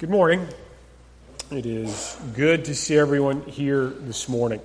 Good 0.00 0.08
morning. 0.08 0.48
It 1.50 1.66
is 1.66 2.16
good 2.34 2.64
to 2.64 2.74
see 2.74 2.96
everyone 2.96 3.42
here 3.42 3.84
this 3.84 4.30
morning. 4.30 4.62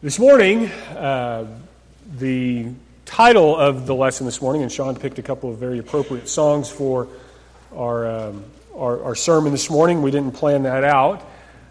This 0.00 0.18
morning, 0.18 0.64
uh, 0.96 1.48
the 2.16 2.68
title 3.04 3.54
of 3.54 3.84
the 3.84 3.94
lesson 3.94 4.24
this 4.24 4.40
morning, 4.40 4.62
and 4.62 4.72
Sean 4.72 4.96
picked 4.96 5.18
a 5.18 5.22
couple 5.22 5.50
of 5.50 5.58
very 5.58 5.78
appropriate 5.78 6.30
songs 6.30 6.70
for 6.70 7.08
our, 7.74 8.06
um, 8.06 8.44
our, 8.74 9.04
our, 9.04 9.14
sermon 9.14 9.52
this 9.52 9.68
morning. 9.68 10.00
We 10.00 10.10
didn't 10.10 10.32
plan 10.32 10.62
that 10.62 10.82
out. 10.82 11.28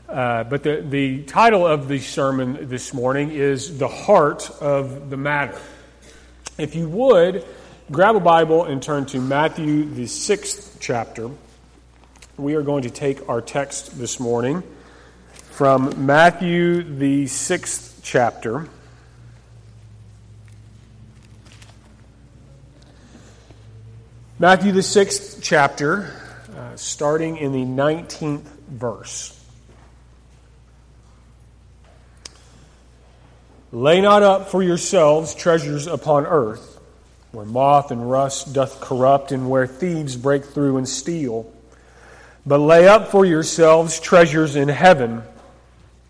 Uh, 0.08 0.44
but 0.44 0.62
the, 0.62 0.86
the 0.88 1.24
title 1.24 1.66
of 1.66 1.88
the 1.88 1.98
sermon 1.98 2.70
this 2.70 2.94
morning 2.94 3.32
is 3.32 3.80
The 3.80 3.88
Heart 3.88 4.52
of 4.62 5.10
the 5.10 5.18
Matter. 5.18 5.60
If 6.60 6.76
you 6.76 6.88
would, 6.90 7.44
grab 7.92 8.16
a 8.16 8.20
Bible 8.20 8.64
and 8.64 8.82
turn 8.82 9.06
to 9.08 9.22
Matthew, 9.22 9.86
the 9.86 10.08
sixth 10.08 10.78
chapter. 10.80 11.30
We 12.36 12.56
are 12.56 12.64
going 12.64 12.82
to 12.84 12.90
take 12.90 13.30
our 13.30 13.42
text 13.42 14.00
this 14.00 14.20
morning 14.20 14.64
from 15.52 16.08
Matthew, 16.08 16.82
the 16.82 17.28
sixth 17.28 18.00
chapter. 18.04 18.68
Matthew, 24.40 24.72
the 24.72 24.84
sixth 24.84 25.40
chapter, 25.44 26.12
uh, 26.58 26.76
starting 26.76 27.38
in 27.38 27.52
the 27.52 27.66
19th 27.66 28.48
verse. 28.68 29.32
Lay 33.72 34.02
not 34.02 34.24
up 34.24 34.50
for 34.50 34.64
yourselves 34.64 35.36
treasures 35.36 35.86
upon 35.86 36.26
earth 36.26 36.75
where 37.36 37.46
moth 37.46 37.92
and 37.92 38.10
rust 38.10 38.54
doth 38.54 38.80
corrupt, 38.80 39.32
and 39.32 39.50
where 39.50 39.68
thieves 39.68 40.16
break 40.16 40.46
through 40.46 40.78
and 40.78 40.88
steal. 40.88 41.52
But 42.46 42.60
lay 42.60 42.88
up 42.88 43.10
for 43.10 43.26
yourselves 43.26 44.00
treasures 44.00 44.56
in 44.56 44.70
heaven, 44.70 45.22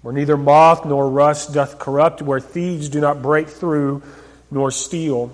where 0.02 0.14
neither 0.14 0.38
moth 0.38 0.86
nor 0.86 1.09
rust 1.09 1.54
doth 1.54 1.80
corrupt, 1.80 2.22
where 2.22 2.40
thieves 2.40 2.90
do 2.90 3.02
not 3.02 3.22
break 3.22 3.50
through 3.50 4.04
nor 4.52 4.70
steal. 4.70 5.34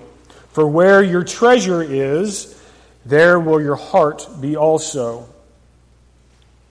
For 0.50 0.66
where 0.66 1.04
your 1.04 1.24
treasure 1.24 1.82
is, 1.82 2.58
there 3.06 3.40
will 3.40 3.62
your 3.62 3.76
heart 3.76 4.28
be 4.40 4.56
also. 4.56 5.28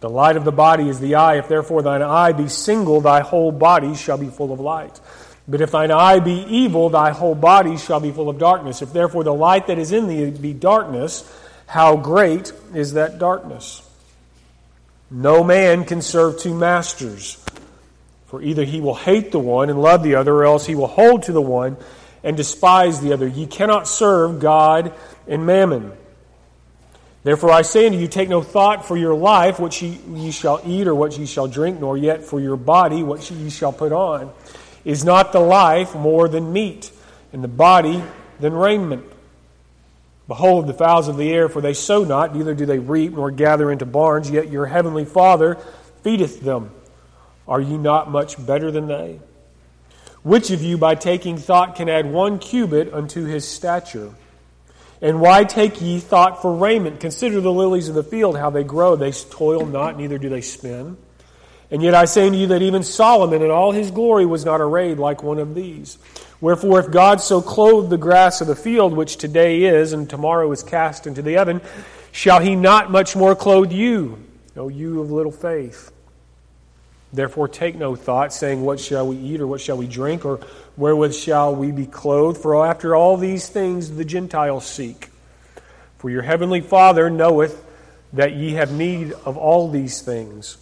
The 0.00 0.08
light 0.08 0.36
of 0.36 0.44
the 0.44 0.52
body 0.52 0.88
is 0.88 0.98
the 0.98 1.16
eye. 1.16 1.36
If 1.36 1.48
therefore 1.48 1.82
thine 1.82 2.00
eye 2.02 2.32
be 2.32 2.48
single, 2.48 3.00
thy 3.02 3.20
whole 3.20 3.52
body 3.52 3.94
shall 3.94 4.16
be 4.16 4.28
full 4.28 4.52
of 4.52 4.60
light. 4.60 4.98
But 5.50 5.60
if 5.60 5.72
thine 5.72 5.90
eye 5.90 6.20
be 6.20 6.46
evil, 6.48 6.90
thy 6.90 7.10
whole 7.10 7.34
body 7.34 7.76
shall 7.76 7.98
be 7.98 8.12
full 8.12 8.28
of 8.28 8.38
darkness. 8.38 8.82
If 8.82 8.92
therefore 8.92 9.24
the 9.24 9.34
light 9.34 9.66
that 9.66 9.78
is 9.78 9.90
in 9.90 10.06
thee 10.06 10.30
be 10.30 10.52
darkness, 10.52 11.28
how 11.66 11.96
great 11.96 12.52
is 12.72 12.92
that 12.92 13.18
darkness? 13.18 13.82
No 15.10 15.42
man 15.42 15.84
can 15.84 16.02
serve 16.02 16.38
two 16.38 16.54
masters, 16.54 17.44
for 18.26 18.40
either 18.40 18.62
he 18.62 18.80
will 18.80 18.94
hate 18.94 19.32
the 19.32 19.40
one 19.40 19.70
and 19.70 19.82
love 19.82 20.04
the 20.04 20.14
other, 20.14 20.32
or 20.32 20.44
else 20.44 20.66
he 20.66 20.76
will 20.76 20.86
hold 20.86 21.24
to 21.24 21.32
the 21.32 21.42
one 21.42 21.76
and 22.22 22.36
despise 22.36 23.00
the 23.00 23.12
other. 23.12 23.26
Ye 23.26 23.46
cannot 23.46 23.88
serve 23.88 24.38
God 24.38 24.94
and 25.26 25.46
mammon. 25.46 25.90
Therefore 27.24 27.50
I 27.50 27.62
say 27.62 27.86
unto 27.86 27.98
you, 27.98 28.06
take 28.06 28.28
no 28.28 28.40
thought 28.40 28.86
for 28.86 28.96
your 28.96 29.14
life, 29.14 29.58
what 29.58 29.82
ye, 29.82 29.98
ye 30.14 30.30
shall 30.30 30.60
eat 30.64 30.86
or 30.86 30.94
what 30.94 31.18
ye 31.18 31.26
shall 31.26 31.48
drink, 31.48 31.80
nor 31.80 31.96
yet 31.96 32.22
for 32.22 32.40
your 32.40 32.56
body, 32.56 33.02
what 33.02 33.28
ye 33.32 33.50
shall 33.50 33.72
put 33.72 33.90
on. 33.90 34.32
Is 34.84 35.04
not 35.04 35.32
the 35.32 35.40
life 35.40 35.94
more 35.94 36.28
than 36.28 36.52
meat, 36.52 36.90
and 37.32 37.44
the 37.44 37.48
body 37.48 38.02
than 38.38 38.54
raiment? 38.54 39.04
Behold 40.26 40.66
the 40.66 40.74
fowls 40.74 41.08
of 41.08 41.16
the 41.16 41.32
air, 41.32 41.48
for 41.48 41.60
they 41.60 41.74
sow 41.74 42.04
not, 42.04 42.34
neither 42.34 42.54
do 42.54 42.64
they 42.64 42.78
reap, 42.78 43.12
nor 43.12 43.30
gather 43.30 43.70
into 43.70 43.84
barns, 43.84 44.30
yet 44.30 44.48
your 44.48 44.66
heavenly 44.66 45.04
Father 45.04 45.58
feedeth 46.02 46.40
them. 46.40 46.70
Are 47.48 47.60
ye 47.60 47.76
not 47.76 48.10
much 48.10 48.44
better 48.46 48.70
than 48.70 48.86
they? 48.86 49.18
Which 50.22 50.50
of 50.50 50.62
you, 50.62 50.78
by 50.78 50.94
taking 50.94 51.36
thought, 51.36 51.76
can 51.76 51.88
add 51.88 52.06
one 52.06 52.38
cubit 52.38 52.94
unto 52.94 53.24
his 53.24 53.48
stature? 53.48 54.14
And 55.02 55.20
why 55.20 55.44
take 55.44 55.80
ye 55.80 55.98
thought 55.98 56.42
for 56.42 56.54
raiment? 56.54 57.00
Consider 57.00 57.40
the 57.40 57.52
lilies 57.52 57.88
of 57.88 57.94
the 57.94 58.04
field, 58.04 58.36
how 58.36 58.50
they 58.50 58.64
grow. 58.64 58.96
They 58.96 59.12
toil 59.12 59.64
not, 59.64 59.96
neither 59.96 60.18
do 60.18 60.28
they 60.28 60.42
spin. 60.42 60.96
And 61.70 61.82
yet 61.82 61.94
I 61.94 62.04
say 62.04 62.26
unto 62.26 62.38
you 62.38 62.48
that 62.48 62.62
even 62.62 62.82
Solomon 62.82 63.42
in 63.42 63.50
all 63.50 63.72
his 63.72 63.90
glory 63.90 64.26
was 64.26 64.44
not 64.44 64.60
arrayed 64.60 64.98
like 64.98 65.22
one 65.22 65.38
of 65.38 65.54
these. 65.54 65.98
Wherefore, 66.40 66.80
if 66.80 66.90
God 66.90 67.20
so 67.20 67.40
clothed 67.40 67.90
the 67.90 67.98
grass 67.98 68.40
of 68.40 68.46
the 68.46 68.56
field, 68.56 68.94
which 68.94 69.16
today 69.16 69.64
is 69.64 69.92
and 69.92 70.08
tomorrow 70.08 70.50
is 70.52 70.62
cast 70.62 71.06
into 71.06 71.22
the 71.22 71.36
oven, 71.36 71.60
shall 72.12 72.40
he 72.40 72.56
not 72.56 72.90
much 72.90 73.14
more 73.14 73.36
clothe 73.36 73.72
you, 73.72 74.18
O 74.56 74.68
you 74.68 75.00
of 75.00 75.12
little 75.12 75.32
faith? 75.32 75.92
Therefore, 77.12 77.48
take 77.48 77.74
no 77.74 77.96
thought, 77.96 78.32
saying, 78.32 78.62
What 78.62 78.80
shall 78.80 79.06
we 79.06 79.16
eat, 79.16 79.40
or 79.40 79.46
what 79.46 79.60
shall 79.60 79.76
we 79.76 79.86
drink, 79.86 80.24
or 80.24 80.40
wherewith 80.76 81.14
shall 81.14 81.54
we 81.54 81.72
be 81.72 81.86
clothed? 81.86 82.40
For 82.40 82.66
after 82.66 82.94
all 82.94 83.16
these 83.16 83.48
things 83.48 83.90
the 83.90 84.04
Gentiles 84.04 84.64
seek. 84.64 85.08
For 85.98 86.08
your 86.08 86.22
heavenly 86.22 86.60
Father 86.60 87.10
knoweth 87.10 87.64
that 88.12 88.34
ye 88.34 88.52
have 88.52 88.72
need 88.72 89.12
of 89.12 89.36
all 89.36 89.70
these 89.70 90.00
things. 90.00 90.56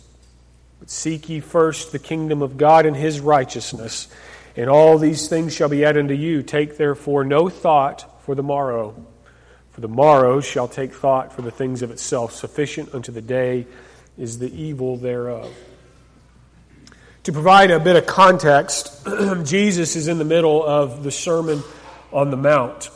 But 0.78 0.90
seek 0.90 1.28
ye 1.28 1.40
first 1.40 1.92
the 1.92 1.98
kingdom 1.98 2.42
of 2.42 2.56
God 2.56 2.86
and 2.86 2.96
his 2.96 3.20
righteousness, 3.20 4.08
and 4.56 4.70
all 4.70 4.98
these 4.98 5.28
things 5.28 5.54
shall 5.54 5.68
be 5.68 5.84
added 5.84 6.00
unto 6.00 6.14
you. 6.14 6.42
Take 6.42 6.76
therefore 6.76 7.24
no 7.24 7.48
thought 7.48 8.22
for 8.24 8.34
the 8.34 8.42
morrow, 8.42 8.94
for 9.72 9.80
the 9.80 9.88
morrow 9.88 10.40
shall 10.40 10.68
take 10.68 10.92
thought 10.92 11.32
for 11.32 11.42
the 11.42 11.50
things 11.50 11.82
of 11.82 11.90
itself. 11.90 12.32
Sufficient 12.32 12.94
unto 12.94 13.12
the 13.12 13.22
day 13.22 13.66
is 14.16 14.38
the 14.38 14.52
evil 14.54 14.96
thereof. 14.96 15.52
To 17.24 17.32
provide 17.32 17.70
a 17.70 17.80
bit 17.80 17.96
of 17.96 18.06
context, 18.06 19.06
Jesus 19.44 19.96
is 19.96 20.08
in 20.08 20.18
the 20.18 20.24
middle 20.24 20.64
of 20.64 21.02
the 21.02 21.10
Sermon 21.10 21.62
on 22.12 22.30
the 22.30 22.36
Mount. 22.36 22.90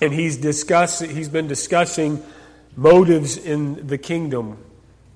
And 0.00 0.12
he's 0.12 0.36
discuss, 0.36 0.98
he's 1.00 1.28
been 1.28 1.46
discussing 1.46 2.22
motives 2.76 3.36
in 3.36 3.86
the 3.86 3.98
kingdom 3.98 4.58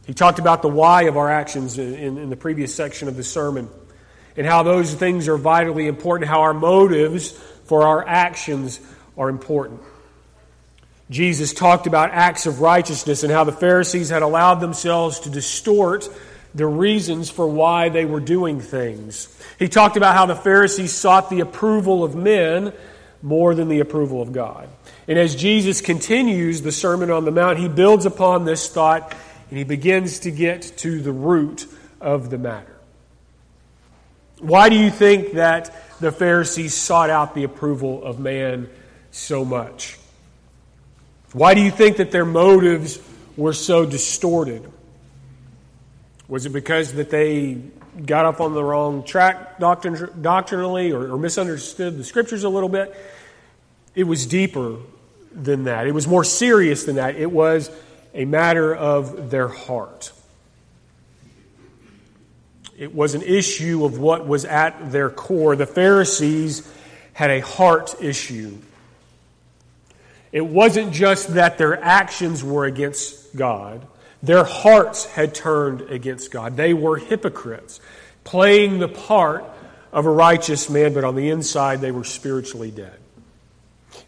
he 0.07 0.15
talked 0.15 0.39
about 0.39 0.63
the 0.63 0.69
why 0.69 1.03
of 1.03 1.17
our 1.17 1.31
actions 1.31 1.79
in, 1.79 2.17
in, 2.17 2.31
the 2.31 2.37
previous 2.37 2.73
section 2.73 3.09
of 3.09 3.17
the 3.17 3.25
sermon 3.25 3.69
and 4.37 4.47
how 4.47 4.63
those 4.63 4.95
things 4.95 5.27
are 5.27 5.37
vitally 5.37 5.89
important, 5.89 6.31
how 6.31 6.43
our 6.43 6.55
motives 6.55 7.33
for 7.65 7.83
our 7.83 8.07
actions 8.07 8.79
are 9.19 9.29
important. 9.29 9.81
Jesus 11.11 11.53
talked 11.53 11.89
about 11.89 12.11
acts 12.13 12.47
of 12.47 12.61
righteousness 12.61 13.25
and 13.25 13.33
how 13.33 13.45
the 13.45 13.53
Pharisees 13.53 14.09
had 14.09 14.23
allowed 14.23 14.57
themselves 14.57 15.21
to 15.21 15.31
distort 15.31 16.09
the 16.55 16.67
reasons 16.67 17.29
for 17.29 17.47
why 17.47 17.89
they 17.89 18.05
were 18.05 18.21
doing 18.21 18.61
things. 18.61 19.29
He 19.59 19.69
talked 19.69 19.97
about 19.97 20.15
how 20.15 20.27
the 20.27 20.37
Pharisees 20.37 20.93
sought 20.93 21.31
the 21.31 21.41
approval 21.41 22.05
of 22.05 22.15
men 22.15 22.73
more 23.23 23.55
than 23.55 23.69
the 23.69 23.81
approval 23.81 24.23
of 24.23 24.33
God. 24.33 24.69
And 25.09 25.19
as 25.19 25.35
Jesus 25.35 25.81
continues 25.81 26.63
the 26.63 26.73
Sermon 26.73 27.11
on 27.11 27.25
the 27.25 27.31
Mount, 27.31 27.59
he 27.59 27.69
builds 27.69 28.07
upon 28.07 28.45
this 28.45 28.69
thought 28.69 29.15
and 29.49 29.59
he 29.59 29.65
begins 29.65 30.21
to 30.21 30.31
get 30.31 30.63
to 30.79 31.01
the 31.01 31.13
root 31.13 31.67
of 32.01 32.31
the 32.31 32.39
matter. 32.39 32.77
Why 34.39 34.69
do 34.69 34.77
you 34.77 34.91
think 34.91 35.33
that 35.33 35.75
the 36.01 36.13
Pharisees 36.13 36.75
sought 36.75 37.11
out 37.11 37.35
the 37.35 37.45
approval 37.45 38.05
of 38.05 38.19
man 38.19 38.69
so 39.11 39.45
much? 39.45 39.99
Why 41.33 41.55
do 41.55 41.61
you 41.61 41.71
think 41.71 41.99
that 41.99 42.11
their 42.11 42.25
motives 42.25 42.99
were 43.37 43.53
so 43.53 43.87
distorted? 43.87 44.71
Was 46.29 46.45
it 46.45 46.51
because 46.51 46.95
that 46.95 47.11
they 47.11 47.63
got 48.05 48.27
off 48.27 48.41
on 48.41 48.53
the 48.53 48.63
wrong 48.63 49.05
track 49.05 49.59
doctrin- 49.59 50.21
doctrinally 50.21 50.93
or, 50.93 51.13
or 51.13 51.19
misunderstood 51.19 51.97
the 51.97 52.05
scriptures 52.05 52.45
a 52.45 52.49
little 52.49 52.69
bit? 52.69 52.95
It 53.95 54.05
was 54.05 54.27
deeper 54.27 54.77
than 55.33 55.65
that. 55.65 55.87
It 55.87 55.93
was 55.93 56.07
more 56.07 56.25
serious 56.25 56.85
than 56.85 56.97
that. 56.97 57.17
It 57.17 57.31
was 57.31 57.71
a 58.17 58.25
matter 58.25 58.75
of 58.75 59.31
their 59.31 59.47
heart. 59.47 60.11
It 62.77 62.95
was 62.95 63.15
an 63.15 63.23
issue 63.23 63.85
of 63.85 63.99
what 63.99 64.27
was 64.27 64.45
at 64.45 64.91
their 64.91 65.11
core. 65.11 65.55
The 65.55 65.67
Pharisees 65.67 66.67
had 67.13 67.31
a 67.31 67.41
heart 67.41 67.95
issue. 68.01 68.57
It 70.33 70.47
wasn't 70.47 70.93
just 70.93 71.35
that 71.35 71.59
their 71.59 71.83
actions 71.83 72.43
were 72.43 72.65
against 72.65 73.37
God, 73.37 73.87
their 74.23 74.45
hearts 74.45 75.05
had 75.05 75.35
turned 75.35 75.83
against 75.83 76.31
God. 76.31 76.57
They 76.57 76.75
were 76.75 76.97
hypocrites, 76.97 77.81
playing 78.25 78.79
the 78.79 78.89
part 78.89 79.45
of 79.93 80.07
a 80.07 80.11
righteous 80.11 80.69
man, 80.69 80.95
but 80.95 81.05
on 81.05 81.15
the 81.15 81.29
inside 81.29 81.81
they 81.81 81.93
were 81.93 82.05
spiritually 82.05 82.71
dead. 82.71 82.99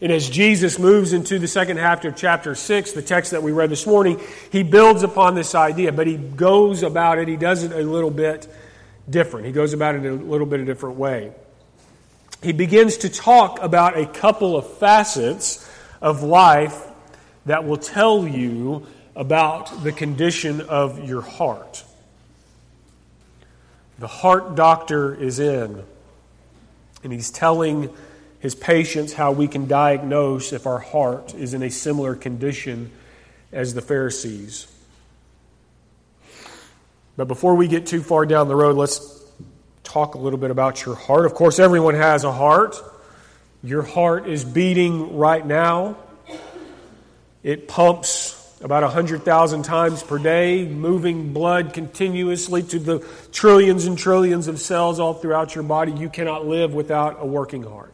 And 0.01 0.11
as 0.13 0.29
Jesus 0.29 0.79
moves 0.79 1.11
into 1.11 1.39
the 1.39 1.47
second 1.47 1.77
half 1.77 2.05
of 2.05 2.15
chapter 2.15 2.55
6, 2.55 2.93
the 2.93 3.01
text 3.01 3.31
that 3.31 3.43
we 3.43 3.51
read 3.51 3.69
this 3.69 3.85
morning, 3.85 4.21
he 4.49 4.63
builds 4.63 5.03
upon 5.03 5.35
this 5.35 5.55
idea, 5.55 5.91
but 5.91 6.07
he 6.07 6.15
goes 6.15 6.83
about 6.83 7.17
it, 7.17 7.27
he 7.27 7.35
does 7.35 7.63
it 7.63 7.73
a 7.73 7.83
little 7.83 8.11
bit 8.11 8.47
different. 9.09 9.45
He 9.45 9.51
goes 9.51 9.73
about 9.73 9.95
it 9.95 10.05
in 10.05 10.19
a 10.19 10.23
little 10.23 10.47
bit 10.47 10.61
a 10.61 10.65
different 10.65 10.97
way. 10.97 11.33
He 12.41 12.53
begins 12.53 12.97
to 12.97 13.09
talk 13.09 13.61
about 13.61 13.97
a 13.97 14.05
couple 14.05 14.55
of 14.55 14.77
facets 14.77 15.69
of 16.01 16.23
life 16.23 16.81
that 17.45 17.65
will 17.65 17.77
tell 17.77 18.25
you 18.25 18.87
about 19.17 19.83
the 19.83 19.91
condition 19.91 20.61
of 20.61 21.05
your 21.05 21.21
heart. 21.21 21.83
The 23.97 24.07
heart 24.07 24.55
doctor 24.55 25.13
is 25.13 25.39
in, 25.39 25.83
and 27.03 27.11
he's 27.11 27.31
telling 27.31 27.93
his 28.39 28.55
patients 28.55 29.13
how 29.13 29.31
we 29.31 29.47
can 29.47 29.67
diagnose 29.67 30.53
if 30.53 30.65
our 30.65 30.79
heart 30.79 31.33
is 31.35 31.53
in 31.53 31.63
a 31.63 31.69
similar 31.69 32.15
condition 32.15 32.91
as 33.51 33.73
the 33.73 33.81
Pharisees. 33.81 34.67
But 37.17 37.27
before 37.27 37.55
we 37.55 37.67
get 37.67 37.85
too 37.85 38.01
far 38.01 38.25
down 38.25 38.47
the 38.47 38.55
road, 38.55 38.77
let's 38.77 39.21
talk 39.83 40.15
a 40.15 40.17
little 40.17 40.39
bit 40.39 40.51
about 40.51 40.85
your 40.85 40.95
heart. 40.95 41.25
Of 41.25 41.33
course, 41.33 41.59
everyone 41.59 41.95
has 41.95 42.23
a 42.23 42.31
heart. 42.31 42.77
Your 43.61 43.81
heart 43.81 44.27
is 44.27 44.45
beating 44.45 45.17
right 45.17 45.45
now. 45.45 45.97
It 47.43 47.67
pumps 47.67 48.35
about 48.61 48.83
100,000 48.83 49.63
times 49.63 50.03
per 50.03 50.17
day, 50.17 50.65
moving 50.65 51.33
blood 51.33 51.73
continuously 51.73 52.63
to 52.63 52.79
the 52.79 52.99
trillions 53.31 53.85
and 53.85 53.97
trillions 53.97 54.47
of 54.47 54.59
cells 54.59 54.99
all 54.99 55.13
throughout 55.13 55.55
your 55.55 55.63
body. 55.63 55.91
You 55.93 56.09
cannot 56.09 56.45
live 56.45 56.73
without 56.73 57.17
a 57.19 57.25
working 57.25 57.63
heart. 57.63 57.93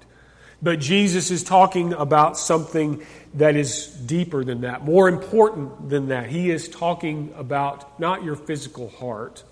But 0.66 0.80
Jesus 0.80 1.30
is 1.30 1.44
talking 1.44 1.94
about 1.94 2.40
something 2.40 3.06
that 3.36 3.56
is 3.56 3.86
deeper 3.86 4.44
than 4.44 4.62
that, 4.62 4.84
more 4.84 5.08
important 5.08 5.92
than 5.92 6.08
that. 6.08 6.28
He 6.28 6.50
is 6.50 6.68
talking 6.68 7.32
about 7.38 8.00
not 8.00 8.24
your 8.24 8.36
physical 8.36 8.90
heart, 8.90 9.44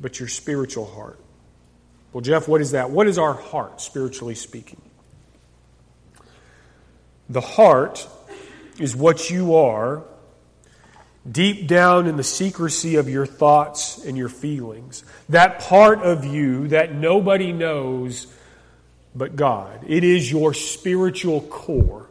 but 0.00 0.18
your 0.18 0.28
spiritual 0.28 0.86
heart. 0.86 1.20
Well, 2.14 2.22
Jeff, 2.22 2.48
what 2.48 2.62
is 2.62 2.70
that? 2.70 2.88
What 2.88 3.06
is 3.06 3.18
our 3.18 3.34
heart, 3.34 3.82
spiritually 3.82 4.34
speaking? 4.34 4.80
The 7.28 7.42
heart 7.42 8.08
is 8.78 8.96
what 8.96 9.28
you 9.28 9.56
are 9.56 10.04
deep 11.30 11.68
down 11.68 12.06
in 12.06 12.16
the 12.16 12.24
secrecy 12.24 12.96
of 12.96 13.10
your 13.10 13.26
thoughts 13.26 14.02
and 14.02 14.16
your 14.16 14.30
feelings. 14.30 15.04
That 15.28 15.58
part 15.58 15.98
of 15.98 16.24
you 16.24 16.68
that 16.68 16.94
nobody 16.94 17.52
knows 17.52 18.26
but 19.14 19.36
God. 19.36 19.84
It 19.86 20.04
is 20.04 20.30
your 20.30 20.54
spiritual 20.54 21.40
core. 21.42 22.08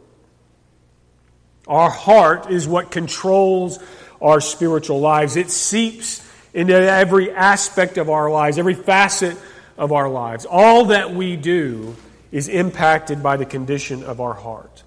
Our 1.68 1.90
heart 1.90 2.52
is 2.52 2.68
what 2.68 2.92
controls 2.92 3.80
our 4.22 4.42
spiritual 4.42 5.00
lives. 5.00 5.36
It 5.36 5.50
seeps 5.50 6.28
into 6.54 6.74
every 6.74 7.32
aspect 7.32 7.98
of 7.98 8.10
our 8.10 8.30
lives, 8.30 8.58
every 8.58 8.74
facet 8.74 9.38
of 9.78 9.92
our 9.92 10.10
lives. 10.10 10.46
All 10.46 10.86
that 10.86 11.14
we 11.14 11.36
do 11.36 11.96
is 12.32 12.48
impacted 12.48 13.24
by 13.24 13.38
the 13.38 13.46
condition 13.46 14.04
of 14.04 14.20
our 14.20 14.34
heart 14.34 14.84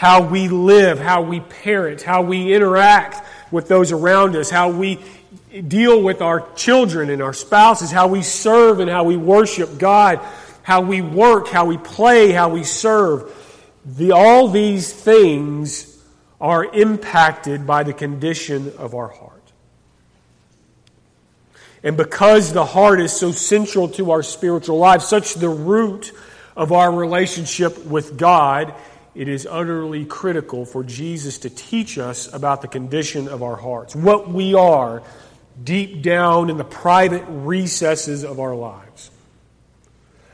how 0.00 0.22
we 0.22 0.48
live, 0.48 0.98
how 0.98 1.20
we 1.20 1.40
parent, 1.40 2.00
how 2.00 2.22
we 2.22 2.54
interact 2.54 3.22
with 3.50 3.68
those 3.68 3.92
around 3.92 4.34
us, 4.34 4.48
how 4.48 4.70
we 4.70 4.98
deal 5.68 6.02
with 6.02 6.22
our 6.22 6.40
children 6.54 7.10
and 7.10 7.20
our 7.20 7.34
spouses, 7.34 7.90
how 7.90 8.08
we 8.08 8.22
serve 8.22 8.80
and 8.80 8.90
how 8.90 9.04
we 9.04 9.18
worship 9.18 9.76
God, 9.76 10.18
how 10.70 10.82
we 10.82 11.02
work, 11.02 11.48
how 11.48 11.64
we 11.64 11.76
play, 11.76 12.30
how 12.30 12.48
we 12.48 12.62
serve. 12.62 13.34
The, 13.84 14.12
all 14.12 14.46
these 14.46 14.92
things 14.92 16.00
are 16.40 16.64
impacted 16.64 17.66
by 17.66 17.82
the 17.82 17.92
condition 17.92 18.72
of 18.78 18.94
our 18.94 19.08
heart. 19.08 19.42
And 21.82 21.96
because 21.96 22.52
the 22.52 22.64
heart 22.64 23.00
is 23.00 23.12
so 23.12 23.32
central 23.32 23.88
to 23.88 24.12
our 24.12 24.22
spiritual 24.22 24.78
life, 24.78 25.02
such 25.02 25.34
the 25.34 25.48
root 25.48 26.12
of 26.54 26.70
our 26.70 26.94
relationship 26.94 27.84
with 27.86 28.16
God, 28.16 28.72
it 29.16 29.26
is 29.26 29.48
utterly 29.50 30.04
critical 30.04 30.64
for 30.64 30.84
Jesus 30.84 31.38
to 31.38 31.50
teach 31.50 31.98
us 31.98 32.32
about 32.32 32.62
the 32.62 32.68
condition 32.68 33.26
of 33.26 33.42
our 33.42 33.56
hearts, 33.56 33.96
what 33.96 34.28
we 34.28 34.54
are 34.54 35.02
deep 35.64 36.00
down 36.00 36.48
in 36.48 36.58
the 36.58 36.64
private 36.64 37.24
recesses 37.26 38.22
of 38.22 38.38
our 38.38 38.54
lives. 38.54 39.10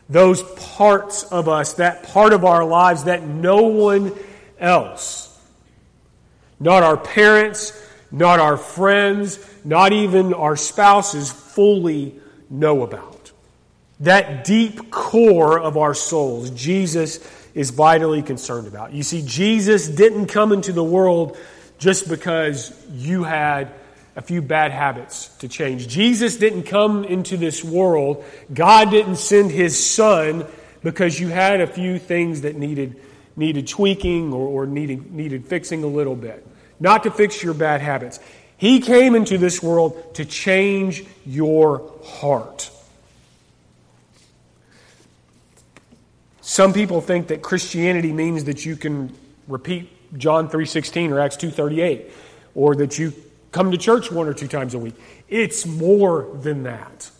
Those 0.08 0.42
parts 0.42 1.24
of 1.24 1.48
us, 1.48 1.74
that 1.74 2.04
part 2.04 2.32
of 2.32 2.44
our 2.44 2.64
lives 2.64 3.04
that 3.04 3.22
no 3.24 3.62
one 3.62 4.12
else, 4.58 5.36
not 6.60 6.82
our 6.82 6.96
parents, 6.96 7.72
not 8.10 8.38
our 8.38 8.56
friends, 8.56 9.38
not 9.64 9.92
even 9.92 10.32
our 10.32 10.56
spouses, 10.56 11.30
fully 11.30 12.14
know 12.48 12.82
about. 12.82 13.32
That 14.00 14.44
deep 14.44 14.90
core 14.90 15.58
of 15.58 15.76
our 15.76 15.94
souls, 15.94 16.50
Jesus 16.50 17.18
is 17.54 17.70
vitally 17.70 18.22
concerned 18.22 18.68
about. 18.68 18.92
You 18.92 19.02
see, 19.02 19.22
Jesus 19.26 19.88
didn't 19.88 20.26
come 20.26 20.52
into 20.52 20.72
the 20.72 20.84
world 20.84 21.36
just 21.78 22.08
because 22.08 22.72
you 22.92 23.24
had 23.24 23.72
a 24.16 24.22
few 24.22 24.40
bad 24.40 24.72
habits 24.72 25.28
to 25.38 25.48
change. 25.48 25.86
Jesus 25.88 26.36
didn't 26.36 26.64
come 26.64 27.04
into 27.04 27.36
this 27.36 27.62
world, 27.62 28.24
God 28.52 28.90
didn't 28.90 29.16
send 29.16 29.50
his 29.50 29.78
son 29.78 30.46
because 30.82 31.20
you 31.20 31.28
had 31.28 31.60
a 31.60 31.66
few 31.66 31.98
things 31.98 32.40
that 32.40 32.56
needed, 32.56 33.00
needed 33.36 33.68
tweaking 33.68 34.32
or, 34.32 34.46
or 34.46 34.66
needed, 34.66 35.12
needed 35.12 35.46
fixing 35.46 35.84
a 35.84 35.86
little 35.86 36.16
bit. 36.16 36.46
Not 36.80 37.02
to 37.02 37.10
fix 37.10 37.42
your 37.42 37.54
bad 37.54 37.80
habits. 37.82 38.18
He 38.56 38.80
came 38.80 39.14
into 39.14 39.36
this 39.36 39.62
world 39.62 40.14
to 40.14 40.24
change 40.24 41.04
your 41.26 41.92
heart. 42.04 42.70
Some 46.40 46.72
people 46.72 47.00
think 47.00 47.26
that 47.26 47.42
Christianity 47.42 48.12
means 48.12 48.44
that 48.44 48.64
you 48.64 48.76
can 48.76 49.14
repeat 49.46 49.90
John 50.16 50.48
3:16 50.48 51.10
or 51.10 51.20
Acts 51.20 51.36
2:38 51.36 52.10
or 52.54 52.76
that 52.76 52.98
you 52.98 53.12
come 53.56 53.72
to 53.72 53.78
church 53.78 54.12
one 54.12 54.28
or 54.28 54.34
two 54.34 54.48
times 54.48 54.74
a 54.74 54.78
week. 54.78 54.94
It's 55.30 55.64
more 55.64 56.28
than 56.42 56.64
that. 56.64 57.10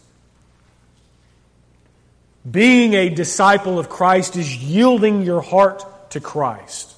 Being 2.49 2.93
a 2.93 3.09
disciple 3.09 3.79
of 3.79 3.88
Christ 3.88 4.37
is 4.37 4.55
yielding 4.55 5.23
your 5.23 5.41
heart 5.41 6.11
to 6.11 6.21
Christ, 6.21 6.94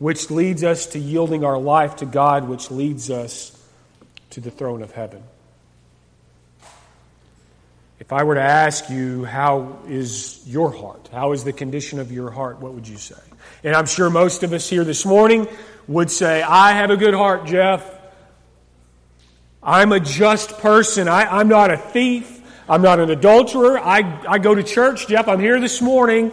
which 0.00 0.32
leads 0.32 0.64
us 0.64 0.86
to 0.86 0.98
yielding 0.98 1.44
our 1.44 1.58
life 1.58 1.96
to 1.96 2.06
God, 2.06 2.48
which 2.48 2.72
leads 2.72 3.08
us 3.08 3.56
to 4.30 4.40
the 4.40 4.50
throne 4.50 4.82
of 4.82 4.90
heaven. 4.90 5.22
If 8.00 8.12
I 8.12 8.24
were 8.24 8.34
to 8.34 8.42
ask 8.42 8.90
you, 8.90 9.24
how 9.24 9.78
is 9.86 10.42
your 10.44 10.72
heart? 10.72 11.08
How 11.12 11.30
is 11.30 11.44
the 11.44 11.52
condition 11.52 12.00
of 12.00 12.10
your 12.10 12.32
heart? 12.32 12.58
What 12.58 12.74
would 12.74 12.88
you 12.88 12.96
say? 12.96 13.14
And 13.62 13.76
I'm 13.76 13.86
sure 13.86 14.10
most 14.10 14.42
of 14.42 14.52
us 14.52 14.68
here 14.68 14.82
this 14.82 15.06
morning 15.06 15.46
would 15.86 16.10
say, 16.10 16.42
I 16.42 16.72
have 16.72 16.90
a 16.90 16.96
good 16.96 17.14
heart, 17.14 17.46
Jeff. 17.46 17.91
I'm 19.62 19.92
a 19.92 20.00
just 20.00 20.58
person. 20.58 21.08
I, 21.08 21.40
am 21.40 21.48
not 21.48 21.70
a 21.70 21.76
thief. 21.76 22.40
I'm 22.68 22.82
not 22.82 22.98
an 22.98 23.10
adulterer. 23.10 23.78
I, 23.78 24.20
I 24.28 24.38
go 24.38 24.54
to 24.54 24.62
church, 24.62 25.06
Jeff. 25.06 25.28
I'm 25.28 25.40
here 25.40 25.60
this 25.60 25.80
morning. 25.80 26.32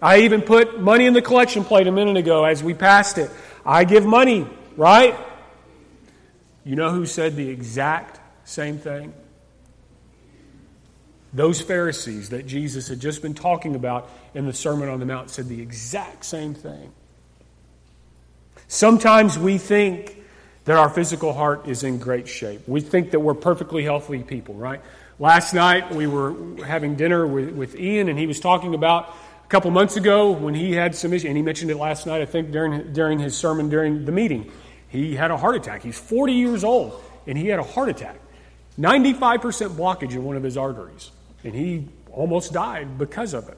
I 0.00 0.20
even 0.20 0.42
put 0.42 0.80
money 0.80 1.06
in 1.06 1.12
the 1.12 1.22
collection 1.22 1.64
plate 1.64 1.86
a 1.88 1.92
minute 1.92 2.16
ago 2.16 2.44
as 2.44 2.62
we 2.62 2.74
passed 2.74 3.18
it. 3.18 3.30
I 3.66 3.84
give 3.84 4.06
money, 4.06 4.46
right? 4.76 5.16
You 6.64 6.76
know 6.76 6.90
who 6.90 7.04
said 7.04 7.34
the 7.34 7.48
exact 7.48 8.20
same 8.48 8.78
thing? 8.78 9.12
Those 11.32 11.60
Pharisees 11.60 12.30
that 12.30 12.46
Jesus 12.46 12.88
had 12.88 13.00
just 13.00 13.22
been 13.22 13.34
talking 13.34 13.74
about 13.74 14.08
in 14.34 14.46
the 14.46 14.52
Sermon 14.52 14.88
on 14.88 15.00
the 15.00 15.06
Mount 15.06 15.30
said 15.30 15.48
the 15.48 15.60
exact 15.60 16.24
same 16.24 16.54
thing. 16.54 16.92
Sometimes 18.68 19.38
we 19.38 19.58
think 19.58 20.17
that 20.68 20.76
our 20.76 20.90
physical 20.90 21.32
heart 21.32 21.66
is 21.66 21.82
in 21.82 21.98
great 21.98 22.28
shape. 22.28 22.60
We 22.68 22.82
think 22.82 23.12
that 23.12 23.20
we're 23.20 23.32
perfectly 23.32 23.84
healthy 23.84 24.22
people, 24.22 24.54
right? 24.54 24.82
Last 25.18 25.54
night 25.54 25.94
we 25.94 26.06
were 26.06 26.36
having 26.62 26.94
dinner 26.94 27.26
with, 27.26 27.54
with 27.54 27.74
Ian, 27.74 28.10
and 28.10 28.18
he 28.18 28.26
was 28.26 28.38
talking 28.38 28.74
about 28.74 29.08
a 29.42 29.48
couple 29.48 29.70
months 29.70 29.96
ago 29.96 30.30
when 30.30 30.52
he 30.52 30.72
had 30.72 30.94
some 30.94 31.14
issues, 31.14 31.24
and 31.24 31.38
he 31.38 31.42
mentioned 31.42 31.70
it 31.70 31.78
last 31.78 32.06
night, 32.06 32.20
I 32.20 32.26
think, 32.26 32.50
during, 32.50 32.92
during 32.92 33.18
his 33.18 33.34
sermon 33.34 33.70
during 33.70 34.04
the 34.04 34.12
meeting. 34.12 34.52
He 34.90 35.16
had 35.16 35.30
a 35.30 35.38
heart 35.38 35.56
attack. 35.56 35.82
He's 35.82 35.98
40 35.98 36.34
years 36.34 36.64
old, 36.64 37.02
and 37.26 37.38
he 37.38 37.48
had 37.48 37.58
a 37.58 37.64
heart 37.64 37.88
attack. 37.88 38.20
95% 38.78 39.70
blockage 39.70 40.12
in 40.12 40.22
one 40.22 40.36
of 40.36 40.42
his 40.42 40.58
arteries 40.58 41.10
and 41.44 41.54
he 41.54 41.88
almost 42.12 42.52
died 42.52 42.98
because 42.98 43.32
of 43.32 43.48
it. 43.48 43.56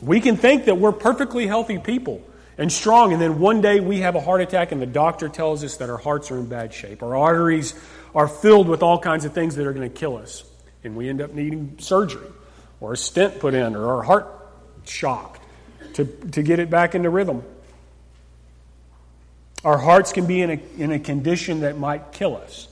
We 0.00 0.20
can 0.20 0.36
think 0.36 0.64
that 0.66 0.76
we're 0.76 0.92
perfectly 0.92 1.46
healthy 1.46 1.78
people 1.78 2.22
and 2.58 2.70
strong, 2.70 3.12
and 3.12 3.22
then 3.22 3.38
one 3.38 3.60
day 3.60 3.80
we 3.80 4.00
have 4.00 4.16
a 4.16 4.20
heart 4.20 4.40
attack, 4.40 4.72
and 4.72 4.82
the 4.82 4.86
doctor 4.86 5.28
tells 5.28 5.64
us 5.64 5.76
that 5.78 5.88
our 5.88 5.96
hearts 5.96 6.30
are 6.30 6.38
in 6.38 6.46
bad 6.46 6.74
shape. 6.74 7.02
Our 7.02 7.16
arteries 7.16 7.74
are 8.14 8.28
filled 8.28 8.68
with 8.68 8.82
all 8.82 8.98
kinds 8.98 9.24
of 9.24 9.32
things 9.32 9.56
that 9.56 9.66
are 9.66 9.72
going 9.72 9.88
to 9.88 9.96
kill 9.96 10.16
us, 10.16 10.44
and 10.84 10.96
we 10.96 11.08
end 11.08 11.22
up 11.22 11.32
needing 11.32 11.76
surgery 11.78 12.28
or 12.80 12.92
a 12.92 12.96
stent 12.96 13.38
put 13.38 13.54
in 13.54 13.74
or 13.76 13.96
our 13.96 14.02
heart 14.02 14.26
shocked 14.84 15.40
to, 15.94 16.04
to 16.04 16.42
get 16.42 16.58
it 16.58 16.68
back 16.68 16.94
into 16.94 17.08
rhythm. 17.08 17.42
Our 19.64 19.78
hearts 19.78 20.12
can 20.12 20.26
be 20.26 20.42
in 20.42 20.50
a, 20.50 20.60
in 20.76 20.92
a 20.92 20.98
condition 20.98 21.60
that 21.60 21.78
might 21.78 22.12
kill 22.12 22.36
us, 22.36 22.68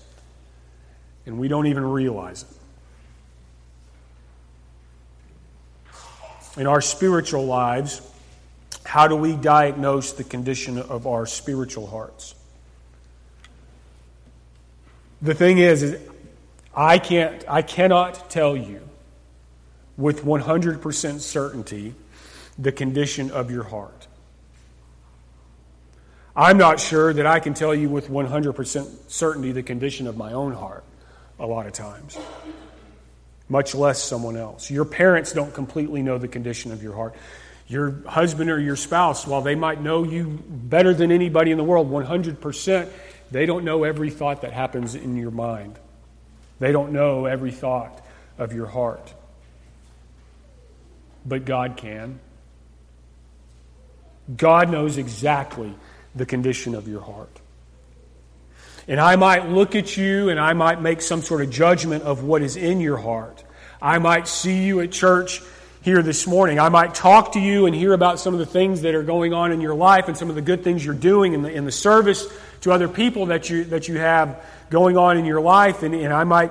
and 1.24 1.38
we 1.38 1.48
don't 1.48 1.66
even 1.68 1.84
realize 1.84 2.42
it. 2.42 2.48
in 6.56 6.66
our 6.66 6.80
spiritual 6.80 7.44
lives, 7.44 8.00
how 8.86 9.08
do 9.08 9.16
we 9.16 9.34
diagnose 9.34 10.12
the 10.12 10.24
condition 10.24 10.78
of 10.78 11.06
our 11.06 11.26
spiritual 11.26 11.86
hearts? 11.86 12.34
The 15.22 15.34
thing 15.34 15.58
is, 15.58 15.82
is 15.82 16.00
I 16.74 16.98
can't 16.98 17.44
I 17.48 17.62
cannot 17.62 18.30
tell 18.30 18.56
you 18.56 18.80
with 19.96 20.24
100% 20.24 21.20
certainty 21.20 21.94
the 22.58 22.70
condition 22.70 23.30
of 23.30 23.50
your 23.50 23.64
heart. 23.64 24.06
I'm 26.34 26.58
not 26.58 26.78
sure 26.78 27.14
that 27.14 27.26
I 27.26 27.40
can 27.40 27.54
tell 27.54 27.74
you 27.74 27.88
with 27.88 28.08
100% 28.08 29.10
certainty 29.10 29.52
the 29.52 29.62
condition 29.62 30.06
of 30.06 30.18
my 30.18 30.32
own 30.34 30.52
heart 30.52 30.84
a 31.38 31.46
lot 31.46 31.66
of 31.66 31.72
times, 31.72 32.18
much 33.48 33.74
less 33.74 34.02
someone 34.02 34.36
else. 34.36 34.70
Your 34.70 34.84
parents 34.84 35.32
don't 35.32 35.54
completely 35.54 36.02
know 36.02 36.18
the 36.18 36.28
condition 36.28 36.72
of 36.72 36.82
your 36.82 36.94
heart. 36.94 37.14
Your 37.68 38.02
husband 38.06 38.50
or 38.50 38.60
your 38.60 38.76
spouse, 38.76 39.26
while 39.26 39.42
they 39.42 39.56
might 39.56 39.80
know 39.80 40.04
you 40.04 40.42
better 40.48 40.94
than 40.94 41.10
anybody 41.10 41.50
in 41.50 41.58
the 41.58 41.64
world, 41.64 41.90
100%, 41.90 42.88
they 43.30 43.46
don't 43.46 43.64
know 43.64 43.84
every 43.84 44.10
thought 44.10 44.42
that 44.42 44.52
happens 44.52 44.94
in 44.94 45.16
your 45.16 45.32
mind. 45.32 45.78
They 46.60 46.72
don't 46.72 46.92
know 46.92 47.26
every 47.26 47.50
thought 47.50 48.04
of 48.38 48.52
your 48.52 48.66
heart. 48.66 49.12
But 51.24 51.44
God 51.44 51.76
can. 51.76 52.20
God 54.36 54.70
knows 54.70 54.96
exactly 54.96 55.74
the 56.14 56.26
condition 56.26 56.74
of 56.74 56.86
your 56.86 57.00
heart. 57.00 57.40
And 58.88 59.00
I 59.00 59.16
might 59.16 59.48
look 59.48 59.74
at 59.74 59.96
you 59.96 60.28
and 60.28 60.38
I 60.38 60.52
might 60.52 60.80
make 60.80 61.00
some 61.00 61.22
sort 61.22 61.42
of 61.42 61.50
judgment 61.50 62.04
of 62.04 62.22
what 62.22 62.42
is 62.42 62.56
in 62.56 62.80
your 62.80 62.96
heart. 62.96 63.42
I 63.82 63.98
might 63.98 64.28
see 64.28 64.64
you 64.64 64.80
at 64.80 64.92
church 64.92 65.42
here 65.86 66.02
this 66.02 66.26
morning. 66.26 66.58
I 66.58 66.68
might 66.68 66.96
talk 66.96 67.34
to 67.34 67.40
you 67.40 67.66
and 67.66 67.72
hear 67.72 67.92
about 67.92 68.18
some 68.18 68.34
of 68.34 68.40
the 68.40 68.46
things 68.46 68.80
that 68.80 68.96
are 68.96 69.04
going 69.04 69.32
on 69.32 69.52
in 69.52 69.60
your 69.60 69.76
life 69.76 70.08
and 70.08 70.16
some 70.16 70.28
of 70.28 70.34
the 70.34 70.42
good 70.42 70.64
things 70.64 70.84
you're 70.84 70.96
doing 70.96 71.32
in 71.32 71.42
the, 71.42 71.52
in 71.52 71.64
the 71.64 71.70
service 71.70 72.26
to 72.62 72.72
other 72.72 72.88
people 72.88 73.26
that 73.26 73.48
you, 73.50 73.62
that 73.66 73.86
you 73.86 73.96
have 73.96 74.44
going 74.68 74.96
on 74.96 75.16
in 75.16 75.24
your 75.24 75.40
life. 75.40 75.84
And, 75.84 75.94
and 75.94 76.12
I 76.12 76.24
might 76.24 76.50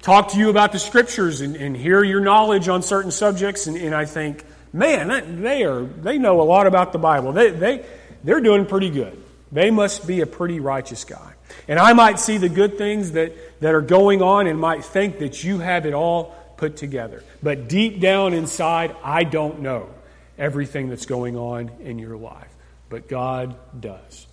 talk 0.00 0.30
to 0.30 0.38
you 0.38 0.48
about 0.48 0.72
the 0.72 0.78
scriptures 0.78 1.42
and, 1.42 1.54
and 1.54 1.76
hear 1.76 2.02
your 2.02 2.22
knowledge 2.22 2.66
on 2.68 2.80
certain 2.80 3.10
subjects. 3.10 3.66
And, 3.66 3.76
and 3.76 3.94
I 3.94 4.06
think, 4.06 4.42
man, 4.72 5.42
they, 5.42 5.64
are, 5.64 5.82
they 5.82 6.16
know 6.16 6.40
a 6.40 6.42
lot 6.42 6.66
about 6.66 6.94
the 6.94 6.98
Bible. 6.98 7.34
They, 7.34 7.50
they, 7.50 7.84
they're 8.24 8.40
doing 8.40 8.64
pretty 8.64 8.88
good. 8.88 9.22
They 9.52 9.70
must 9.70 10.06
be 10.06 10.22
a 10.22 10.26
pretty 10.26 10.60
righteous 10.60 11.04
guy. 11.04 11.34
And 11.68 11.78
I 11.78 11.92
might 11.92 12.18
see 12.18 12.38
the 12.38 12.48
good 12.48 12.78
things 12.78 13.12
that, 13.12 13.34
that 13.60 13.74
are 13.74 13.82
going 13.82 14.22
on 14.22 14.46
and 14.46 14.58
might 14.58 14.82
think 14.82 15.18
that 15.18 15.44
you 15.44 15.58
have 15.58 15.84
it 15.84 15.92
all 15.92 16.34
put 16.62 16.76
together. 16.76 17.24
But 17.42 17.66
deep 17.66 17.98
down 17.98 18.34
inside, 18.34 18.94
I 19.02 19.24
don't 19.24 19.62
know 19.62 19.90
everything 20.38 20.90
that's 20.90 21.06
going 21.06 21.36
on 21.36 21.72
in 21.80 21.98
your 21.98 22.16
life. 22.16 22.54
But 22.88 23.08
God 23.08 23.56
does. 23.80 24.28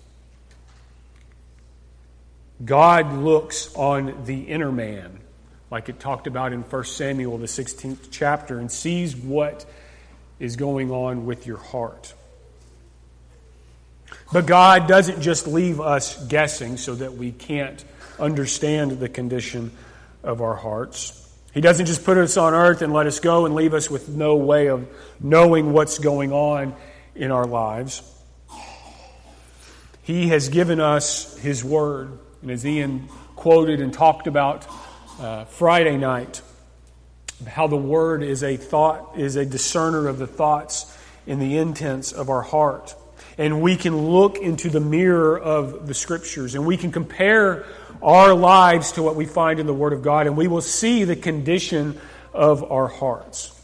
God 2.64 3.12
looks 3.14 3.74
on 3.74 4.22
the 4.26 4.42
inner 4.42 4.70
man, 4.70 5.18
like 5.72 5.88
it 5.88 5.98
talked 5.98 6.28
about 6.28 6.52
in 6.52 6.60
1 6.60 6.84
Samuel, 6.84 7.36
the 7.36 7.46
16th 7.46 8.10
chapter, 8.12 8.60
and 8.60 8.70
sees 8.70 9.16
what 9.16 9.68
is 10.38 10.54
going 10.54 10.92
on 10.92 11.26
with 11.26 11.48
your 11.48 11.58
heart. 11.58 12.14
But 14.32 14.46
God 14.46 14.86
doesn't 14.86 15.20
just 15.20 15.48
leave 15.48 15.80
us 15.80 16.24
guessing 16.28 16.76
so 16.76 16.94
that 16.94 17.14
we 17.14 17.32
can't 17.32 17.84
understand 18.20 19.00
the 19.00 19.08
condition 19.08 19.72
of 20.22 20.40
our 20.40 20.54
hearts. 20.54 21.16
He 21.52 21.60
doesn't 21.60 21.86
just 21.86 22.04
put 22.04 22.16
us 22.16 22.36
on 22.36 22.54
earth 22.54 22.80
and 22.82 22.92
let 22.92 23.06
us 23.06 23.18
go 23.18 23.44
and 23.44 23.54
leave 23.54 23.74
us 23.74 23.90
with 23.90 24.08
no 24.08 24.36
way 24.36 24.68
of 24.68 24.88
knowing 25.18 25.72
what's 25.72 25.98
going 25.98 26.32
on 26.32 26.74
in 27.14 27.30
our 27.30 27.44
lives. 27.44 28.02
He 30.02 30.28
has 30.28 30.48
given 30.48 30.80
us 30.80 31.36
His 31.38 31.64
Word. 31.64 32.18
And 32.42 32.50
as 32.50 32.64
Ian 32.64 33.08
quoted 33.36 33.80
and 33.80 33.92
talked 33.92 34.26
about 34.26 34.66
uh, 35.18 35.44
Friday 35.46 35.96
night, 35.96 36.40
how 37.46 37.66
the 37.66 37.76
Word 37.76 38.22
is 38.22 38.42
a 38.42 38.56
thought, 38.56 39.18
is 39.18 39.36
a 39.36 39.44
discerner 39.44 40.06
of 40.06 40.18
the 40.18 40.26
thoughts 40.26 40.96
and 41.26 41.42
the 41.42 41.58
intents 41.58 42.12
of 42.12 42.30
our 42.30 42.42
heart 42.42 42.94
and 43.40 43.62
we 43.62 43.74
can 43.74 43.96
look 44.10 44.36
into 44.36 44.68
the 44.68 44.80
mirror 44.80 45.38
of 45.38 45.86
the 45.86 45.94
Scriptures 45.94 46.54
and 46.54 46.66
we 46.66 46.76
can 46.76 46.92
compare 46.92 47.64
our 48.02 48.34
lives 48.34 48.92
to 48.92 49.02
what 49.02 49.16
we 49.16 49.26
find 49.26 49.60
in 49.60 49.66
the 49.66 49.74
Word 49.74 49.92
of 49.92 50.02
God, 50.02 50.26
and 50.26 50.36
we 50.36 50.48
will 50.48 50.62
see 50.62 51.04
the 51.04 51.16
condition 51.16 52.00
of 52.32 52.70
our 52.70 52.88
hearts. 52.88 53.56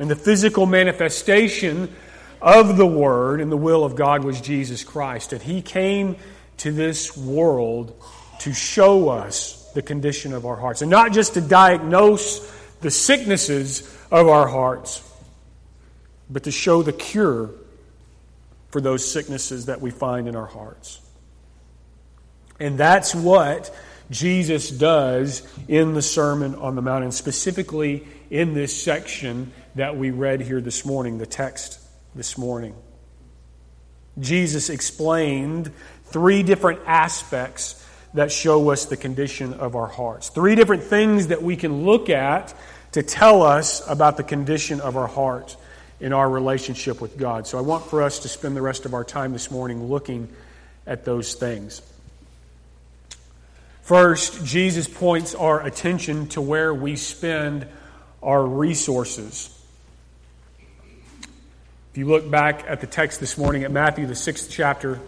And 0.00 0.10
the 0.10 0.16
physical 0.16 0.66
manifestation 0.66 1.94
of 2.42 2.76
the 2.76 2.86
Word 2.86 3.40
and 3.40 3.50
the 3.50 3.56
will 3.56 3.84
of 3.84 3.94
God 3.94 4.24
was 4.24 4.40
Jesus 4.40 4.82
Christ. 4.84 5.32
And 5.32 5.42
He 5.42 5.62
came 5.62 6.16
to 6.58 6.72
this 6.72 7.16
world 7.16 7.94
to 8.40 8.52
show 8.52 9.08
us 9.08 9.70
the 9.74 9.82
condition 9.82 10.32
of 10.32 10.46
our 10.46 10.56
hearts. 10.56 10.82
And 10.82 10.90
not 10.90 11.12
just 11.12 11.34
to 11.34 11.40
diagnose 11.40 12.40
the 12.80 12.90
sicknesses 12.90 13.82
of 14.10 14.28
our 14.28 14.46
hearts, 14.46 15.02
but 16.28 16.44
to 16.44 16.50
show 16.50 16.82
the 16.82 16.92
cure 16.92 17.50
for 18.70 18.80
those 18.80 19.08
sicknesses 19.10 19.66
that 19.66 19.80
we 19.80 19.90
find 19.90 20.26
in 20.26 20.36
our 20.36 20.46
hearts. 20.46 21.00
And 22.60 22.78
that's 22.78 23.14
what 23.14 23.74
Jesus 24.10 24.70
does 24.70 25.46
in 25.66 25.94
the 25.94 26.02
Sermon 26.02 26.54
on 26.54 26.76
the 26.76 26.82
Mount, 26.82 27.04
and 27.04 27.14
specifically 27.14 28.06
in 28.30 28.54
this 28.54 28.80
section 28.80 29.52
that 29.74 29.96
we 29.96 30.10
read 30.10 30.40
here 30.40 30.60
this 30.60 30.84
morning, 30.84 31.18
the 31.18 31.26
text 31.26 31.80
this 32.14 32.38
morning. 32.38 32.74
Jesus 34.18 34.70
explained 34.70 35.72
three 36.04 36.42
different 36.42 36.80
aspects 36.86 37.84
that 38.14 38.30
show 38.30 38.70
us 38.70 38.84
the 38.84 38.96
condition 38.96 39.54
of 39.54 39.74
our 39.74 39.88
hearts. 39.88 40.28
Three 40.28 40.54
different 40.54 40.84
things 40.84 41.28
that 41.28 41.42
we 41.42 41.56
can 41.56 41.84
look 41.84 42.08
at 42.08 42.54
to 42.92 43.02
tell 43.02 43.42
us 43.42 43.82
about 43.88 44.16
the 44.16 44.22
condition 44.22 44.80
of 44.80 44.96
our 44.96 45.08
heart 45.08 45.56
in 45.98 46.12
our 46.12 46.28
relationship 46.30 47.00
with 47.00 47.18
God. 47.18 47.48
So 47.48 47.58
I 47.58 47.62
want 47.62 47.86
for 47.86 48.02
us 48.02 48.20
to 48.20 48.28
spend 48.28 48.56
the 48.56 48.62
rest 48.62 48.84
of 48.84 48.94
our 48.94 49.02
time 49.02 49.32
this 49.32 49.50
morning 49.50 49.88
looking 49.88 50.28
at 50.86 51.04
those 51.04 51.34
things. 51.34 51.82
First, 53.84 54.46
Jesus 54.46 54.88
points 54.88 55.34
our 55.34 55.60
attention 55.60 56.28
to 56.28 56.40
where 56.40 56.72
we 56.72 56.96
spend 56.96 57.66
our 58.22 58.42
resources. 58.42 59.50
If 61.90 61.98
you 61.98 62.06
look 62.06 62.30
back 62.30 62.64
at 62.66 62.80
the 62.80 62.86
text 62.86 63.20
this 63.20 63.36
morning 63.36 63.62
at 63.64 63.70
Matthew, 63.70 64.06
the 64.06 64.14
sixth 64.14 64.50
chapter, 64.50 65.00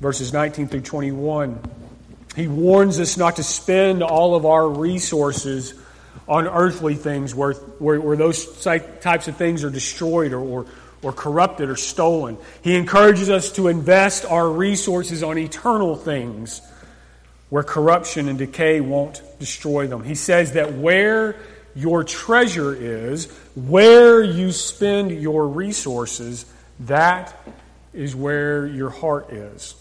verses 0.00 0.32
19 0.32 0.66
through 0.66 0.80
21, 0.80 1.60
he 2.34 2.48
warns 2.48 2.98
us 2.98 3.16
not 3.16 3.36
to 3.36 3.44
spend 3.44 4.02
all 4.02 4.34
of 4.34 4.44
our 4.44 4.68
resources 4.68 5.74
on 6.26 6.48
earthly 6.48 6.96
things 6.96 7.32
where, 7.32 7.52
where, 7.52 8.00
where 8.00 8.16
those 8.16 8.60
types 8.60 9.28
of 9.28 9.36
things 9.36 9.62
are 9.62 9.70
destroyed 9.70 10.32
or, 10.32 10.40
or, 10.40 10.66
or 11.00 11.12
corrupted 11.12 11.70
or 11.70 11.76
stolen. 11.76 12.38
He 12.62 12.74
encourages 12.74 13.30
us 13.30 13.52
to 13.52 13.68
invest 13.68 14.24
our 14.24 14.50
resources 14.50 15.22
on 15.22 15.38
eternal 15.38 15.94
things 15.94 16.60
where 17.48 17.62
corruption 17.62 18.28
and 18.28 18.38
decay 18.38 18.80
won't 18.80 19.22
destroy 19.38 19.86
them. 19.86 20.02
He 20.02 20.14
says 20.14 20.52
that 20.52 20.74
where 20.74 21.36
your 21.74 22.04
treasure 22.04 22.74
is, 22.74 23.26
where 23.54 24.22
you 24.22 24.50
spend 24.50 25.10
your 25.10 25.46
resources, 25.46 26.46
that 26.80 27.34
is 27.92 28.16
where 28.16 28.66
your 28.66 28.90
heart 28.90 29.32
is. 29.32 29.74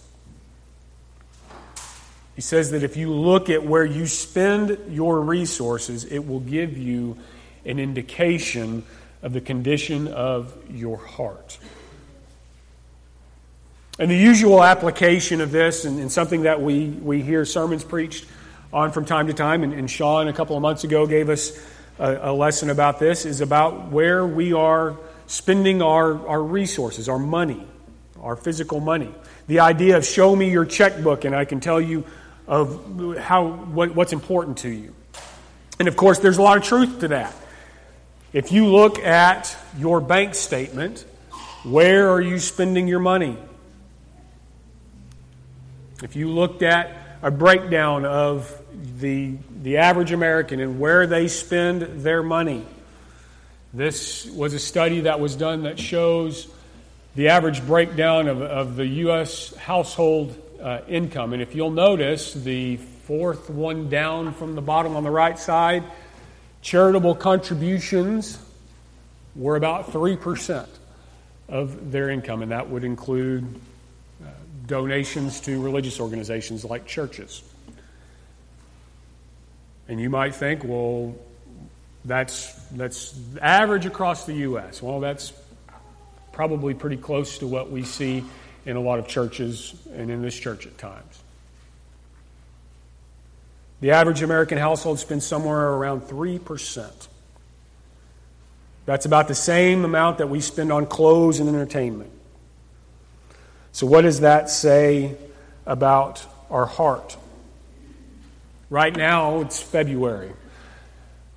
He 2.36 2.42
says 2.42 2.72
that 2.72 2.84
if 2.84 2.98
you 2.98 3.14
look 3.14 3.50
at 3.50 3.64
where 3.64 3.86
you 3.86 4.08
spend 4.08 4.78
your 4.90 5.22
resources, 5.22 6.04
it 6.04 6.20
will 6.28 6.42
give 6.42 6.78
you 6.78 7.18
an 7.66 7.80
indication 7.80 8.84
of 9.22 9.34
the 9.34 9.42
condition 9.42 10.08
of 10.10 10.54
your 10.70 10.98
heart. 10.98 11.58
And 13.98 14.12
the 14.12 14.18
usual 14.18 14.62
application 14.62 15.40
of 15.40 15.52
this, 15.52 15.86
and, 15.86 16.00
and 16.00 16.12
something 16.12 16.42
that 16.42 16.62
we, 16.62 16.88
we 16.88 17.22
hear 17.22 17.46
sermons 17.46 17.84
preached 17.84 18.26
on 18.74 18.92
from 18.92 19.06
time 19.06 19.28
to 19.28 19.34
time, 19.34 19.64
and, 19.64 19.72
and 19.72 19.90
Sean 19.90 20.28
a 20.28 20.34
couple 20.34 20.58
of 20.58 20.62
months 20.62 20.84
ago 20.84 21.08
gave 21.08 21.30
us 21.30 21.58
a, 21.98 22.30
a 22.30 22.34
lesson 22.34 22.70
about 22.70 23.00
this, 23.00 23.26
is 23.26 23.40
about 23.40 23.92
where 23.92 24.26
we 24.26 24.52
are 24.52 24.98
spending 25.28 25.82
our, 25.82 26.28
our 26.28 26.44
resources, 26.44 27.08
our 27.08 27.18
money, 27.20 27.66
our 28.20 28.36
physical 28.36 28.82
money. 28.82 29.14
The 29.48 29.62
idea 29.62 29.96
of 29.96 30.06
show 30.06 30.36
me 30.36 30.52
your 30.52 30.66
checkbook 30.66 31.24
and 31.24 31.34
I 31.34 31.46
can 31.46 31.62
tell 31.62 31.80
you 31.80 32.04
of 32.48 33.18
how, 33.18 33.48
what, 33.48 33.96
what's 33.96 34.12
important 34.12 34.58
to 34.60 34.70
you. 34.70 34.94
And 35.80 35.88
of 35.88 35.96
course, 35.96 36.20
there's 36.20 36.38
a 36.38 36.42
lot 36.42 36.58
of 36.58 36.64
truth 36.64 37.00
to 37.00 37.08
that. 37.10 37.34
If 38.34 38.52
you 38.52 38.68
look 38.68 39.00
at 39.00 39.56
your 39.78 40.02
bank 40.02 40.36
statement, 40.36 41.06
where 41.64 42.10
are 42.12 42.22
you 42.22 42.40
spending 42.40 42.88
your 42.88 43.00
money? 43.00 43.38
If 46.04 46.18
you 46.18 46.30
looked 46.30 46.62
at 46.62 46.92
a 47.22 47.32
breakdown 47.32 48.06
of 48.06 48.62
the, 49.00 49.38
the 49.62 49.78
average 49.78 50.12
American 50.12 50.60
and 50.60 50.78
where 50.78 51.08
they 51.08 51.30
spend 51.30 52.04
their 52.04 52.22
money, 52.22 52.66
this 53.74 54.26
was 54.26 54.54
a 54.54 54.60
study 54.60 55.02
that 55.02 55.22
was 55.22 55.38
done 55.38 55.64
that 55.64 55.80
shows 55.80 56.50
the 57.16 57.30
average 57.30 57.66
breakdown 57.66 58.28
of, 58.28 58.42
of 58.42 58.76
the 58.76 58.86
U.S. 58.86 59.56
household 59.56 60.36
uh, 60.62 60.82
income. 60.90 61.32
And 61.32 61.42
if 61.42 61.56
you'll 61.56 61.72
notice, 61.72 62.34
the 62.34 62.76
fourth 62.76 63.50
one 63.50 63.88
down 63.88 64.34
from 64.34 64.56
the 64.56 64.62
bottom 64.62 64.98
on 64.98 65.04
the 65.04 65.12
right 65.12 65.40
side, 65.40 65.84
charitable 66.62 67.16
contributions 67.16 68.38
were 69.34 69.56
about 69.56 69.92
3% 69.92 70.68
of 71.48 71.92
their 71.92 72.10
income, 72.10 72.42
and 72.42 72.52
that 72.52 72.70
would 72.70 72.84
include 72.84 73.62
donations 74.68 75.40
to 75.42 75.62
religious 75.62 76.00
organizations 76.00 76.66
like 76.66 76.86
churches. 76.86 77.44
And 79.88 80.00
you 80.00 80.10
might 80.10 80.34
think, 80.36 80.64
well, 80.64 81.16
that's, 82.04 82.54
that's 82.70 83.18
average 83.42 83.86
across 83.86 84.26
the 84.26 84.34
U.S. 84.34 84.82
Well, 84.82 85.00
that's 85.00 85.34
probably 86.32 86.74
pretty 86.74 86.98
close 86.98 87.40
to 87.40 87.48
what 87.48 87.72
we 87.72 87.84
see 87.84 88.24
in 88.66 88.76
a 88.76 88.82
lot 88.82 89.00
of 89.00 89.08
churches 89.08 89.76
and 89.94 90.10
in 90.10 90.22
this 90.22 90.38
church 90.38 90.66
at 90.66 90.78
times. 90.78 91.22
The 93.82 93.92
average 93.92 94.24
American 94.24 94.58
household 94.58 95.00
spends 95.00 95.26
somewhere 95.26 95.70
around 95.74 96.02
3%. 96.02 97.08
That's 98.86 99.06
about 99.06 99.28
the 99.28 99.36
same 99.36 99.86
amount 99.86 100.20
that 100.20 100.30
we 100.30 100.42
spend 100.42 100.72
on 100.72 100.86
clothes 100.86 101.40
and 101.40 101.50
entertainment. 101.50 102.12
So, 103.76 103.86
what 103.86 104.04
does 104.04 104.22
that 104.22 104.50
say 104.50 105.18
about 105.66 106.26
our 106.50 106.66
heart? 106.66 107.18
Right 108.70 108.96
now, 108.96 109.42
it's 109.42 109.62
February. 109.62 110.32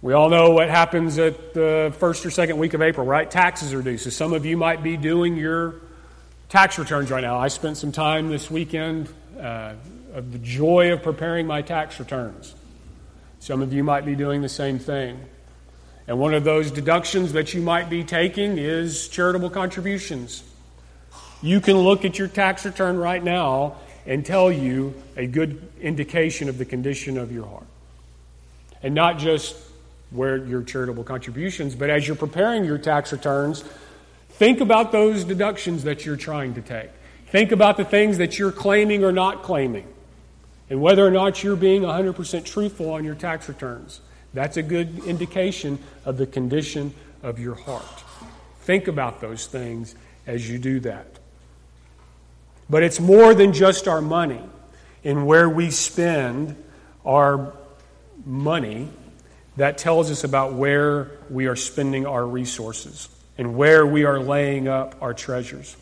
We 0.03 0.13
all 0.13 0.29
know 0.29 0.51
what 0.51 0.71
happens 0.71 1.19
at 1.19 1.53
the 1.53 1.93
first 1.99 2.25
or 2.25 2.31
second 2.31 2.59
week 2.59 2.75
of 2.75 2.81
April, 2.81 3.05
right? 3.05 3.29
Taxes 3.29 3.75
are 3.75 3.83
due. 3.83 3.99
So 3.99 4.11
some 4.11 4.35
of 4.35 4.47
you 4.47 4.57
might 4.57 4.85
be 4.85 4.97
doing 4.97 5.37
your 5.37 5.81
tax 6.49 6.79
returns 6.79 7.11
right 7.11 7.23
now. 7.23 7.37
I 7.37 7.49
spent 7.49 7.77
some 7.77 7.91
time 7.91 8.29
this 8.29 8.49
weekend 8.49 9.09
uh, 9.37 9.75
of 10.15 10.31
the 10.31 10.39
joy 10.39 10.93
of 10.93 11.03
preparing 11.03 11.45
my 11.45 11.63
tax 11.63 11.99
returns. 11.99 12.55
Some 13.41 13.63
of 13.63 13.73
you 13.73 13.83
might 13.83 14.07
be 14.07 14.15
doing 14.15 14.43
the 14.43 14.49
same 14.49 14.79
thing. 14.79 15.19
And 16.07 16.21
one 16.21 16.35
of 16.35 16.45
those 16.45 16.71
deductions 16.71 17.33
that 17.33 17.53
you 17.53 17.63
might 17.63 17.91
be 17.91 18.05
taking 18.05 18.59
is 18.59 19.09
charitable 19.09 19.51
contributions. 19.51 20.45
You 21.43 21.61
can 21.61 21.77
look 21.77 22.05
at 22.05 22.19
your 22.19 22.29
tax 22.29 22.65
return 22.65 22.97
right 22.99 23.23
now 23.23 23.77
and 24.07 24.25
tell 24.25 24.51
you 24.51 24.95
a 25.17 25.27
good 25.27 25.63
indication 25.81 26.49
of 26.49 26.59
the 26.59 26.65
condition 26.65 27.19
of 27.19 27.31
your 27.31 27.47
heart. 27.47 27.67
And 28.83 28.95
not 28.95 29.19
just 29.19 29.57
where 30.11 30.37
your 30.37 30.63
charitable 30.63 31.05
contributions, 31.05 31.75
but 31.75 31.91
as 31.91 32.07
you're 32.07 32.17
preparing 32.17 32.65
your 32.65 32.79
tax 32.79 33.13
returns, 33.13 33.63
think 34.31 34.61
about 34.61 34.91
those 34.93 35.25
deductions 35.25 35.85
that 35.85 36.07
you're 36.07 36.17
trying 36.17 36.55
to 36.55 36.63
take. 36.63 36.91
Think 37.27 37.53
about 37.53 37.77
the 37.77 37.85
things 37.85 38.19
that 38.19 38.39
you're 38.39 38.53
claiming 38.53 39.05
or 39.05 39.13
not 39.13 39.43
claiming, 39.43 39.87
and 40.71 40.81
whether 40.81 41.07
or 41.07 41.11
not 41.11 41.45
you're 41.45 41.57
being 41.57 41.83
100% 41.83 42.45
truthful 42.45 42.91
on 42.91 43.05
your 43.05 43.15
tax 43.15 43.49
returns. 43.49 44.01
That's 44.33 44.57
a 44.57 44.63
good 44.63 45.05
indication 45.05 45.79
of 46.07 46.17
the 46.17 46.27
condition 46.27 46.95
of 47.23 47.39
your 47.39 47.55
heart. 47.55 47.85
Think 48.63 48.89
about 48.89 49.21
those 49.21 49.47
things 49.47 49.95
as 50.27 50.49
you 50.49 50.59
do 50.59 50.81
that. 50.81 51.18
But 52.71 52.83
it's 52.83 53.01
more 53.01 53.35
than 53.35 53.53
just 53.53 53.89
our 53.89 54.01
money 54.01 54.41
and 55.05 55.27
where 55.27 55.49
we 55.49 55.71
spend 55.71 56.63
our 57.05 57.55
money 58.27 58.89
that 59.57 59.79
tells 59.79 60.11
us 60.11 60.23
about 60.23 60.53
where 60.53 61.11
we 61.31 61.47
are 61.47 61.57
spending 61.57 62.07
our 62.07 62.27
resources 62.27 63.09
and 63.39 63.57
where 63.57 63.87
we 63.87 64.05
are 64.05 64.21
laying 64.21 64.69
up 64.69 64.97
our 65.01 65.15
treasures. 65.15 65.77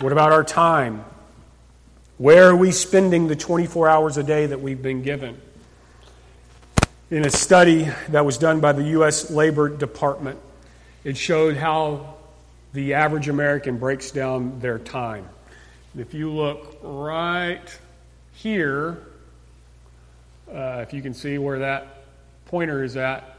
What 0.00 0.12
about 0.12 0.32
our 0.32 0.44
time? 0.44 1.04
Where 2.16 2.48
are 2.48 2.56
we 2.56 2.70
spending 2.70 3.28
the 3.28 3.36
24 3.36 3.88
hours 3.88 4.16
a 4.16 4.22
day 4.22 4.46
that 4.46 4.60
we've 4.60 4.80
been 4.80 5.02
given? 5.02 5.40
In 7.10 7.26
a 7.26 7.30
study 7.30 7.88
that 8.10 8.24
was 8.24 8.38
done 8.38 8.60
by 8.60 8.72
the 8.72 8.84
U.S. 8.90 9.30
Labor 9.30 9.68
Department, 9.68 10.38
it 11.02 11.16
showed 11.16 11.56
how 11.56 12.14
the 12.72 12.94
average 12.94 13.28
American 13.28 13.78
breaks 13.78 14.10
down 14.10 14.60
their 14.60 14.78
time. 14.78 15.28
If 15.98 16.14
you 16.14 16.30
look 16.30 16.78
right 16.82 17.78
here, 18.34 19.02
uh, 20.48 20.84
if 20.86 20.92
you 20.92 21.02
can 21.02 21.14
see 21.14 21.36
where 21.36 21.58
that 21.60 22.04
pointer 22.46 22.84
is 22.84 22.96
at, 22.96 23.36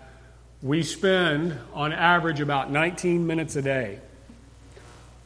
we 0.61 0.83
spend 0.83 1.57
on 1.73 1.93
average 1.93 2.41
about 2.41 2.69
19 2.69 3.25
minutes 3.25 3.55
a 3.55 3.61
day 3.61 3.99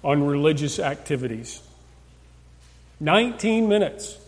on 0.04 0.24
religious 0.24 0.78
activities. 0.78 1.64
19 3.00 3.68
minutes 3.68 4.20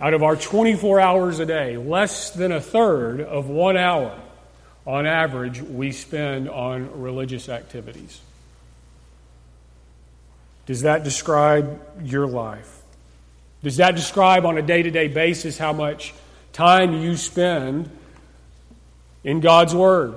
out 0.00 0.12
of 0.12 0.24
our 0.24 0.34
24 0.34 0.98
hours 0.98 1.38
a 1.38 1.46
day, 1.46 1.76
less 1.76 2.30
than 2.30 2.50
a 2.50 2.60
third 2.60 3.20
of 3.20 3.48
one 3.48 3.76
hour 3.76 4.20
on 4.86 5.06
average 5.06 5.62
we 5.62 5.92
spend 5.92 6.48
on 6.48 7.00
religious 7.00 7.48
activities. 7.48 8.20
Does 10.66 10.82
that 10.82 11.04
describe 11.04 11.80
your 12.02 12.26
life? 12.26 12.82
Does 13.62 13.76
that 13.78 13.96
describe 13.96 14.44
on 14.46 14.58
a 14.58 14.62
day 14.62 14.82
to 14.82 14.90
day 14.90 15.08
basis 15.08 15.58
how 15.58 15.72
much 15.72 16.14
time 16.54 17.02
you 17.02 17.16
spend 17.16 17.90
in 19.24 19.40
God's 19.40 19.74
Word. 19.74 20.14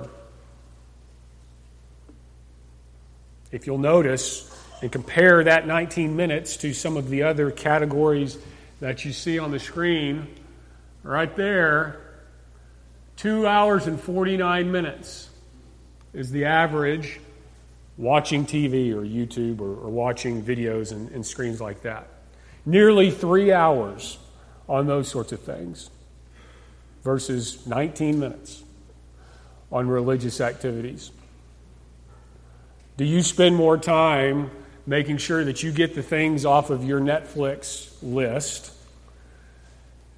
If 3.51 3.65
you'll 3.65 3.79
notice 3.79 4.53
and 4.81 4.91
compare 4.91 5.43
that 5.45 5.65
19 5.65 6.15
minutes 6.15 6.57
to 6.57 6.73
some 6.73 6.95
of 6.95 7.09
the 7.09 7.23
other 7.23 7.49
categories 7.49 8.37
that 8.81 9.03
you 9.03 9.13
see 9.13 9.39
on 9.39 9.49
the 9.49 9.59
screen, 9.59 10.27
right 11.01 11.35
there, 11.35 11.99
two 13.15 13.47
hours 13.47 13.87
and 13.87 13.99
49 13.99 14.71
minutes 14.71 15.29
is 16.13 16.29
the 16.29 16.45
average 16.45 17.19
watching 17.97 18.45
TV 18.45 18.91
or 18.93 19.01
YouTube 19.01 19.59
or, 19.59 19.75
or 19.85 19.89
watching 19.89 20.43
videos 20.43 20.91
and, 20.91 21.09
and 21.11 21.25
screens 21.25 21.59
like 21.59 21.81
that. 21.81 22.07
Nearly 22.65 23.11
three 23.11 23.51
hours 23.51 24.19
on 24.69 24.87
those 24.87 25.07
sorts 25.07 25.31
of 25.31 25.41
things 25.41 25.89
versus 27.03 27.65
19 27.65 28.19
minutes 28.19 28.63
on 29.71 29.87
religious 29.87 30.41
activities? 30.41 31.11
Do 32.97 33.05
you 33.05 33.21
spend 33.21 33.55
more 33.55 33.77
time 33.77 34.51
making 34.85 35.17
sure 35.17 35.43
that 35.45 35.61
you 35.63 35.71
get 35.71 35.95
the 35.95 36.03
things 36.03 36.45
off 36.45 36.69
of 36.69 36.83
your 36.83 36.99
Netflix 36.99 37.93
list 38.01 38.71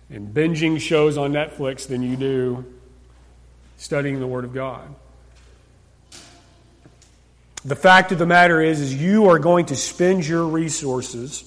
and 0.09 0.33
binging 0.33 0.79
shows 0.79 1.17
on 1.17 1.31
Netflix 1.31 1.87
than 1.87 2.01
you 2.01 2.15
do 2.15 2.65
studying 3.77 4.19
the 4.19 4.27
Word 4.27 4.45
of 4.45 4.53
God? 4.53 4.95
The 7.65 7.75
fact 7.75 8.11
of 8.11 8.19
the 8.19 8.25
matter 8.25 8.61
is, 8.61 8.79
is 8.79 8.93
you 8.93 9.29
are 9.29 9.39
going 9.39 9.65
to 9.67 9.75
spend 9.75 10.25
your 10.25 10.45
resources. 10.45 11.43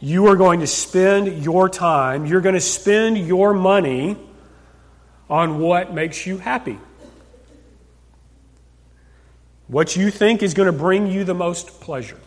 You 0.00 0.26
are 0.26 0.36
going 0.36 0.60
to 0.60 0.66
spend 0.66 1.44
your 1.44 1.68
time. 1.68 2.26
You're 2.26 2.40
going 2.40 2.54
to 2.54 2.60
spend 2.60 3.18
your 3.18 3.54
money 3.54 4.16
on 5.28 5.60
what 5.60 5.94
makes 5.94 6.26
you 6.26 6.38
happy. 6.38 6.78
What 9.68 9.94
you 9.94 10.10
think 10.10 10.42
is 10.42 10.54
going 10.54 10.66
to 10.66 10.76
bring 10.76 11.06
you 11.06 11.22
the 11.22 11.34
most 11.34 11.80
pleasure. 11.80 12.18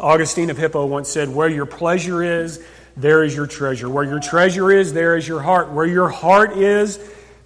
Augustine 0.00 0.50
of 0.50 0.58
Hippo 0.58 0.86
once 0.86 1.08
said, 1.08 1.28
Where 1.28 1.48
your 1.48 1.66
pleasure 1.66 2.24
is, 2.24 2.64
there 2.96 3.22
is 3.22 3.36
your 3.36 3.46
treasure. 3.46 3.88
Where 3.88 4.02
your 4.02 4.18
treasure 4.18 4.72
is, 4.72 4.92
there 4.92 5.16
is 5.16 5.28
your 5.28 5.40
heart. 5.40 5.70
Where 5.70 5.86
your 5.86 6.08
heart 6.08 6.56
is, 6.56 6.98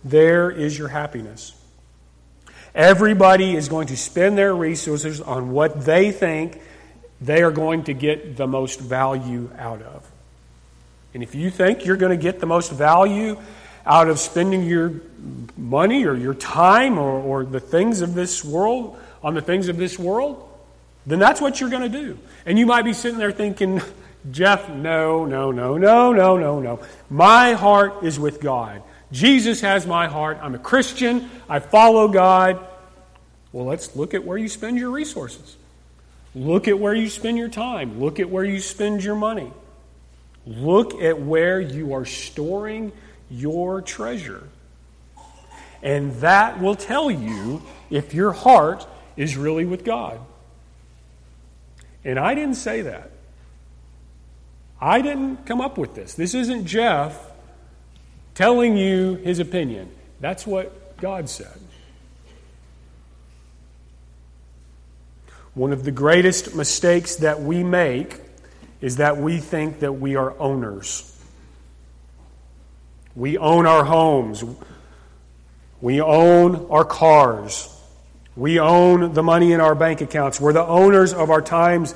there 0.05 0.51
is 0.51 0.79
your 0.79 0.89
happiness. 0.89 1.58
Everybody 2.75 3.55
is 3.55 3.69
going 3.69 3.89
to 3.89 3.97
spend 3.97 4.39
their 4.39 4.55
resources 4.55 5.21
on 5.21 5.51
what 5.51 5.85
they 5.85 6.13
think 6.13 6.61
they 7.21 7.43
are 7.43 7.51
going 7.51 7.85
to 7.85 7.95
get 7.95 8.37
the 8.37 8.47
most 8.47 8.81
value 8.81 9.51
out 9.59 9.83
of. 9.83 10.09
And 11.15 11.23
if 11.23 11.35
you 11.35 11.51
think 11.51 11.85
you're 11.85 11.97
going 11.97 12.17
to 12.17 12.23
get 12.23 12.39
the 12.39 12.47
most 12.47 12.71
value 12.71 13.37
out 13.85 14.09
of 14.09 14.19
spending 14.19 14.65
your 14.65 15.01
money 15.57 16.05
or 16.05 16.15
your 16.15 16.35
time 16.35 16.99
or, 16.99 17.21
or 17.21 17.45
the 17.45 17.61
things 17.61 18.03
of 18.03 18.15
this 18.15 18.45
world 18.45 18.99
on 19.23 19.35
the 19.35 19.41
things 19.41 19.69
of 19.69 19.77
this 19.77 19.99
world, 19.99 20.49
then 21.07 21.19
that's 21.19 21.41
what 21.41 21.61
you're 21.61 21.71
going 21.71 21.91
to 21.91 21.99
do. 22.01 22.19
And 22.45 22.59
you 22.59 22.67
might 22.67 22.83
be 22.83 22.93
sitting 22.93 23.19
there 23.19 23.33
thinking, 23.33 23.81
Jeff, 24.31 24.69
no, 24.69 25.25
no, 25.25 25.51
no, 25.51 25.79
no, 25.79 26.13
no, 26.13 26.37
no, 26.37 26.61
no. 26.61 26.81
My 27.09 27.53
heart 27.53 28.05
is 28.05 28.21
with 28.21 28.41
God. 28.41 28.83
Jesus 29.11 29.61
has 29.63 29.87
my 29.87 30.07
heart. 30.07 30.39
I'm 30.43 30.55
a 30.55 30.59
Christian. 30.59 31.31
I 31.49 31.61
follow 31.61 32.09
God. 32.09 32.65
Well, 33.53 33.67
let's 33.67 33.97
look 33.97 34.15
at 34.15 34.25
where 34.25 34.37
you 34.37 34.49
spend 34.49 34.79
your 34.79 34.91
resources. 34.91 35.57
Look 36.35 36.69
at 36.69 36.79
where 36.79 36.95
you 36.95 37.09
spend 37.09 37.39
your 37.39 37.49
time. 37.49 38.01
Look 38.01 38.21
at 38.21 38.29
where 38.29 38.45
you 38.45 38.61
spend 38.61 39.03
your 39.03 39.17
money. 39.17 39.51
Look 40.47 40.95
at 41.01 41.21
where 41.21 41.61
you 41.61 41.95
are 41.95 42.05
storing 42.05 42.93
your 43.31 43.81
treasure. 43.83 44.49
And 45.83 46.15
that 46.17 46.61
will 46.61 46.75
tell 46.75 47.11
you 47.11 47.63
if 47.91 48.15
your 48.15 48.33
heart 48.33 48.87
is 49.17 49.37
really 49.37 49.65
with 49.65 49.85
God. 49.85 50.21
And 52.05 52.19
I 52.19 52.35
didn't 52.35 52.55
say 52.55 52.83
that. 52.83 53.11
I 54.81 55.01
didn't 55.01 55.45
come 55.47 55.61
up 55.61 55.77
with 55.77 55.95
this. 55.95 56.15
This 56.15 56.35
isn't 56.35 56.67
Jeff 56.67 57.28
telling 58.39 58.77
you 58.77 59.17
his 59.17 59.41
opinion. 59.41 59.91
That's 60.21 60.47
what 60.47 60.97
God 60.99 61.29
said. 61.29 61.59
One 65.55 65.73
of 65.73 65.83
the 65.83 65.91
greatest 65.91 66.55
mistakes 66.55 67.17
that 67.17 67.41
we 67.41 67.65
make 67.65 68.21
is 68.81 68.99
that 68.99 69.17
we 69.17 69.39
think 69.39 69.81
that 69.81 69.95
we 69.95 70.15
are 70.15 70.39
owners. 70.39 71.21
We 73.17 73.39
own 73.39 73.67
our 73.67 73.83
homes. 73.83 74.45
We 75.81 76.01
own 76.01 76.69
our 76.71 76.85
cars. 76.85 77.77
We 78.37 78.61
own 78.61 79.15
the 79.15 79.23
money 79.25 79.51
in 79.51 79.61
our 79.61 79.75
bank 79.75 80.01
accounts. 80.01 80.41
We're 80.41 80.53
the 80.53 80.65
owners 80.65 81.13
of 81.13 81.31
our 81.31 81.43
times 81.43 81.93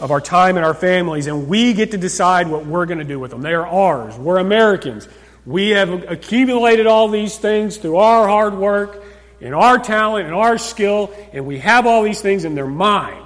of 0.00 0.10
our 0.10 0.20
time 0.20 0.56
and 0.56 0.66
our 0.66 0.74
families 0.74 1.28
and 1.28 1.48
we 1.48 1.72
get 1.72 1.92
to 1.92 1.96
decide 1.96 2.48
what 2.48 2.66
we're 2.66 2.86
going 2.86 2.98
to 2.98 3.04
do 3.04 3.20
with 3.20 3.30
them. 3.30 3.40
They 3.40 3.54
are 3.54 3.66
ours. 3.66 4.18
We're 4.18 4.38
Americans. 4.38 5.08
We 5.44 5.70
have 5.70 6.10
accumulated 6.10 6.86
all 6.86 7.08
these 7.08 7.36
things 7.36 7.76
through 7.76 7.96
our 7.96 8.28
hard 8.28 8.54
work 8.54 9.02
and 9.40 9.54
our 9.54 9.78
talent 9.78 10.26
and 10.26 10.34
our 10.34 10.56
skill 10.56 11.12
and 11.32 11.46
we 11.46 11.58
have 11.58 11.86
all 11.86 12.02
these 12.02 12.20
things 12.20 12.44
and 12.44 12.56
they're 12.56 12.66
mine. 12.66 13.22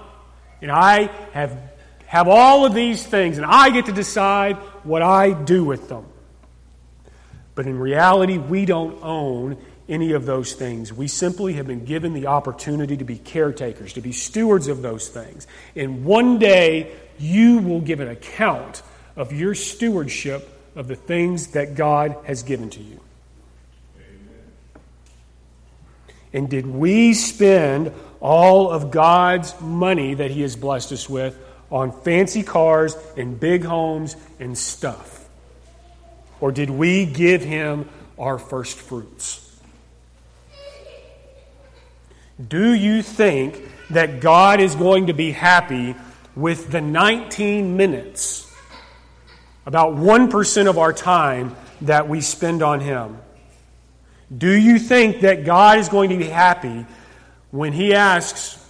And 0.62 0.70
I 0.70 1.10
have 1.32 1.58
have 2.06 2.28
all 2.28 2.64
of 2.64 2.72
these 2.72 3.04
things 3.04 3.36
and 3.36 3.46
I 3.46 3.70
get 3.70 3.86
to 3.86 3.92
decide 3.92 4.56
what 4.84 5.02
I 5.02 5.32
do 5.32 5.64
with 5.64 5.88
them. 5.88 6.06
But 7.54 7.66
in 7.66 7.78
reality, 7.78 8.38
we 8.38 8.64
don't 8.64 9.02
own 9.02 9.58
any 9.88 10.12
of 10.12 10.26
those 10.26 10.52
things. 10.54 10.92
We 10.92 11.08
simply 11.08 11.54
have 11.54 11.66
been 11.66 11.84
given 11.84 12.12
the 12.12 12.26
opportunity 12.26 12.96
to 12.96 13.04
be 13.04 13.18
caretakers, 13.18 13.94
to 13.94 14.00
be 14.00 14.12
stewards 14.12 14.68
of 14.68 14.82
those 14.82 15.08
things. 15.08 15.46
And 15.74 16.04
one 16.04 16.38
day, 16.38 16.94
you 17.18 17.58
will 17.58 17.80
give 17.80 18.00
an 18.00 18.08
account 18.08 18.82
of 19.16 19.32
your 19.32 19.54
stewardship 19.54 20.55
of 20.76 20.86
the 20.86 20.94
things 20.94 21.48
that 21.48 21.74
God 21.74 22.16
has 22.24 22.42
given 22.42 22.70
to 22.70 22.82
you. 22.82 23.00
And 26.32 26.48
did 26.50 26.66
we 26.66 27.14
spend 27.14 27.92
all 28.20 28.70
of 28.70 28.90
God's 28.90 29.58
money 29.60 30.14
that 30.14 30.30
He 30.30 30.42
has 30.42 30.54
blessed 30.54 30.92
us 30.92 31.08
with 31.08 31.38
on 31.70 31.92
fancy 32.02 32.42
cars 32.42 32.94
and 33.16 33.40
big 33.40 33.64
homes 33.64 34.16
and 34.38 34.56
stuff? 34.56 35.26
Or 36.40 36.52
did 36.52 36.68
we 36.68 37.06
give 37.06 37.42
Him 37.42 37.88
our 38.18 38.38
first 38.38 38.78
fruits? 38.78 39.42
Do 42.46 42.74
you 42.74 43.02
think 43.02 43.58
that 43.90 44.20
God 44.20 44.60
is 44.60 44.74
going 44.74 45.06
to 45.06 45.14
be 45.14 45.32
happy 45.32 45.94
with 46.34 46.70
the 46.70 46.82
19 46.82 47.76
minutes, 47.78 48.45
about 49.66 49.96
1% 49.96 50.68
of 50.68 50.78
our 50.78 50.92
time, 50.92 51.54
that 51.82 52.08
we 52.08 52.20
spend 52.20 52.62
on 52.62 52.80
Him? 52.80 53.18
Do 54.36 54.50
you 54.50 54.78
think 54.78 55.20
that 55.20 55.44
God 55.44 55.78
is 55.78 55.88
going 55.88 56.10
to 56.10 56.16
be 56.16 56.24
happy 56.24 56.86
when 57.50 57.72
He 57.72 57.94
asks, 57.94 58.62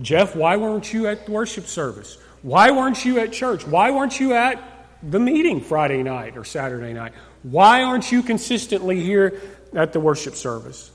Jeff, 0.00 0.36
why 0.36 0.56
weren't 0.56 0.92
you 0.92 1.06
at 1.06 1.26
the 1.26 1.32
worship 1.32 1.66
service? 1.66 2.18
Why 2.42 2.70
weren't 2.70 3.04
you 3.04 3.18
at 3.20 3.32
church? 3.32 3.66
Why 3.66 3.90
weren't 3.90 4.20
you 4.20 4.34
at 4.34 4.62
the 5.02 5.18
meeting 5.18 5.60
Friday 5.60 6.02
night 6.02 6.36
or 6.36 6.44
Saturday 6.44 6.92
night? 6.92 7.12
Why 7.42 7.82
aren't 7.82 8.10
you 8.10 8.22
consistently 8.22 9.00
here 9.00 9.40
at 9.74 9.92
the 9.92 10.00
worship 10.00 10.34
service? 10.34 10.90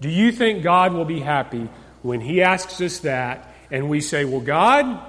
Do 0.00 0.08
you 0.08 0.32
think 0.32 0.62
God 0.62 0.92
will 0.92 1.04
be 1.04 1.20
happy 1.20 1.68
when 2.02 2.20
He 2.20 2.42
asks 2.42 2.80
us 2.80 2.98
that 3.00 3.54
and 3.70 3.88
we 3.88 4.00
say, 4.00 4.24
Well, 4.24 4.40
God, 4.40 5.00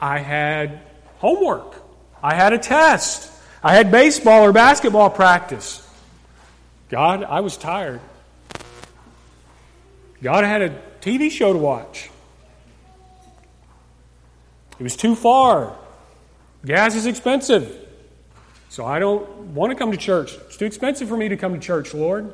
I 0.00 0.18
had 0.18 0.80
homework, 1.16 1.77
I 2.22 2.34
had 2.34 2.52
a 2.52 2.58
test, 2.58 3.30
I 3.62 3.74
had 3.74 3.90
baseball 3.90 4.44
or 4.44 4.52
basketball 4.52 5.10
practice. 5.10 5.84
God, 6.88 7.22
I 7.22 7.40
was 7.40 7.56
tired. 7.56 8.00
God, 10.22 10.44
had 10.44 10.62
a 10.62 10.82
TV 11.00 11.30
show 11.30 11.52
to 11.52 11.58
watch. 11.58 12.10
It 14.78 14.82
was 14.82 14.96
too 14.96 15.14
far. 15.14 15.76
Gas 16.64 16.94
is 16.94 17.06
expensive. 17.06 17.86
So 18.68 18.84
I 18.84 18.98
don't 18.98 19.28
want 19.54 19.70
to 19.72 19.76
come 19.76 19.90
to 19.92 19.96
church. 19.96 20.34
It's 20.46 20.56
too 20.56 20.66
expensive 20.66 21.08
for 21.08 21.16
me 21.16 21.28
to 21.28 21.36
come 21.36 21.52
to 21.52 21.60
church, 21.60 21.94
Lord. 21.94 22.32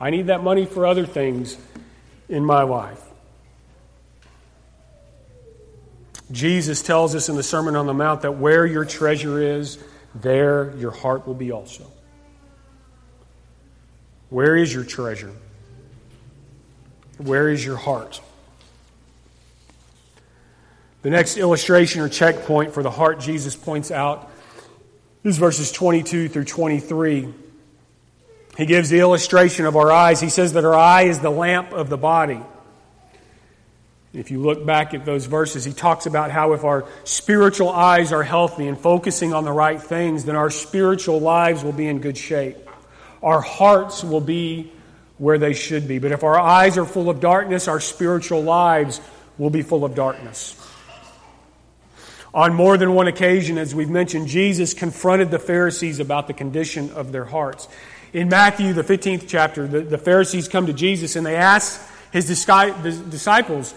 I 0.00 0.10
need 0.10 0.26
that 0.26 0.42
money 0.42 0.64
for 0.64 0.86
other 0.86 1.06
things 1.06 1.56
in 2.28 2.44
my 2.44 2.62
life. 2.62 3.02
Jesus 6.30 6.82
tells 6.82 7.14
us 7.14 7.28
in 7.28 7.36
the 7.36 7.42
Sermon 7.42 7.74
on 7.76 7.86
the 7.86 7.94
Mount 7.94 8.22
that 8.22 8.32
where 8.32 8.66
your 8.66 8.84
treasure 8.84 9.40
is, 9.40 9.78
there 10.14 10.74
your 10.76 10.90
heart 10.90 11.26
will 11.26 11.34
be 11.34 11.52
also. 11.52 11.86
Where 14.30 14.56
is 14.56 14.72
your 14.72 14.84
treasure? 14.84 15.32
Where 17.18 17.48
is 17.48 17.64
your 17.64 17.76
heart? 17.76 18.20
The 21.02 21.10
next 21.10 21.38
illustration 21.38 22.00
or 22.02 22.08
checkpoint 22.08 22.74
for 22.74 22.82
the 22.82 22.90
heart 22.90 23.20
Jesus 23.20 23.56
points 23.56 23.90
out 23.90 24.30
is 25.24 25.38
verses 25.38 25.72
22 25.72 26.28
through 26.28 26.44
23. 26.44 27.32
He 28.56 28.66
gives 28.66 28.90
the 28.90 28.98
illustration 28.98 29.66
of 29.66 29.76
our 29.76 29.90
eyes. 29.90 30.20
He 30.20 30.28
says 30.28 30.52
that 30.54 30.64
our 30.64 30.74
eye 30.74 31.02
is 31.02 31.20
the 31.20 31.30
lamp 31.30 31.72
of 31.72 31.88
the 31.88 31.96
body. 31.96 32.40
If 34.18 34.32
you 34.32 34.42
look 34.42 34.66
back 34.66 34.94
at 34.94 35.04
those 35.04 35.26
verses, 35.26 35.64
he 35.64 35.72
talks 35.72 36.06
about 36.06 36.32
how 36.32 36.52
if 36.52 36.64
our 36.64 36.86
spiritual 37.04 37.68
eyes 37.70 38.12
are 38.12 38.24
healthy 38.24 38.66
and 38.66 38.76
focusing 38.76 39.32
on 39.32 39.44
the 39.44 39.52
right 39.52 39.80
things, 39.80 40.24
then 40.24 40.34
our 40.34 40.50
spiritual 40.50 41.20
lives 41.20 41.62
will 41.62 41.72
be 41.72 41.86
in 41.86 42.00
good 42.00 42.18
shape. 42.18 42.56
Our 43.22 43.40
hearts 43.40 44.02
will 44.02 44.20
be 44.20 44.72
where 45.18 45.38
they 45.38 45.52
should 45.52 45.86
be. 45.86 46.00
But 46.00 46.10
if 46.10 46.24
our 46.24 46.36
eyes 46.36 46.76
are 46.78 46.84
full 46.84 47.08
of 47.08 47.20
darkness, 47.20 47.68
our 47.68 47.78
spiritual 47.78 48.42
lives 48.42 49.00
will 49.38 49.50
be 49.50 49.62
full 49.62 49.84
of 49.84 49.94
darkness. 49.94 50.56
On 52.34 52.52
more 52.54 52.76
than 52.76 52.94
one 52.94 53.06
occasion, 53.06 53.56
as 53.56 53.72
we've 53.72 53.88
mentioned, 53.88 54.26
Jesus 54.26 54.74
confronted 54.74 55.30
the 55.30 55.38
Pharisees 55.38 56.00
about 56.00 56.26
the 56.26 56.34
condition 56.34 56.90
of 56.90 57.12
their 57.12 57.24
hearts. 57.24 57.68
In 58.12 58.28
Matthew, 58.28 58.72
the 58.72 58.82
15th 58.82 59.26
chapter, 59.28 59.68
the, 59.68 59.80
the 59.80 59.98
Pharisees 59.98 60.48
come 60.48 60.66
to 60.66 60.72
Jesus 60.72 61.14
and 61.14 61.24
they 61.24 61.36
ask 61.36 61.80
his 62.10 62.26
disciples, 62.26 63.74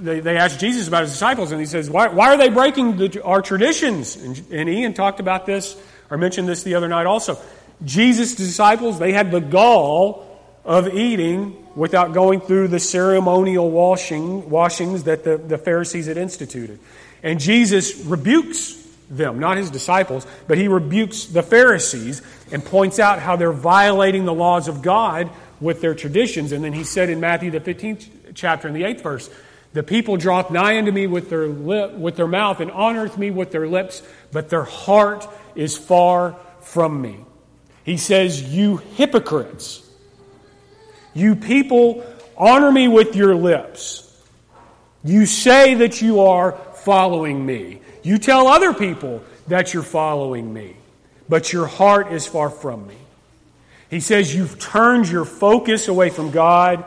they, 0.00 0.20
they 0.20 0.36
ask 0.36 0.58
Jesus 0.58 0.88
about 0.88 1.02
his 1.02 1.12
disciples, 1.12 1.52
and 1.52 1.60
he 1.60 1.66
says, 1.66 1.90
Why, 1.90 2.08
why 2.08 2.32
are 2.32 2.36
they 2.36 2.48
breaking 2.48 2.96
the, 2.96 3.22
our 3.22 3.42
traditions? 3.42 4.16
And, 4.16 4.42
and 4.50 4.68
Ian 4.68 4.94
talked 4.94 5.20
about 5.20 5.46
this, 5.46 5.76
or 6.10 6.16
mentioned 6.16 6.48
this 6.48 6.62
the 6.62 6.74
other 6.74 6.88
night 6.88 7.06
also. 7.06 7.38
Jesus' 7.84 8.34
disciples, 8.34 8.98
they 8.98 9.12
had 9.12 9.30
the 9.30 9.40
gall 9.40 10.26
of 10.64 10.88
eating 10.94 11.66
without 11.74 12.12
going 12.12 12.40
through 12.40 12.68
the 12.68 12.80
ceremonial 12.80 13.70
washing, 13.70 14.50
washings 14.50 15.04
that 15.04 15.24
the, 15.24 15.38
the 15.38 15.56
Pharisees 15.56 16.06
had 16.06 16.16
instituted. 16.16 16.78
And 17.22 17.40
Jesus 17.40 18.04
rebukes 18.04 18.76
them, 19.08 19.38
not 19.38 19.56
his 19.56 19.70
disciples, 19.70 20.26
but 20.46 20.58
he 20.58 20.68
rebukes 20.68 21.26
the 21.26 21.42
Pharisees 21.42 22.22
and 22.52 22.64
points 22.64 22.98
out 22.98 23.18
how 23.18 23.36
they're 23.36 23.52
violating 23.52 24.24
the 24.24 24.34
laws 24.34 24.68
of 24.68 24.82
God 24.82 25.30
with 25.60 25.80
their 25.80 25.94
traditions. 25.94 26.52
And 26.52 26.64
then 26.64 26.72
he 26.72 26.84
said 26.84 27.10
in 27.10 27.20
Matthew, 27.20 27.50
the 27.50 27.60
15th 27.60 28.06
chapter, 28.34 28.68
in 28.68 28.74
the 28.74 28.82
8th 28.82 29.02
verse, 29.02 29.30
The 29.72 29.82
people 29.82 30.16
draweth 30.16 30.50
nigh 30.50 30.78
unto 30.78 30.90
me 30.90 31.06
with 31.06 31.30
their, 31.30 31.46
lip, 31.46 31.92
with 31.92 32.16
their 32.16 32.26
mouth 32.26 32.60
and 32.60 32.70
honoreth 32.70 33.16
me 33.16 33.30
with 33.30 33.52
their 33.52 33.68
lips, 33.68 34.02
but 34.32 34.48
their 34.48 34.64
heart 34.64 35.28
is 35.54 35.78
far 35.78 36.36
from 36.60 37.00
me. 37.00 37.18
He 37.84 37.96
says, 37.96 38.42
You 38.42 38.78
hypocrites, 38.78 39.88
you 41.14 41.36
people 41.36 42.04
honor 42.36 42.72
me 42.72 42.88
with 42.88 43.14
your 43.14 43.34
lips. 43.34 44.06
You 45.04 45.24
say 45.24 45.74
that 45.74 46.02
you 46.02 46.20
are 46.20 46.52
following 46.74 47.44
me. 47.44 47.80
You 48.02 48.18
tell 48.18 48.48
other 48.48 48.74
people 48.74 49.22
that 49.48 49.72
you're 49.72 49.82
following 49.82 50.52
me, 50.52 50.76
but 51.28 51.52
your 51.52 51.66
heart 51.66 52.12
is 52.12 52.26
far 52.26 52.50
from 52.50 52.86
me. 52.86 52.96
He 53.88 54.00
says 54.00 54.34
you've 54.34 54.58
turned 54.58 55.08
your 55.08 55.24
focus 55.24 55.88
away 55.88 56.10
from 56.10 56.30
God 56.30 56.84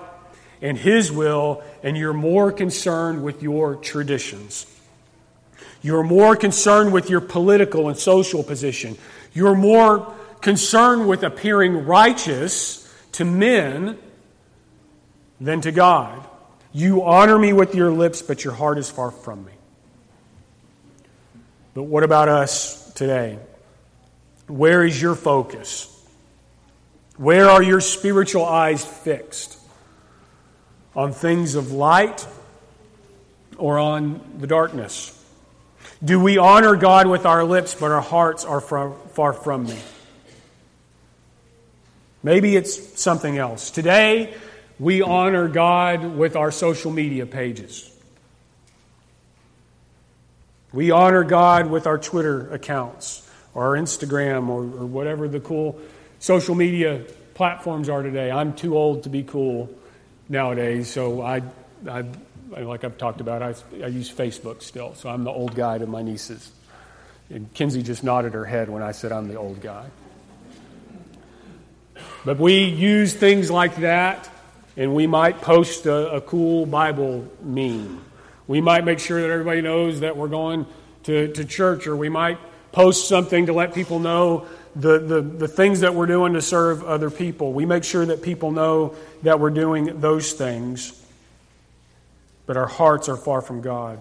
and 0.64 0.78
His 0.78 1.12
will, 1.12 1.62
and 1.84 1.96
you're 1.96 2.14
more 2.14 2.52
concerned 2.52 3.22
with 3.22 3.44
your 3.44 3.76
traditions. 3.76 4.66
You're 5.84 6.04
more 6.04 6.38
concerned 6.38 6.94
with 6.94 7.10
your 7.10 7.20
political 7.20 7.90
and 7.90 7.98
social 7.98 8.42
position. 8.42 8.98
You're 9.34 9.56
more 9.56 10.16
concerned 10.40 11.08
with 11.08 11.24
appearing 11.24 11.86
righteous 11.86 12.90
to 13.14 13.26
men 13.26 13.98
than 15.42 15.60
to 15.62 15.72
God. 15.74 16.26
You 16.72 17.04
honor 17.04 17.38
me 17.38 17.52
with 17.52 17.76
your 17.76 17.92
lips, 17.92 18.22
but 18.22 18.46
your 18.46 18.54
heart 18.54 18.78
is 18.78 18.90
far 18.90 19.12
from 19.12 19.44
me. 19.44 19.52
But 21.74 21.84
what 21.84 22.04
about 22.04 22.30
us 22.30 22.92
today? 22.94 23.38
Where 24.48 24.86
is 24.86 25.02
your 25.02 25.16
focus? 25.16 25.90
Where 27.18 27.50
are 27.50 27.62
your 27.62 27.82
spiritual 27.82 28.46
eyes 28.46 28.84
fixed? 28.86 29.60
On 30.96 31.12
things 31.12 31.56
of 31.56 31.72
light 31.72 32.28
or 33.58 33.80
on 33.80 34.22
the 34.40 34.48
darkness? 34.48 35.20
Do 36.04 36.20
we 36.20 36.38
honor 36.38 36.76
God 36.76 37.08
with 37.08 37.26
our 37.26 37.44
lips, 37.44 37.74
but 37.74 37.92
our 37.92 38.02
hearts 38.02 38.46
are 38.46 38.62
far 38.62 39.34
from 39.34 39.66
me? 39.66 39.80
Maybe 42.22 42.56
it's 42.56 43.02
something 43.02 43.38
else. 43.38 43.72
Today, 43.72 44.34
we 44.80 45.02
honor 45.02 45.48
God 45.48 46.18
with 46.18 46.36
our 46.36 46.52
social 46.52 46.92
media 46.92 47.26
pages. 47.26 47.90
We 50.72 50.92
honor 50.92 51.24
God 51.24 51.68
with 51.68 51.86
our 51.86 51.98
Twitter 51.98 52.52
accounts 52.52 53.30
or 53.54 53.68
our 53.68 53.82
Instagram 53.82 54.50
or, 54.50 54.62
or 54.62 54.86
whatever 54.86 55.28
the 55.28 55.40
cool 55.40 55.80
social 56.20 56.56
media 56.56 57.06
platforms 57.34 57.90
are 57.90 58.02
today. 58.02 58.32
I'm 58.32 58.56
too 58.56 58.78
old 58.78 59.04
to 59.04 59.10
be 59.10 59.24
cool 59.24 59.70
nowadays, 60.30 60.90
so 60.90 61.22
I, 61.22 61.42
I 61.90 62.06
like 62.50 62.84
I've 62.84 62.98
talked 62.98 63.22
about, 63.22 63.42
I, 63.42 63.56
I 63.84 63.88
use 63.88 64.12
Facebook 64.12 64.62
still, 64.62 64.96
so 64.96 65.10
I'm 65.10 65.24
the 65.24 65.32
old 65.32 65.56
guy 65.56 65.78
to 65.78 65.88
my 65.88 66.02
nieces. 66.02 66.52
And 67.30 67.52
Kinsey 67.54 67.82
just 67.82 68.04
nodded 68.04 68.34
her 68.34 68.46
head 68.46 68.70
when 68.70 68.84
I 68.84 68.92
said 68.92 69.12
I'm 69.12 69.28
the 69.28 69.38
old 69.38 69.62
guy. 69.62 69.86
But 72.26 72.38
we 72.38 72.64
use 72.66 73.14
things 73.14 73.50
like 73.50 73.78
that, 73.78 74.30
and 74.78 74.96
we 74.96 75.08
might 75.08 75.42
post 75.42 75.86
a, 75.86 76.14
a 76.14 76.22
cool 76.22 76.66
Bible 76.66 77.28
meme. 77.42 78.04
We 78.48 78.62
might 78.62 78.86
make 78.86 79.00
sure 79.00 79.22
that 79.22 79.30
everybody 79.30 79.62
knows 79.62 80.02
that 80.02 80.16
we're 80.16 80.28
going 80.28 80.66
to, 81.04 81.34
to 81.34 81.46
church, 81.46 81.88
or 81.88 81.96
we 81.96 82.10
might 82.10 82.38
post 82.72 83.08
something 83.08 83.48
to 83.48 83.54
let 83.54 83.74
people 83.74 84.00
know 84.00 84.48
the, 84.76 85.00
the, 85.00 85.22
the 85.22 85.48
things 85.48 85.82
that 85.82 85.94
we're 85.94 86.08
doing 86.08 86.34
to 86.34 86.42
serve 86.42 86.84
other 86.84 87.10
people. 87.10 87.54
We 87.54 87.66
make 87.66 87.84
sure 87.84 88.06
that 88.06 88.22
people 88.22 88.52
know 88.52 88.96
that 89.22 89.40
we're 89.40 89.52
doing 89.52 90.00
those 90.00 90.34
things 90.34 91.00
but 92.46 92.58
our 92.58 92.68
hearts 92.68 93.10
are 93.10 93.18
far 93.18 93.42
from 93.42 93.62
God. 93.62 94.00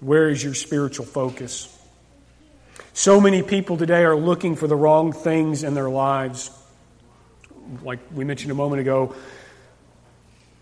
Where 0.00 0.28
is 0.28 0.42
your 0.42 0.54
spiritual 0.54 1.06
focus? 1.06 1.70
So 2.92 3.20
many 3.20 3.42
people 3.42 3.76
today 3.76 4.04
are 4.04 4.16
looking 4.16 4.56
for 4.56 4.66
the 4.66 4.76
wrong 4.76 5.12
things 5.12 5.62
in 5.62 5.74
their 5.74 5.90
lives. 5.90 6.50
Like 7.82 8.00
we 8.12 8.24
mentioned 8.24 8.52
a 8.52 8.54
moment 8.54 8.80
ago, 8.80 9.14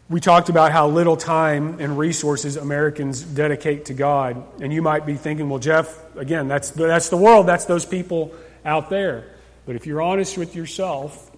we 0.08 0.20
talked 0.20 0.48
about 0.48 0.72
how 0.72 0.88
little 0.88 1.16
time 1.16 1.78
and 1.80 1.96
resources 1.96 2.56
Americans 2.56 3.22
dedicate 3.22 3.86
to 3.86 3.94
God. 3.94 4.44
And 4.60 4.72
you 4.72 4.82
might 4.82 5.06
be 5.06 5.14
thinking, 5.14 5.48
well, 5.48 5.58
Jeff, 5.58 5.98
again, 6.16 6.48
that's, 6.48 6.70
that's 6.70 7.08
the 7.08 7.16
world, 7.16 7.46
that's 7.46 7.64
those 7.64 7.86
people 7.86 8.34
out 8.64 8.90
there. 8.90 9.24
But 9.64 9.76
if 9.76 9.86
you're 9.86 10.02
honest 10.02 10.36
with 10.36 10.54
yourself, 10.54 11.30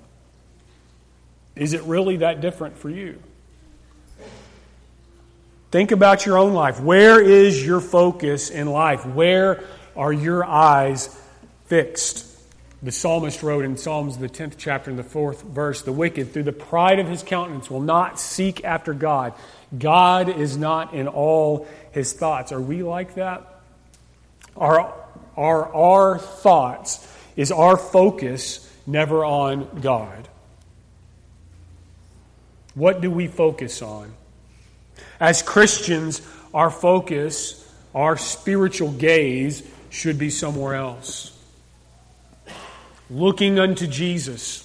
is 1.54 1.72
it 1.72 1.82
really 1.82 2.18
that 2.18 2.40
different 2.40 2.76
for 2.78 2.90
you? 2.90 3.22
Think 5.70 5.90
about 5.92 6.24
your 6.24 6.38
own 6.38 6.54
life. 6.54 6.80
Where 6.80 7.20
is 7.20 7.64
your 7.64 7.80
focus 7.80 8.50
in 8.50 8.68
life? 8.68 9.04
Where 9.04 9.62
are 9.96 10.12
your 10.12 10.44
eyes 10.44 11.16
fixed? 11.66 12.33
The 12.84 12.92
psalmist 12.92 13.42
wrote 13.42 13.64
in 13.64 13.78
Psalms, 13.78 14.18
the 14.18 14.28
10th 14.28 14.56
chapter, 14.58 14.90
in 14.90 14.98
the 14.98 15.02
fourth 15.02 15.40
verse 15.40 15.80
The 15.80 15.92
wicked, 15.92 16.34
through 16.34 16.42
the 16.42 16.52
pride 16.52 16.98
of 16.98 17.08
his 17.08 17.22
countenance, 17.22 17.70
will 17.70 17.80
not 17.80 18.20
seek 18.20 18.62
after 18.62 18.92
God. 18.92 19.32
God 19.76 20.28
is 20.28 20.58
not 20.58 20.92
in 20.92 21.08
all 21.08 21.66
his 21.92 22.12
thoughts. 22.12 22.52
Are 22.52 22.60
we 22.60 22.82
like 22.82 23.14
that? 23.14 23.62
Are, 24.54 24.94
are 25.34 25.74
our 25.74 26.18
thoughts, 26.18 27.10
is 27.36 27.50
our 27.50 27.78
focus 27.78 28.70
never 28.86 29.24
on 29.24 29.80
God? 29.80 30.28
What 32.74 33.00
do 33.00 33.10
we 33.10 33.28
focus 33.28 33.80
on? 33.80 34.12
As 35.18 35.40
Christians, 35.42 36.20
our 36.52 36.70
focus, 36.70 37.66
our 37.94 38.18
spiritual 38.18 38.92
gaze 38.92 39.62
should 39.88 40.18
be 40.18 40.28
somewhere 40.28 40.74
else. 40.74 41.33
Looking 43.10 43.58
unto 43.58 43.86
Jesus, 43.86 44.60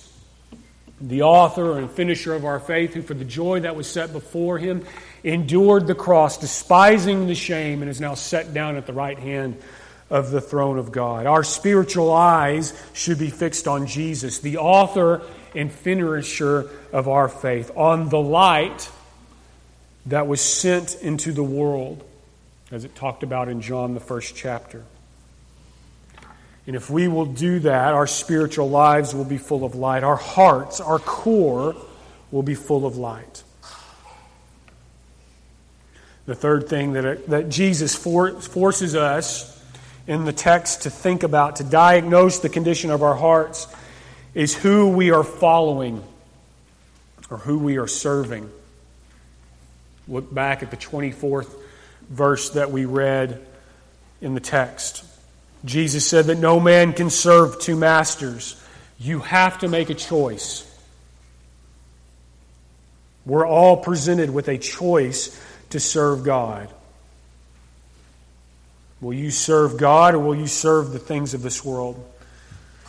the 1.02 1.24
author 1.24 1.78
and 1.78 1.92
finisher 1.92 2.34
of 2.34 2.46
our 2.46 2.60
faith, 2.60 2.94
who 2.94 3.02
for 3.02 3.14
the 3.14 3.26
joy 3.26 3.62
that 3.62 3.76
was 3.76 3.88
set 3.88 4.14
before 4.14 4.58
him 4.58 4.86
endured 5.24 5.88
the 5.88 5.96
cross, 5.96 6.38
despising 6.38 7.28
the 7.28 7.36
shame, 7.36 7.82
and 7.82 7.92
is 7.92 8.00
now 8.00 8.14
set 8.14 8.54
down 8.54 8.78
at 8.78 8.86
the 8.88 8.94
right 8.94 9.20
hand 9.20 9.62
of 10.10 10.32
the 10.32 10.42
throne 10.42 10.78
of 10.78 10.92
God. 10.92 11.26
Our 11.26 11.44
spiritual 11.44 12.12
eyes 12.12 12.74
should 12.94 13.20
be 13.20 13.30
fixed 13.30 13.68
on 13.68 13.88
Jesus, 13.88 14.40
the 14.40 14.58
author 14.58 15.22
and 15.56 15.72
finisher 15.72 16.70
of 16.92 17.08
our 17.08 17.28
faith, 17.28 17.72
on 17.76 18.10
the 18.10 18.20
light 18.20 18.90
that 20.06 20.28
was 20.28 20.42
sent 20.42 20.96
into 20.96 21.32
the 21.32 21.44
world, 21.44 22.04
as 22.72 22.86
it 22.86 22.96
talked 22.96 23.24
about 23.24 23.50
in 23.50 23.62
John, 23.62 23.94
the 23.94 24.00
first 24.00 24.36
chapter. 24.36 24.84
And 26.70 26.76
if 26.76 26.88
we 26.88 27.08
will 27.08 27.26
do 27.26 27.58
that, 27.62 27.96
our 27.96 28.06
spiritual 28.06 28.70
lives 28.70 29.16
will 29.16 29.26
be 29.26 29.40
full 29.40 29.66
of 29.66 29.74
light. 29.74 30.04
Our 30.04 30.16
hearts, 30.16 30.80
our 30.80 31.00
core, 31.00 31.76
will 32.30 32.44
be 32.44 32.54
full 32.54 32.86
of 32.86 32.96
light. 32.96 33.42
The 36.28 36.36
third 36.36 36.70
thing 36.70 36.94
that, 36.94 37.26
that 37.30 37.50
Jesus 37.50 37.96
for, 37.96 38.40
forces 38.40 38.94
us 38.94 39.60
in 40.06 40.26
the 40.26 40.32
text 40.32 40.84
to 40.84 40.92
think 40.92 41.24
about, 41.24 41.56
to 41.56 41.64
diagnose 41.64 42.38
the 42.38 42.50
condition 42.50 42.92
of 42.92 43.02
our 43.02 43.16
hearts, 43.16 43.68
is 44.36 44.56
who 44.56 44.90
we 44.90 45.10
are 45.10 45.24
following 45.24 46.04
or 47.32 47.38
who 47.38 47.58
we 47.58 47.80
are 47.80 47.88
serving. 47.88 48.48
Look 50.08 50.32
back 50.32 50.62
at 50.62 50.70
the 50.70 50.78
24th 50.78 51.52
verse 52.12 52.52
that 52.52 52.70
we 52.70 52.86
read 52.86 53.44
in 54.22 54.36
the 54.36 54.40
text. 54.40 55.09
Jesus 55.66 56.08
said 56.08 56.26
that 56.26 56.38
no 56.38 56.60
man 56.60 56.94
can 56.94 57.10
serve 57.10 57.60
two 57.60 57.76
masters. 57.76 58.62
You 58.98 59.20
have 59.20 59.60
to 59.60 59.68
make 59.68 59.90
a 59.90 59.94
choice. 59.94 60.66
We're 63.26 63.48
all 63.48 63.78
presented 63.78 64.30
with 64.30 64.48
a 64.48 64.58
choice 64.58 65.40
to 65.72 65.80
serve 65.80 66.24
God. 66.24 66.70
Will 69.02 69.14
you 69.14 69.32
serve 69.32 69.78
God 69.78 70.16
or 70.16 70.20
will 70.20 70.36
you 70.36 70.48
serve 70.48 70.92
the 70.92 71.00
things 71.00 71.34
of 71.34 71.42
this 71.42 71.64
world? 71.64 72.04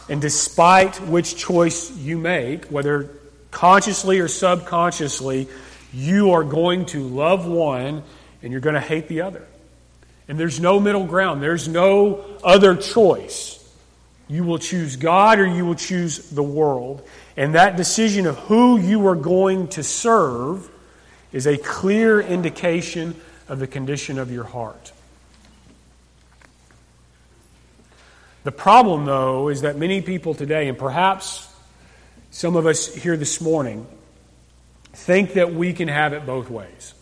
And 0.09 0.20
despite 0.20 1.00
which 1.00 1.37
choice 1.37 1.96
you 1.96 2.18
make, 2.18 2.64
whether 2.66 3.11
consciously 3.50 4.18
or 4.18 4.28
subconsciously, 4.28 5.48
you 5.92 6.33
are 6.33 6.44
going 6.44 6.87
to 6.87 7.00
love 7.06 7.46
one 7.46 8.02
and 8.42 8.50
you're 8.50 8.61
going 8.61 8.74
to 8.74 8.80
hate 8.80 9.09
the 9.09 9.20
other. 9.20 9.46
And 10.30 10.38
there's 10.38 10.60
no 10.60 10.78
middle 10.78 11.06
ground, 11.06 11.42
there's 11.42 11.66
no 11.66 12.24
other 12.44 12.76
choice. 12.76 13.56
You 14.28 14.44
will 14.44 14.60
choose 14.60 14.94
God 14.94 15.40
or 15.40 15.46
you 15.46 15.66
will 15.66 15.74
choose 15.74 16.30
the 16.30 16.42
world. 16.42 17.02
And 17.36 17.56
that 17.56 17.76
decision 17.76 18.28
of 18.28 18.38
who 18.38 18.78
you 18.78 19.08
are 19.08 19.16
going 19.16 19.66
to 19.70 19.82
serve 19.82 20.70
is 21.32 21.48
a 21.48 21.58
clear 21.58 22.20
indication 22.20 23.20
of 23.48 23.58
the 23.58 23.66
condition 23.66 24.20
of 24.20 24.30
your 24.30 24.44
heart. 24.44 24.92
The 28.44 28.52
problem, 28.52 29.06
though, 29.06 29.48
is 29.48 29.62
that 29.62 29.78
many 29.78 30.00
people 30.00 30.34
today, 30.34 30.68
and 30.68 30.78
perhaps 30.78 31.52
some 32.30 32.54
of 32.54 32.66
us 32.66 32.86
here 32.94 33.16
this 33.16 33.40
morning, 33.40 33.84
think 34.92 35.32
that 35.32 35.52
we 35.52 35.72
can 35.72 35.88
have 35.88 36.12
it 36.12 36.24
both 36.24 36.48
ways. 36.48 36.94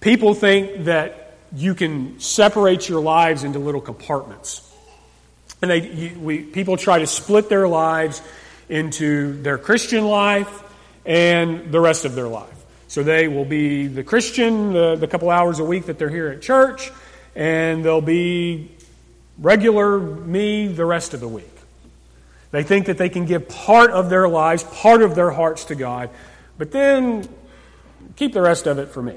People 0.00 0.34
think 0.34 0.86
that 0.86 1.19
you 1.54 1.74
can 1.74 2.20
separate 2.20 2.88
your 2.88 3.00
lives 3.00 3.44
into 3.44 3.58
little 3.58 3.80
compartments. 3.80 4.66
And 5.62 5.70
they, 5.70 5.90
you, 5.90 6.18
we, 6.18 6.42
people 6.42 6.76
try 6.76 7.00
to 7.00 7.06
split 7.06 7.48
their 7.48 7.68
lives 7.68 8.22
into 8.68 9.40
their 9.42 9.58
Christian 9.58 10.04
life 10.04 10.62
and 11.04 11.72
the 11.72 11.80
rest 11.80 12.04
of 12.04 12.14
their 12.14 12.28
life. 12.28 12.48
So 12.88 13.02
they 13.02 13.28
will 13.28 13.44
be 13.44 13.86
the 13.86 14.02
Christian 14.02 14.72
the, 14.72 14.96
the 14.96 15.06
couple 15.06 15.30
hours 15.30 15.58
a 15.58 15.64
week 15.64 15.86
that 15.86 15.98
they're 15.98 16.08
here 16.08 16.28
at 16.28 16.42
church, 16.42 16.90
and 17.34 17.84
they'll 17.84 18.00
be 18.00 18.70
regular 19.38 19.98
me 19.98 20.66
the 20.66 20.84
rest 20.84 21.14
of 21.14 21.20
the 21.20 21.28
week. 21.28 21.46
They 22.50 22.62
think 22.62 22.86
that 22.86 22.98
they 22.98 23.08
can 23.08 23.26
give 23.26 23.48
part 23.48 23.90
of 23.90 24.10
their 24.10 24.28
lives, 24.28 24.64
part 24.64 25.02
of 25.02 25.14
their 25.14 25.30
hearts 25.30 25.66
to 25.66 25.74
God, 25.74 26.10
but 26.58 26.72
then 26.72 27.28
keep 28.16 28.32
the 28.32 28.42
rest 28.42 28.66
of 28.66 28.78
it 28.78 28.88
for 28.88 29.02
me. 29.02 29.16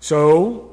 So, 0.00 0.69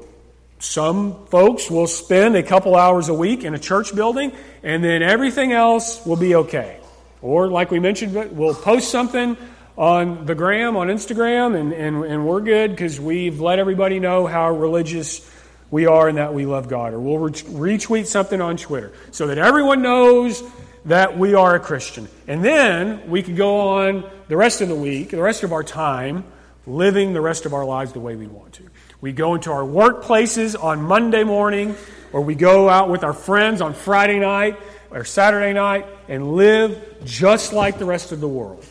some 0.58 1.26
folks 1.26 1.70
will 1.70 1.86
spend 1.86 2.36
a 2.36 2.42
couple 2.42 2.74
hours 2.74 3.08
a 3.08 3.14
week 3.14 3.44
in 3.44 3.54
a 3.54 3.58
church 3.58 3.94
building, 3.94 4.32
and 4.62 4.82
then 4.82 5.02
everything 5.02 5.52
else 5.52 6.04
will 6.04 6.16
be 6.16 6.34
okay. 6.34 6.80
Or, 7.22 7.48
like 7.48 7.70
we 7.70 7.80
mentioned, 7.80 8.36
we'll 8.36 8.54
post 8.54 8.90
something 8.90 9.36
on 9.76 10.26
the 10.26 10.34
gram, 10.34 10.76
on 10.76 10.88
Instagram, 10.88 11.58
and, 11.58 11.72
and, 11.72 12.04
and 12.04 12.26
we're 12.26 12.40
good 12.40 12.70
because 12.70 13.00
we've 13.00 13.40
let 13.40 13.60
everybody 13.60 14.00
know 14.00 14.26
how 14.26 14.50
religious 14.50 15.28
we 15.70 15.86
are 15.86 16.08
and 16.08 16.18
that 16.18 16.34
we 16.34 16.46
love 16.46 16.68
God. 16.68 16.94
Or 16.94 17.00
we'll 17.00 17.30
retweet 17.30 18.06
something 18.06 18.40
on 18.40 18.56
Twitter 18.56 18.92
so 19.12 19.28
that 19.28 19.38
everyone 19.38 19.82
knows 19.82 20.42
that 20.86 21.16
we 21.18 21.34
are 21.34 21.54
a 21.54 21.60
Christian. 21.60 22.08
And 22.26 22.44
then 22.44 23.08
we 23.08 23.22
can 23.22 23.36
go 23.36 23.60
on 23.60 24.08
the 24.28 24.36
rest 24.36 24.60
of 24.60 24.68
the 24.68 24.74
week, 24.74 25.10
the 25.10 25.22
rest 25.22 25.42
of 25.42 25.52
our 25.52 25.62
time, 25.62 26.24
living 26.66 27.12
the 27.12 27.20
rest 27.20 27.46
of 27.46 27.54
our 27.54 27.64
lives 27.64 27.92
the 27.92 28.00
way 28.00 28.16
we 28.16 28.26
want 28.26 28.54
to. 28.54 28.64
We 29.00 29.12
go 29.12 29.34
into 29.34 29.52
our 29.52 29.62
workplaces 29.62 30.60
on 30.60 30.82
Monday 30.82 31.22
morning, 31.22 31.76
or 32.12 32.20
we 32.20 32.34
go 32.34 32.68
out 32.68 32.88
with 32.88 33.04
our 33.04 33.12
friends 33.12 33.60
on 33.60 33.74
Friday 33.74 34.18
night 34.18 34.58
or 34.90 35.04
Saturday 35.04 35.52
night 35.52 35.86
and 36.08 36.32
live 36.32 37.04
just 37.04 37.52
like 37.52 37.78
the 37.78 37.84
rest 37.84 38.12
of 38.12 38.20
the 38.20 38.28
world. 38.28 38.64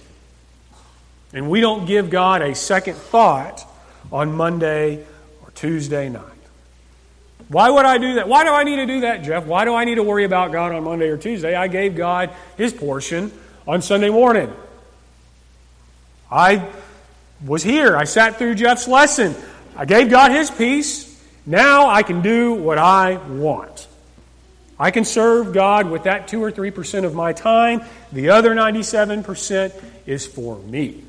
And 1.33 1.49
we 1.49 1.61
don't 1.61 1.85
give 1.85 2.09
God 2.09 2.41
a 2.41 2.55
second 2.55 2.95
thought 2.95 3.65
on 4.11 4.35
Monday 4.35 5.05
or 5.43 5.51
Tuesday 5.51 6.09
night. 6.09 6.23
Why 7.49 7.69
would 7.69 7.85
I 7.85 7.97
do 7.97 8.15
that? 8.15 8.27
Why 8.27 8.43
do 8.43 8.51
I 8.51 8.63
need 8.63 8.77
to 8.77 8.85
do 8.85 9.01
that, 9.01 9.23
Jeff? 9.23 9.45
Why 9.45 9.63
do 9.63 9.73
I 9.73 9.85
need 9.85 9.95
to 9.95 10.03
worry 10.03 10.25
about 10.25 10.51
God 10.51 10.73
on 10.73 10.83
Monday 10.83 11.07
or 11.07 11.17
Tuesday? 11.17 11.55
I 11.55 11.67
gave 11.67 11.95
God 11.95 12.31
his 12.57 12.73
portion 12.73 13.31
on 13.65 13.81
Sunday 13.81 14.09
morning. 14.09 14.51
I 16.29 16.69
was 17.45 17.63
here. 17.63 17.95
I 17.95 18.03
sat 18.03 18.37
through 18.37 18.55
Jeff's 18.55 18.87
lesson. 18.87 19.33
I 19.77 19.85
gave 19.85 20.09
God 20.09 20.31
his 20.31 20.49
piece. 20.49 21.05
Now 21.45 21.87
I 21.89 22.01
can 22.01 22.21
do 22.21 22.55
what 22.55 22.79
I 22.79 23.15
want. 23.15 23.87
I 24.79 24.91
can 24.91 25.05
serve 25.05 25.53
God 25.53 25.89
with 25.89 26.03
that 26.03 26.27
2 26.27 26.43
or 26.43 26.51
3% 26.51 27.05
of 27.05 27.13
my 27.13 27.33
time. 27.33 27.83
The 28.11 28.31
other 28.31 28.53
97% 28.53 29.73
is 30.05 30.25
for 30.25 30.57
me. 30.57 31.03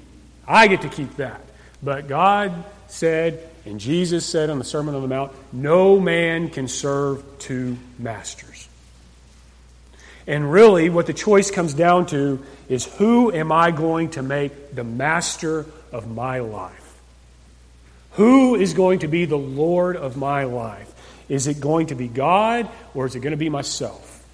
I 0.46 0.68
get 0.68 0.82
to 0.82 0.88
keep 0.88 1.16
that. 1.16 1.40
But 1.82 2.08
God 2.08 2.64
said, 2.88 3.48
and 3.64 3.80
Jesus 3.80 4.24
said 4.24 4.50
on 4.50 4.58
the 4.58 4.64
Sermon 4.64 4.94
on 4.94 5.02
the 5.02 5.08
Mount, 5.08 5.32
no 5.52 5.98
man 5.98 6.48
can 6.48 6.68
serve 6.68 7.22
two 7.38 7.76
masters. 7.98 8.68
And 10.26 10.50
really, 10.52 10.90
what 10.90 11.06
the 11.06 11.14
choice 11.14 11.50
comes 11.50 11.72
down 11.72 12.06
to 12.06 12.44
is 12.68 12.84
who 12.84 13.32
am 13.32 13.50
I 13.50 13.70
going 13.70 14.10
to 14.10 14.22
make 14.22 14.74
the 14.74 14.84
master 14.84 15.64
of 15.90 16.06
my 16.10 16.40
life? 16.40 16.87
Who 18.18 18.56
is 18.56 18.74
going 18.74 18.98
to 19.00 19.08
be 19.08 19.26
the 19.26 19.38
Lord 19.38 19.96
of 19.96 20.16
my 20.16 20.42
life? 20.42 20.92
Is 21.28 21.46
it 21.46 21.60
going 21.60 21.86
to 21.86 21.94
be 21.94 22.08
God 22.08 22.68
or 22.92 23.06
is 23.06 23.14
it 23.14 23.20
going 23.20 23.30
to 23.30 23.36
be 23.36 23.48
myself? 23.48 24.26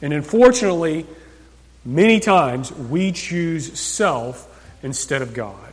And 0.00 0.12
unfortunately, 0.12 1.04
many 1.84 2.20
times 2.20 2.70
we 2.70 3.10
choose 3.10 3.76
self 3.76 4.48
instead 4.84 5.20
of 5.20 5.34
God. 5.34 5.72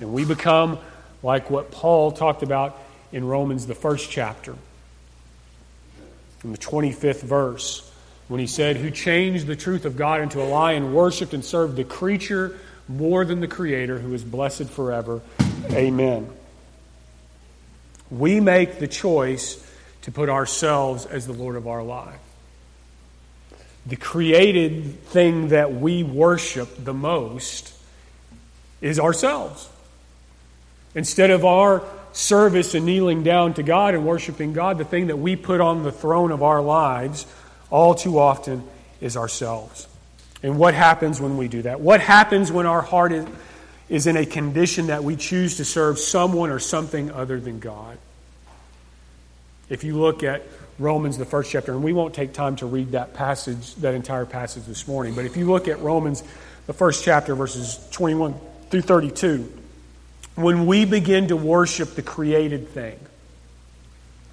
And 0.00 0.12
we 0.12 0.24
become 0.24 0.76
like 1.22 1.50
what 1.50 1.70
Paul 1.70 2.10
talked 2.10 2.42
about 2.42 2.76
in 3.12 3.24
Romans, 3.24 3.68
the 3.68 3.76
first 3.76 4.10
chapter, 4.10 4.56
in 6.42 6.50
the 6.50 6.58
25th 6.58 7.22
verse, 7.22 7.88
when 8.26 8.40
he 8.40 8.48
said, 8.48 8.76
Who 8.76 8.90
changed 8.90 9.46
the 9.46 9.54
truth 9.54 9.84
of 9.84 9.96
God 9.96 10.20
into 10.20 10.42
a 10.42 10.46
lie 10.46 10.72
and 10.72 10.92
worshiped 10.92 11.32
and 11.32 11.44
served 11.44 11.76
the 11.76 11.84
creature 11.84 12.58
more 12.88 13.24
than 13.24 13.38
the 13.38 13.46
Creator, 13.46 14.00
who 14.00 14.12
is 14.14 14.24
blessed 14.24 14.68
forever. 14.68 15.20
Amen. 15.70 16.28
We 18.10 18.40
make 18.40 18.78
the 18.78 18.88
choice 18.88 19.64
to 20.02 20.12
put 20.12 20.28
ourselves 20.28 21.06
as 21.06 21.26
the 21.26 21.32
Lord 21.32 21.56
of 21.56 21.66
our 21.66 21.82
life. 21.82 22.18
The 23.86 23.96
created 23.96 25.02
thing 25.04 25.48
that 25.48 25.72
we 25.72 26.02
worship 26.02 26.84
the 26.84 26.94
most 26.94 27.72
is 28.80 28.98
ourselves. 28.98 29.68
Instead 30.94 31.30
of 31.30 31.44
our 31.44 31.84
service 32.12 32.74
and 32.74 32.84
kneeling 32.84 33.22
down 33.22 33.54
to 33.54 33.62
God 33.62 33.94
and 33.94 34.04
worshiping 34.04 34.52
God, 34.52 34.78
the 34.78 34.84
thing 34.84 35.06
that 35.06 35.18
we 35.18 35.36
put 35.36 35.60
on 35.60 35.82
the 35.82 35.92
throne 35.92 36.32
of 36.32 36.42
our 36.42 36.60
lives 36.60 37.26
all 37.70 37.94
too 37.94 38.18
often 38.18 38.64
is 39.00 39.16
ourselves. 39.16 39.86
And 40.42 40.58
what 40.58 40.74
happens 40.74 41.20
when 41.20 41.36
we 41.36 41.48
do 41.48 41.62
that? 41.62 41.80
What 41.80 42.00
happens 42.00 42.50
when 42.50 42.66
our 42.66 42.82
heart 42.82 43.12
is, 43.12 43.26
is 43.90 44.06
in 44.06 44.16
a 44.16 44.24
condition 44.24 44.86
that 44.86 45.04
we 45.04 45.16
choose 45.16 45.56
to 45.58 45.64
serve 45.64 45.98
someone 45.98 46.48
or 46.48 46.60
something 46.60 47.10
other 47.10 47.38
than 47.38 47.58
God? 47.58 47.98
If 49.68 49.84
you 49.84 49.98
look 49.98 50.22
at 50.22 50.42
Romans, 50.78 51.18
the 51.18 51.24
first 51.24 51.50
chapter, 51.50 51.72
and 51.72 51.82
we 51.82 51.92
won't 51.92 52.14
take 52.14 52.32
time 52.32 52.56
to 52.56 52.66
read 52.66 52.92
that 52.92 53.12
passage, 53.14 53.74
that 53.76 53.94
entire 53.94 54.24
passage 54.24 54.64
this 54.64 54.88
morning, 54.88 55.14
but 55.14 55.26
if 55.26 55.36
you 55.36 55.50
look 55.50 55.68
at 55.68 55.80
Romans, 55.80 56.22
the 56.66 56.72
first 56.72 57.04
chapter, 57.04 57.34
verses 57.34 57.78
21 57.90 58.34
through 58.70 58.82
32, 58.82 59.52
when 60.36 60.66
we 60.66 60.84
begin 60.84 61.28
to 61.28 61.36
worship 61.36 61.96
the 61.96 62.02
created 62.02 62.68
thing, 62.68 62.98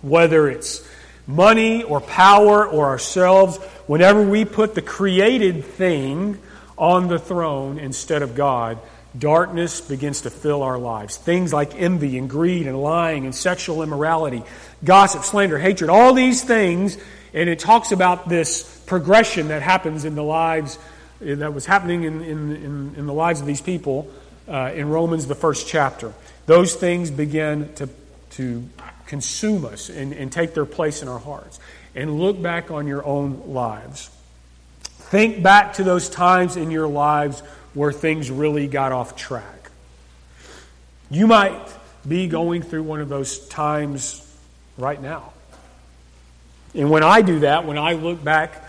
whether 0.03 0.47
it's 0.47 0.87
money 1.25 1.81
or 1.81 1.99
power 1.99 2.65
or 2.65 2.85
ourselves, 2.85 3.57
whenever 3.87 4.21
we 4.21 4.45
put 4.45 4.75
the 4.75 4.83
created 4.83 5.65
thing 5.65 6.37
on 6.77 7.07
the 7.07 7.17
throne 7.17 7.79
instead 7.79 8.21
of 8.21 8.35
God, 8.35 8.77
darkness 9.19 9.81
begins 9.81 10.21
to 10.21 10.29
fill 10.29 10.63
our 10.63 10.77
lives. 10.77 11.17
Things 11.17 11.53
like 11.53 11.75
envy 11.75 12.17
and 12.17 12.29
greed 12.29 12.67
and 12.67 12.81
lying 12.81 13.25
and 13.25 13.33
sexual 13.33 13.83
immorality, 13.83 14.43
gossip, 14.83 15.23
slander, 15.23 15.57
hatred, 15.57 15.89
all 15.89 16.13
these 16.13 16.43
things. 16.43 16.97
And 17.33 17.49
it 17.49 17.59
talks 17.59 17.91
about 17.91 18.29
this 18.29 18.63
progression 18.85 19.49
that 19.49 19.61
happens 19.61 20.05
in 20.05 20.15
the 20.15 20.23
lives, 20.23 20.79
that 21.19 21.53
was 21.53 21.65
happening 21.65 22.03
in, 22.03 22.21
in, 22.21 22.55
in, 22.55 22.95
in 22.95 23.05
the 23.05 23.13
lives 23.13 23.41
of 23.41 23.47
these 23.47 23.61
people 23.61 24.09
uh, 24.47 24.71
in 24.73 24.89
Romans, 24.89 25.27
the 25.27 25.35
first 25.35 25.67
chapter. 25.67 26.13
Those 26.45 26.75
things 26.75 27.11
begin 27.11 27.73
to, 27.75 27.89
to 28.31 28.67
consume 29.05 29.65
us 29.65 29.89
and, 29.89 30.13
and 30.13 30.31
take 30.31 30.53
their 30.53 30.65
place 30.65 31.01
in 31.01 31.07
our 31.07 31.19
hearts. 31.19 31.59
And 31.95 32.19
look 32.19 32.39
back 32.41 32.69
on 32.69 32.85
your 32.85 33.03
own 33.05 33.53
lives. 33.53 34.11
Think 34.83 35.41
back 35.41 35.73
to 35.73 35.83
those 35.83 36.09
times 36.09 36.57
in 36.57 36.69
your 36.69 36.87
lives 36.87 37.41
where 37.73 37.91
things 37.91 38.31
really 38.31 38.67
got 38.67 38.91
off 38.91 39.15
track. 39.15 39.71
You 41.09 41.27
might 41.27 41.67
be 42.07 42.27
going 42.27 42.61
through 42.61 42.83
one 42.83 43.01
of 43.01 43.09
those 43.09 43.47
times 43.47 44.23
right 44.77 45.01
now. 45.01 45.33
And 46.73 46.89
when 46.89 47.03
I 47.03 47.21
do 47.21 47.39
that, 47.39 47.65
when 47.65 47.77
I 47.77 47.93
look 47.93 48.23
back 48.23 48.63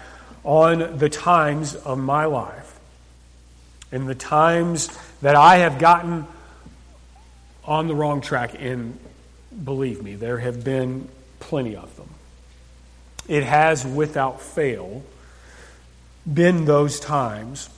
on 0.45 0.99
the 0.99 1.09
times 1.09 1.75
of 1.75 1.99
my 1.99 2.25
life 2.27 2.79
and 3.93 4.09
the 4.09 4.15
times 4.15 4.89
that 5.21 5.35
I 5.35 5.57
have 5.57 5.79
gotten 5.79 6.27
on 7.65 7.87
the 7.87 7.95
wrong 7.95 8.21
track, 8.21 8.55
and 8.59 8.99
believe 9.65 10.03
me, 10.03 10.15
there 10.15 10.39
have 10.39 10.65
been 10.65 11.09
plenty 11.39 11.77
of 11.77 11.95
them. 11.97 12.09
It 13.27 13.43
has, 13.45 13.85
without 13.85 14.41
fail, 14.41 15.03
been 16.33 16.65
those 16.65 16.99
times 16.99 17.69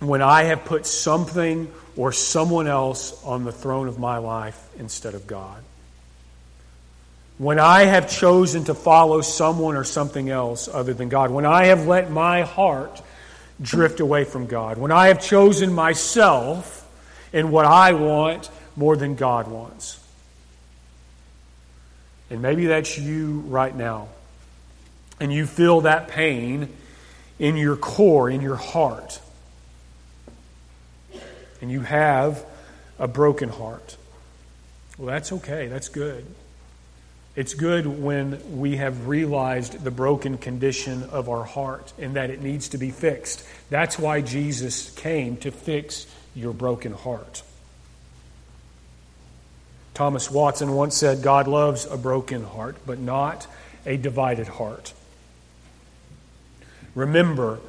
when 0.00 0.22
I 0.22 0.44
have 0.44 0.64
put 0.64 0.86
something 0.86 1.70
or 1.96 2.12
someone 2.12 2.66
else 2.66 3.22
on 3.24 3.44
the 3.44 3.52
throne 3.52 3.88
of 3.88 3.98
my 3.98 4.18
life 4.18 4.60
instead 4.78 5.14
of 5.14 5.26
God. 5.26 5.62
When 7.38 7.58
I 7.58 7.84
have 7.84 8.10
chosen 8.10 8.64
to 8.64 8.74
follow 8.74 9.20
someone 9.20 9.76
or 9.76 9.84
something 9.84 10.30
else 10.30 10.68
other 10.68 10.94
than 10.94 11.08
God. 11.08 11.30
When 11.30 11.44
I 11.46 11.66
have 11.66 11.86
let 11.86 12.10
my 12.10 12.42
heart 12.42 13.02
drift 13.60 14.00
away 14.00 14.24
from 14.24 14.46
God. 14.46 14.78
When 14.78 14.92
I 14.92 15.08
have 15.08 15.22
chosen 15.22 15.72
myself 15.72 16.86
and 17.32 17.50
what 17.52 17.64
I 17.66 17.92
want 17.92 18.50
more 18.74 18.96
than 18.96 19.14
God 19.14 19.48
wants. 19.48 20.02
And 22.30 22.42
maybe 22.42 22.66
that's 22.66 22.98
you 22.98 23.40
right 23.46 23.74
now. 23.74 24.08
And 25.20 25.32
you 25.32 25.46
feel 25.46 25.82
that 25.82 26.08
pain 26.08 26.68
in 27.38 27.56
your 27.56 27.76
core, 27.76 28.28
in 28.28 28.40
your 28.40 28.56
heart. 28.56 29.20
And 31.60 31.70
you 31.70 31.80
have 31.80 32.44
a 32.98 33.08
broken 33.08 33.48
heart. 33.48 33.96
Well, 34.98 35.08
that's 35.08 35.32
okay. 35.32 35.68
That's 35.68 35.88
good. 35.88 36.26
It's 37.34 37.52
good 37.52 37.86
when 37.86 38.58
we 38.58 38.76
have 38.76 39.08
realized 39.08 39.84
the 39.84 39.90
broken 39.90 40.38
condition 40.38 41.02
of 41.04 41.28
our 41.28 41.44
heart 41.44 41.92
and 41.98 42.16
that 42.16 42.30
it 42.30 42.40
needs 42.40 42.70
to 42.70 42.78
be 42.78 42.90
fixed. 42.90 43.44
That's 43.68 43.98
why 43.98 44.22
Jesus 44.22 44.88
came 44.90 45.36
to 45.38 45.50
fix 45.50 46.06
your 46.34 46.54
broken 46.54 46.92
heart. 46.92 47.42
Thomas 49.92 50.30
Watson 50.30 50.72
once 50.72 50.96
said, 50.96 51.22
God 51.22 51.46
loves 51.46 51.86
a 51.86 51.96
broken 51.96 52.42
heart, 52.42 52.76
but 52.86 52.98
not 52.98 53.46
a 53.84 53.96
divided 53.96 54.48
heart. 54.48 54.94
Remember, 56.94 57.60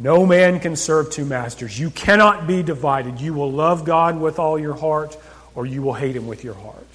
no 0.00 0.24
man 0.24 0.60
can 0.60 0.76
serve 0.76 1.10
two 1.10 1.26
masters. 1.26 1.78
You 1.78 1.90
cannot 1.90 2.46
be 2.46 2.62
divided. 2.62 3.20
You 3.20 3.34
will 3.34 3.52
love 3.52 3.84
God 3.84 4.18
with 4.18 4.38
all 4.38 4.58
your 4.58 4.74
heart, 4.74 5.16
or 5.54 5.66
you 5.66 5.82
will 5.82 5.92
hate 5.92 6.16
him 6.16 6.26
with 6.26 6.42
your 6.42 6.54
heart. 6.54 6.86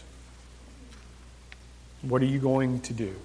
What 2.01 2.23
are 2.23 2.25
you 2.25 2.39
going 2.39 2.79
to 2.81 2.93
do? 2.93 3.15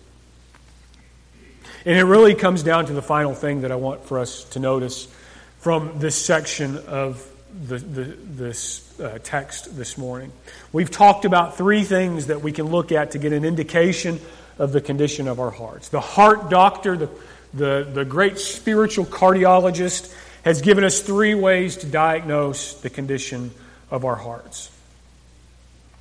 And 1.86 1.98
it 1.98 2.04
really 2.04 2.34
comes 2.34 2.62
down 2.62 2.86
to 2.86 2.92
the 2.92 3.00
final 3.00 3.34
thing 3.34 3.62
that 3.62 3.72
I 3.72 3.76
want 3.76 4.04
for 4.04 4.18
us 4.18 4.44
to 4.50 4.58
notice 4.58 5.08
from 5.60 5.98
this 5.98 6.14
section 6.14 6.76
of 6.76 7.26
the, 7.66 7.78
the, 7.78 8.04
this 8.04 9.00
uh, 9.00 9.18
text 9.22 9.76
this 9.78 9.96
morning. 9.96 10.30
We've 10.72 10.90
talked 10.90 11.24
about 11.24 11.56
three 11.56 11.84
things 11.84 12.26
that 12.26 12.42
we 12.42 12.52
can 12.52 12.66
look 12.66 12.92
at 12.92 13.12
to 13.12 13.18
get 13.18 13.32
an 13.32 13.46
indication 13.46 14.20
of 14.58 14.72
the 14.72 14.82
condition 14.82 15.26
of 15.26 15.40
our 15.40 15.50
hearts. 15.50 15.88
The 15.88 16.00
heart 16.00 16.50
doctor, 16.50 16.98
the, 16.98 17.10
the, 17.54 17.88
the 17.92 18.04
great 18.04 18.38
spiritual 18.38 19.04
cardiologist, 19.04 20.14
has 20.44 20.62
given 20.62 20.84
us 20.84 21.00
three 21.00 21.34
ways 21.34 21.78
to 21.78 21.86
diagnose 21.86 22.74
the 22.80 22.90
condition 22.90 23.50
of 23.90 24.04
our 24.04 24.16
hearts. 24.16 24.70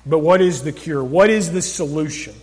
But 0.06 0.20
what 0.20 0.40
is 0.40 0.62
the 0.62 0.72
cure? 0.72 1.04
What 1.04 1.28
is 1.28 1.52
the 1.52 1.62
solution? 1.62 2.34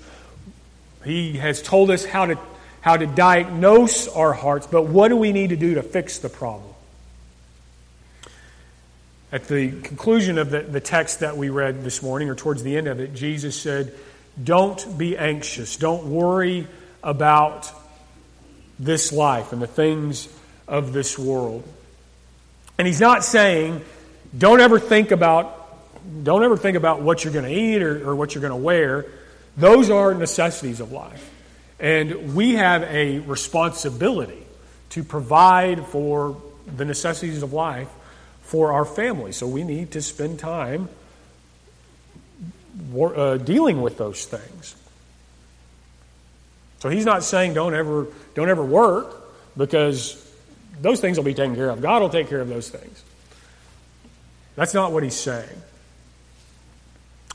He 1.03 1.33
has 1.37 1.61
told 1.61 1.89
us 1.89 2.05
how 2.05 2.27
to, 2.27 2.37
how 2.81 2.97
to 2.97 3.07
diagnose 3.07 4.07
our 4.07 4.33
hearts, 4.33 4.67
but 4.67 4.83
what 4.83 5.07
do 5.07 5.15
we 5.15 5.31
need 5.31 5.49
to 5.49 5.55
do 5.55 5.75
to 5.75 5.83
fix 5.83 6.19
the 6.19 6.29
problem? 6.29 6.73
At 9.31 9.47
the 9.47 9.71
conclusion 9.81 10.37
of 10.37 10.51
the, 10.51 10.61
the 10.61 10.79
text 10.79 11.21
that 11.21 11.35
we 11.35 11.49
read 11.49 11.83
this 11.83 12.01
morning, 12.01 12.29
or 12.29 12.35
towards 12.35 12.63
the 12.63 12.77
end 12.77 12.87
of 12.87 12.99
it, 12.99 13.13
Jesus 13.13 13.59
said, 13.59 13.93
Don't 14.41 14.97
be 14.97 15.17
anxious. 15.17 15.75
Don't 15.77 16.05
worry 16.05 16.67
about 17.03 17.71
this 18.79 19.11
life 19.11 19.53
and 19.53 19.61
the 19.61 19.67
things 19.67 20.27
of 20.67 20.93
this 20.93 21.17
world. 21.17 21.63
And 22.77 22.87
he's 22.87 23.01
not 23.01 23.23
saying, 23.23 23.81
don't 24.37 24.61
ever 24.61 24.79
think 24.79 25.11
about 25.11 25.57
don't 26.23 26.43
ever 26.43 26.55
think 26.55 26.77
about 26.77 27.01
what 27.01 27.23
you're 27.23 27.33
going 27.33 27.45
to 27.45 27.51
eat 27.51 27.81
or, 27.81 28.09
or 28.09 28.15
what 28.15 28.33
you're 28.33 28.41
going 28.41 28.51
to 28.51 28.55
wear. 28.55 29.05
Those 29.57 29.89
are 29.89 30.13
necessities 30.13 30.79
of 30.79 30.93
life. 30.93 31.29
And 31.79 32.33
we 32.33 32.55
have 32.55 32.83
a 32.83 33.19
responsibility 33.19 34.43
to 34.91 35.03
provide 35.03 35.85
for 35.87 36.41
the 36.75 36.85
necessities 36.85 37.43
of 37.43 37.53
life 37.53 37.89
for 38.41 38.71
our 38.71 38.85
family. 38.85 39.31
So 39.31 39.47
we 39.47 39.63
need 39.63 39.91
to 39.91 40.01
spend 40.01 40.39
time 40.39 40.89
uh, 42.97 43.37
dealing 43.37 43.81
with 43.81 43.97
those 43.97 44.25
things. 44.25 44.75
So 46.79 46.89
he's 46.89 47.05
not 47.05 47.23
saying 47.23 47.53
don't 47.53 47.73
ever 47.73 48.07
don't 48.35 48.49
ever 48.49 48.63
work 48.63 49.15
because 49.55 50.23
those 50.81 50.99
things 50.99 51.17
will 51.17 51.25
be 51.25 51.33
taken 51.33 51.55
care 51.55 51.69
of. 51.69 51.81
God 51.81 52.01
will 52.01 52.09
take 52.09 52.29
care 52.29 52.39
of 52.39 52.49
those 52.49 52.69
things. 52.69 53.03
That's 54.55 54.73
not 54.73 54.91
what 54.91 55.03
he's 55.03 55.15
saying. 55.15 55.61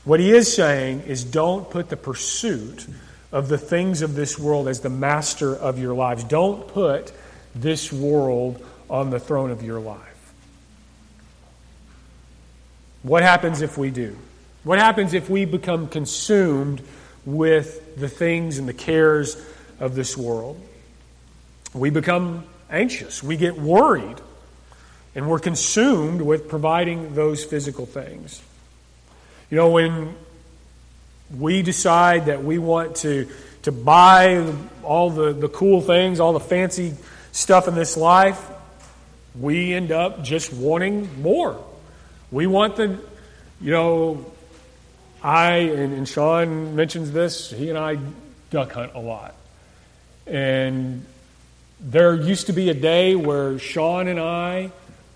What 0.05 0.19
he 0.19 0.31
is 0.31 0.53
saying 0.53 1.01
is 1.01 1.23
don't 1.23 1.69
put 1.69 1.89
the 1.89 1.97
pursuit 1.97 2.85
of 3.31 3.47
the 3.47 3.57
things 3.57 4.01
of 4.01 4.15
this 4.15 4.37
world 4.37 4.67
as 4.67 4.81
the 4.81 4.89
master 4.89 5.55
of 5.55 5.79
your 5.79 5.93
lives. 5.93 6.23
Don't 6.23 6.67
put 6.67 7.11
this 7.55 7.91
world 7.91 8.63
on 8.89 9.09
the 9.09 9.19
throne 9.19 9.51
of 9.51 9.63
your 9.63 9.79
life. 9.79 10.33
What 13.01 13.23
happens 13.23 13.61
if 13.61 13.77
we 13.77 13.91
do? 13.91 14.17
What 14.63 14.79
happens 14.79 15.13
if 15.13 15.29
we 15.29 15.45
become 15.45 15.87
consumed 15.87 16.81
with 17.25 17.97
the 17.97 18.09
things 18.09 18.57
and 18.57 18.67
the 18.67 18.73
cares 18.73 19.37
of 19.79 19.95
this 19.95 20.17
world? 20.17 20.59
We 21.73 21.89
become 21.89 22.43
anxious. 22.69 23.23
We 23.23 23.37
get 23.37 23.57
worried. 23.57 24.17
And 25.15 25.29
we're 25.29 25.39
consumed 25.39 26.21
with 26.21 26.49
providing 26.49 27.13
those 27.13 27.43
physical 27.43 27.85
things. 27.85 28.41
You 29.49 29.57
know, 29.57 29.69
when 29.69 30.15
we 31.37 31.61
decide 31.61 32.25
that 32.25 32.43
we 32.43 32.57
want 32.57 32.97
to, 32.97 33.27
to 33.63 33.71
buy 33.71 34.51
all 34.81 35.09
the, 35.09 35.33
the 35.33 35.49
cool 35.49 35.81
things, 35.81 36.19
all 36.19 36.33
the 36.33 36.39
fancy 36.39 36.95
stuff 37.31 37.67
in 37.67 37.75
this 37.75 37.95
life, 37.95 38.43
we 39.39 39.73
end 39.73 39.91
up 39.91 40.23
just 40.23 40.53
wanting 40.53 41.21
more. 41.21 41.63
We 42.31 42.47
want 42.47 42.75
the, 42.75 42.99
you 43.61 43.71
know, 43.71 44.25
I, 45.23 45.55
and, 45.55 45.93
and 45.93 46.07
Sean 46.07 46.75
mentions 46.75 47.11
this, 47.11 47.49
he 47.49 47.69
and 47.69 47.77
I 47.77 47.97
duck 48.49 48.73
hunt 48.73 48.91
a 48.93 48.99
lot. 48.99 49.33
And 50.27 51.05
there 51.79 52.15
used 52.15 52.47
to 52.47 52.53
be 52.53 52.69
a 52.69 52.73
day 52.73 53.15
where 53.15 53.57
Sean 53.57 54.07
and 54.07 54.19
I, 54.19 54.71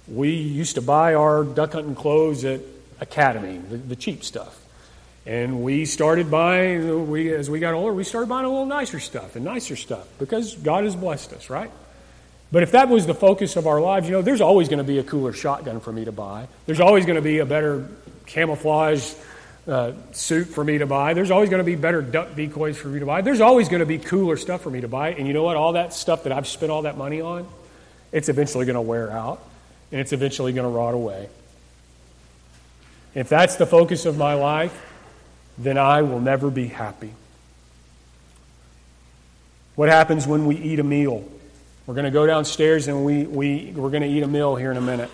we 0.07 0.31
used 0.31 0.75
to 0.75 0.81
buy 0.81 1.15
our 1.15 1.43
duck 1.43 1.73
hunting 1.73 1.95
clothes 1.95 2.45
at 2.45 2.61
Academy, 3.01 3.57
the, 3.57 3.77
the 3.77 3.95
cheap 3.95 4.23
stuff. 4.23 4.57
And 5.25 5.61
we 5.61 5.83
started 5.83 6.31
buying, 6.31 7.09
we, 7.09 7.33
as 7.33 7.49
we 7.49 7.59
got 7.59 7.73
older, 7.73 7.93
we 7.93 8.05
started 8.05 8.29
buying 8.29 8.45
a 8.45 8.49
little 8.49 8.65
nicer 8.65 9.01
stuff 9.01 9.35
and 9.35 9.43
nicer 9.43 9.75
stuff 9.75 10.07
because 10.19 10.55
God 10.55 10.85
has 10.85 10.95
blessed 10.95 11.33
us, 11.33 11.49
right? 11.49 11.69
But 12.49 12.63
if 12.63 12.71
that 12.71 12.87
was 12.87 13.05
the 13.05 13.13
focus 13.13 13.57
of 13.57 13.67
our 13.67 13.81
lives, 13.81 14.07
you 14.07 14.13
know, 14.13 14.21
there's 14.21 14.39
always 14.39 14.69
going 14.69 14.77
to 14.77 14.85
be 14.85 14.99
a 14.99 15.03
cooler 15.03 15.33
shotgun 15.33 15.81
for 15.81 15.91
me 15.91 16.05
to 16.05 16.13
buy. 16.13 16.47
There's 16.65 16.79
always 16.79 17.05
going 17.05 17.17
to 17.17 17.21
be 17.21 17.39
a 17.39 17.45
better 17.45 17.89
camouflage 18.25 19.13
uh, 19.67 19.91
suit 20.11 20.45
for 20.45 20.63
me 20.63 20.77
to 20.77 20.85
buy. 20.85 21.13
There's 21.13 21.31
always 21.31 21.49
going 21.49 21.59
to 21.59 21.65
be 21.65 21.75
better 21.75 22.01
duck 22.01 22.35
decoys 22.35 22.77
for 22.77 22.87
me 22.87 22.99
to 22.99 23.05
buy. 23.05 23.21
There's 23.21 23.41
always 23.41 23.67
going 23.67 23.81
to 23.81 23.85
be 23.85 23.97
cooler 23.97 24.37
stuff 24.37 24.61
for 24.61 24.69
me 24.69 24.81
to 24.81 24.87
buy. 24.87 25.09
And 25.13 25.27
you 25.27 25.33
know 25.33 25.43
what? 25.43 25.57
All 25.57 25.73
that 25.73 25.93
stuff 25.93 26.23
that 26.23 26.31
I've 26.31 26.47
spent 26.47 26.71
all 26.71 26.83
that 26.83 26.97
money 26.97 27.21
on, 27.21 27.47
it's 28.11 28.29
eventually 28.29 28.65
going 28.65 28.75
to 28.75 28.81
wear 28.81 29.11
out 29.11 29.43
and 29.91 29.99
it's 29.99 30.13
eventually 30.13 30.53
going 30.53 30.69
to 30.71 30.75
rot 30.75 30.93
away. 30.93 31.29
If 33.13 33.29
that's 33.29 33.55
the 33.55 33.65
focus 33.65 34.05
of 34.05 34.17
my 34.17 34.35
life, 34.35 34.85
then 35.57 35.77
I 35.77 36.01
will 36.01 36.19
never 36.19 36.49
be 36.49 36.67
happy. 36.67 37.13
What 39.75 39.89
happens 39.89 40.25
when 40.27 40.45
we 40.45 40.55
eat 40.55 40.79
a 40.79 40.83
meal? 40.83 41.27
We're 41.85 41.93
going 41.93 42.05
to 42.05 42.11
go 42.11 42.25
downstairs 42.25 42.87
and 42.87 43.05
we, 43.05 43.25
we, 43.25 43.73
we're 43.75 43.89
going 43.89 44.03
to 44.03 44.07
eat 44.07 44.23
a 44.23 44.27
meal 44.27 44.55
here 44.55 44.71
in 44.71 44.77
a 44.77 44.81
minute. 44.81 45.09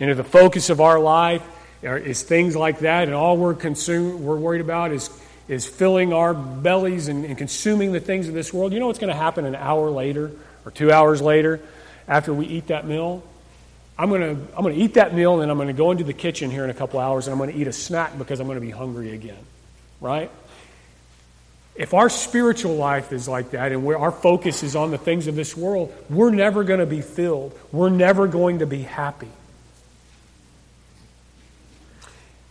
And 0.00 0.10
if 0.10 0.16
the 0.16 0.24
focus 0.24 0.70
of 0.70 0.80
our 0.80 0.98
life 0.98 1.42
is 1.82 2.22
things 2.22 2.56
like 2.56 2.80
that, 2.80 3.04
and 3.04 3.14
all 3.14 3.36
we're, 3.36 3.54
consume, 3.54 4.24
we're 4.24 4.36
worried 4.36 4.60
about 4.60 4.92
is, 4.92 5.10
is 5.48 5.66
filling 5.66 6.12
our 6.12 6.34
bellies 6.34 7.08
and, 7.08 7.24
and 7.24 7.38
consuming 7.38 7.92
the 7.92 8.00
things 8.00 8.28
of 8.28 8.34
this 8.34 8.52
world, 8.52 8.72
you 8.72 8.80
know 8.80 8.86
what's 8.86 8.98
going 8.98 9.12
to 9.12 9.18
happen 9.18 9.44
an 9.44 9.54
hour 9.54 9.90
later 9.90 10.30
or 10.64 10.70
two 10.70 10.92
hours 10.92 11.22
later 11.22 11.60
after 12.06 12.34
we 12.34 12.46
eat 12.46 12.68
that 12.68 12.86
meal? 12.86 13.22
I'm 13.98 14.10
going 14.10 14.20
to 14.20 14.56
I'm 14.56 14.62
going 14.62 14.76
to 14.76 14.80
eat 14.80 14.94
that 14.94 15.12
meal 15.12 15.32
and 15.32 15.42
then 15.42 15.50
I'm 15.50 15.56
going 15.56 15.68
to 15.68 15.74
go 15.74 15.90
into 15.90 16.04
the 16.04 16.12
kitchen 16.12 16.50
here 16.50 16.62
in 16.62 16.70
a 16.70 16.74
couple 16.74 17.00
hours 17.00 17.26
and 17.26 17.32
I'm 17.32 17.38
going 17.38 17.52
to 17.52 17.58
eat 17.58 17.66
a 17.66 17.72
snack 17.72 18.16
because 18.16 18.38
I'm 18.38 18.46
going 18.46 18.60
to 18.60 18.64
be 18.64 18.70
hungry 18.70 19.10
again. 19.10 19.44
Right? 20.00 20.30
If 21.74 21.94
our 21.94 22.08
spiritual 22.08 22.76
life 22.76 23.12
is 23.12 23.28
like 23.28 23.52
that 23.52 23.72
and 23.72 23.86
our 23.86 24.12
focus 24.12 24.62
is 24.62 24.76
on 24.76 24.90
the 24.90 24.98
things 24.98 25.26
of 25.26 25.34
this 25.34 25.56
world, 25.56 25.92
we're 26.10 26.30
never 26.30 26.64
going 26.64 26.80
to 26.80 26.86
be 26.86 27.00
filled. 27.00 27.58
We're 27.72 27.88
never 27.88 28.26
going 28.26 28.60
to 28.60 28.66
be 28.66 28.82
happy. 28.82 29.28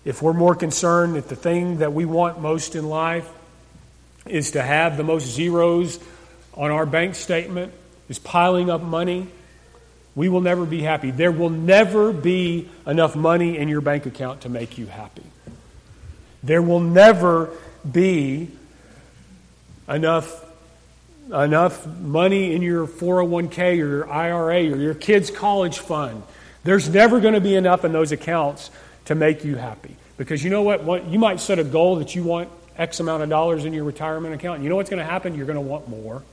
If 0.08 0.22
we're 0.22 0.32
more 0.32 0.56
concerned 0.56 1.18
that 1.18 1.28
the 1.28 1.36
thing 1.36 1.80
that 1.80 1.92
we 1.92 2.06
want 2.06 2.40
most 2.40 2.78
in 2.78 2.88
life 2.88 3.30
is 4.26 4.52
to 4.52 4.64
have 4.64 4.96
the 4.96 5.04
most 5.04 5.26
zeros 5.26 6.00
on 6.54 6.72
our 6.72 6.86
bank 6.86 7.14
statement, 7.14 7.74
is 8.08 8.18
piling 8.18 8.70
up 8.70 8.82
money, 8.82 9.28
we 10.16 10.30
will 10.30 10.40
never 10.40 10.64
be 10.66 10.82
happy. 10.82 11.12
There 11.12 11.34
will 11.34 11.50
never 11.50 12.14
be 12.14 12.70
enough 12.86 13.18
money 13.18 13.58
in 13.58 13.68
your 13.68 13.82
bank 13.82 14.06
account 14.06 14.42
to 14.42 14.50
make 14.50 14.78
you 14.78 14.86
happy. 14.86 15.26
There 16.42 16.62
will 16.62 16.80
never 16.80 17.50
be 17.92 18.48
enough, 19.90 20.46
enough 21.34 21.86
money 21.86 22.56
in 22.56 22.62
your 22.62 22.88
401k 22.88 23.72
or 23.72 23.76
your 23.76 24.10
IRA 24.10 24.72
or 24.72 24.78
your 24.78 24.94
kids' 24.94 25.30
college 25.30 25.80
fund. 25.80 26.24
There's 26.64 26.88
never 26.88 27.20
going 27.20 27.34
to 27.34 27.42
be 27.42 27.56
enough 27.56 27.84
in 27.84 27.92
those 27.92 28.14
accounts 28.14 28.72
to 29.08 29.16
make 29.16 29.44
you 29.44 29.56
happy. 29.56 29.96
Because 30.18 30.44
you 30.44 30.50
know 30.50 30.62
what? 30.62 30.84
what? 30.84 31.06
You 31.08 31.20
might 31.20 31.40
set 31.40 31.60
a 31.60 31.64
goal 31.64 31.98
that 31.98 32.16
you 32.16 32.24
want 32.24 32.50
X 32.78 33.00
amount 33.00 33.24
of 33.24 33.30
dollars 33.30 33.66
in 33.66 33.74
your 33.74 33.84
retirement 33.84 34.36
account. 34.36 34.62
You 34.62 34.70
know 34.70 34.76
what's 34.76 34.90
going 34.90 35.00
to 35.00 35.10
happen? 35.10 35.36
You're 35.36 35.46
going 35.46 35.56
to 35.56 35.62
want 35.62 35.88
more. 35.88 36.24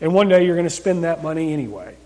And 0.00 0.12
one 0.12 0.28
day 0.28 0.44
you're 0.44 0.56
going 0.56 0.66
to 0.66 0.70
spend 0.70 1.04
that 1.04 1.22
money 1.22 1.52
anyway. 1.52 1.96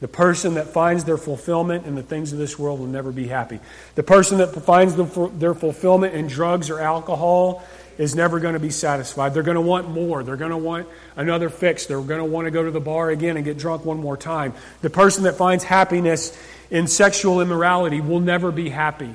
The 0.00 0.08
person 0.08 0.54
that 0.54 0.68
finds 0.68 1.04
their 1.04 1.16
fulfillment 1.16 1.86
in 1.86 1.94
the 1.94 2.02
things 2.02 2.32
of 2.32 2.38
this 2.38 2.58
world 2.58 2.78
will 2.78 2.86
never 2.86 3.10
be 3.10 3.26
happy. 3.26 3.60
The 3.94 4.02
person 4.02 4.38
that 4.38 4.48
finds 4.48 4.94
their 5.38 5.54
fulfillment 5.54 6.14
in 6.14 6.26
drugs 6.26 6.68
or 6.68 6.80
alcohol 6.80 7.64
is 7.98 8.14
never 8.14 8.40
going 8.40 8.54
to 8.54 8.60
be 8.60 8.70
satisfied. 8.70 9.34
They're 9.34 9.42
going 9.42 9.56
to 9.56 9.60
want 9.60 9.88
more. 9.88 10.22
They're 10.22 10.36
going 10.36 10.50
to 10.50 10.56
want 10.56 10.88
another 11.16 11.48
fix. 11.48 11.86
They're 11.86 12.00
going 12.00 12.20
to 12.20 12.24
want 12.24 12.46
to 12.46 12.50
go 12.50 12.64
to 12.64 12.70
the 12.70 12.80
bar 12.80 13.10
again 13.10 13.36
and 13.36 13.44
get 13.44 13.58
drunk 13.58 13.84
one 13.84 13.98
more 13.98 14.16
time. 14.16 14.54
The 14.82 14.90
person 14.90 15.24
that 15.24 15.36
finds 15.36 15.64
happiness 15.64 16.36
in 16.70 16.86
sexual 16.86 17.40
immorality 17.40 18.00
will 18.00 18.20
never 18.20 18.50
be 18.50 18.68
happy. 18.68 19.14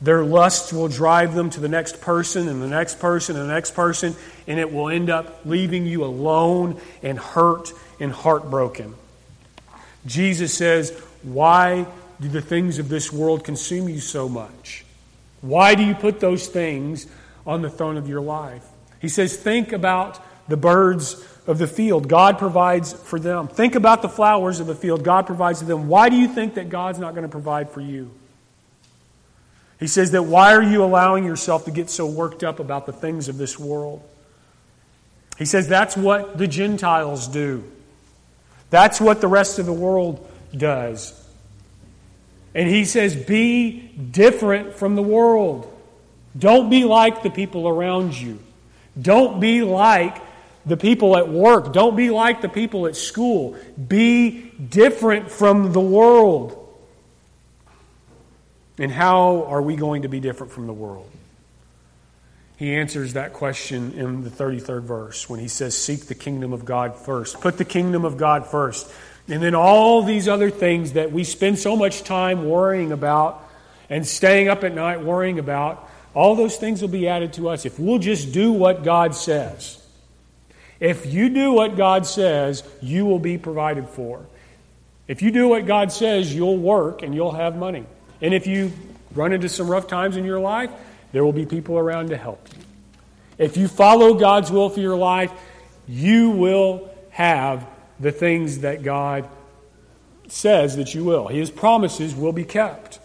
Their 0.00 0.24
lusts 0.24 0.72
will 0.72 0.88
drive 0.88 1.34
them 1.34 1.50
to 1.50 1.60
the 1.60 1.68
next 1.68 2.00
person 2.00 2.48
and 2.48 2.62
the 2.62 2.68
next 2.68 3.00
person 3.00 3.36
and 3.36 3.48
the 3.48 3.52
next 3.52 3.74
person, 3.74 4.14
and 4.46 4.60
it 4.60 4.72
will 4.72 4.88
end 4.88 5.10
up 5.10 5.40
leaving 5.44 5.86
you 5.86 6.04
alone 6.04 6.80
and 7.02 7.18
hurt 7.18 7.72
and 7.98 8.12
heartbroken. 8.12 8.94
Jesus 10.06 10.54
says, 10.54 10.90
Why 11.22 11.86
do 12.20 12.28
the 12.28 12.40
things 12.40 12.78
of 12.78 12.88
this 12.88 13.12
world 13.12 13.42
consume 13.42 13.88
you 13.88 13.98
so 13.98 14.28
much? 14.28 14.84
Why 15.40 15.74
do 15.74 15.84
you 15.84 15.94
put 15.94 16.20
those 16.20 16.48
things 16.48 17.06
on 17.46 17.62
the 17.62 17.70
throne 17.70 17.96
of 17.96 18.08
your 18.08 18.20
life? 18.20 18.64
He 19.00 19.08
says, 19.08 19.36
Think 19.36 19.72
about 19.72 20.20
the 20.48 20.56
birds 20.56 21.24
of 21.46 21.58
the 21.58 21.66
field. 21.66 22.08
God 22.08 22.38
provides 22.38 22.92
for 22.92 23.18
them. 23.18 23.48
Think 23.48 23.74
about 23.74 24.02
the 24.02 24.08
flowers 24.08 24.60
of 24.60 24.66
the 24.66 24.74
field. 24.74 25.02
God 25.02 25.26
provides 25.26 25.60
for 25.60 25.66
them. 25.66 25.88
Why 25.88 26.08
do 26.08 26.16
you 26.16 26.28
think 26.28 26.54
that 26.54 26.68
God's 26.68 26.98
not 26.98 27.14
going 27.14 27.22
to 27.22 27.28
provide 27.28 27.70
for 27.70 27.80
you? 27.80 28.10
He 29.80 29.86
says 29.86 30.10
that 30.10 30.24
why 30.24 30.54
are 30.54 30.62
you 30.62 30.82
allowing 30.82 31.24
yourself 31.24 31.64
to 31.66 31.70
get 31.70 31.88
so 31.88 32.06
worked 32.06 32.42
up 32.42 32.58
about 32.58 32.86
the 32.86 32.92
things 32.92 33.28
of 33.28 33.38
this 33.38 33.58
world? 33.58 34.02
He 35.38 35.44
says 35.44 35.68
that's 35.68 35.96
what 35.96 36.36
the 36.36 36.48
Gentiles 36.48 37.28
do. 37.28 37.64
That's 38.70 39.00
what 39.00 39.20
the 39.20 39.28
rest 39.28 39.58
of 39.58 39.66
the 39.66 39.72
world 39.72 40.28
does. 40.54 41.14
And 42.58 42.68
he 42.68 42.86
says, 42.86 43.14
Be 43.14 43.70
different 44.10 44.74
from 44.74 44.96
the 44.96 45.02
world. 45.02 45.72
Don't 46.36 46.68
be 46.68 46.82
like 46.82 47.22
the 47.22 47.30
people 47.30 47.68
around 47.68 48.18
you. 48.18 48.40
Don't 49.00 49.38
be 49.38 49.62
like 49.62 50.20
the 50.66 50.76
people 50.76 51.16
at 51.16 51.28
work. 51.28 51.72
Don't 51.72 51.94
be 51.94 52.10
like 52.10 52.40
the 52.40 52.48
people 52.48 52.88
at 52.88 52.96
school. 52.96 53.56
Be 53.86 54.50
different 54.50 55.30
from 55.30 55.72
the 55.72 55.80
world. 55.80 56.68
And 58.76 58.90
how 58.90 59.44
are 59.44 59.62
we 59.62 59.76
going 59.76 60.02
to 60.02 60.08
be 60.08 60.18
different 60.18 60.52
from 60.52 60.66
the 60.66 60.72
world? 60.72 61.08
He 62.56 62.74
answers 62.74 63.12
that 63.12 63.34
question 63.34 63.92
in 63.92 64.24
the 64.24 64.30
33rd 64.30 64.82
verse 64.82 65.30
when 65.30 65.38
he 65.38 65.46
says, 65.46 65.76
Seek 65.76 66.06
the 66.06 66.16
kingdom 66.16 66.52
of 66.52 66.64
God 66.64 66.96
first. 66.96 67.40
Put 67.40 67.56
the 67.56 67.64
kingdom 67.64 68.04
of 68.04 68.16
God 68.16 68.48
first. 68.48 68.92
And 69.28 69.42
then 69.42 69.54
all 69.54 70.02
these 70.02 70.26
other 70.26 70.50
things 70.50 70.92
that 70.92 71.12
we 71.12 71.24
spend 71.24 71.58
so 71.58 71.76
much 71.76 72.02
time 72.02 72.48
worrying 72.48 72.92
about 72.92 73.46
and 73.90 74.06
staying 74.06 74.48
up 74.48 74.64
at 74.64 74.74
night 74.74 75.02
worrying 75.02 75.38
about, 75.38 75.88
all 76.14 76.34
those 76.34 76.56
things 76.56 76.80
will 76.80 76.88
be 76.88 77.08
added 77.08 77.34
to 77.34 77.48
us 77.48 77.66
if 77.66 77.78
we'll 77.78 77.98
just 77.98 78.32
do 78.32 78.52
what 78.52 78.82
God 78.84 79.14
says. 79.14 79.84
If 80.80 81.06
you 81.06 81.28
do 81.28 81.52
what 81.52 81.76
God 81.76 82.06
says, 82.06 82.62
you 82.80 83.04
will 83.04 83.18
be 83.18 83.36
provided 83.36 83.88
for. 83.88 84.24
If 85.06 85.22
you 85.22 85.30
do 85.30 85.48
what 85.48 85.66
God 85.66 85.92
says, 85.92 86.34
you'll 86.34 86.58
work 86.58 87.02
and 87.02 87.14
you'll 87.14 87.32
have 87.32 87.56
money. 87.56 87.84
And 88.20 88.32
if 88.32 88.46
you 88.46 88.72
run 89.14 89.32
into 89.32 89.48
some 89.48 89.68
rough 89.68 89.86
times 89.86 90.16
in 90.16 90.24
your 90.24 90.40
life, 90.40 90.70
there 91.12 91.24
will 91.24 91.32
be 91.32 91.46
people 91.46 91.78
around 91.78 92.08
to 92.10 92.16
help 92.16 92.46
you. 92.54 92.62
If 93.38 93.56
you 93.56 93.68
follow 93.68 94.14
God's 94.14 94.50
will 94.50 94.68
for 94.68 94.80
your 94.80 94.96
life, 94.96 95.32
you 95.86 96.30
will 96.30 96.90
have 97.10 97.66
the 98.00 98.12
things 98.12 98.58
that 98.58 98.82
God 98.82 99.28
says 100.28 100.76
that 100.76 100.94
you 100.94 101.04
will. 101.04 101.28
His 101.28 101.50
promises 101.50 102.14
will 102.14 102.32
be 102.32 102.44
kept. 102.44 103.00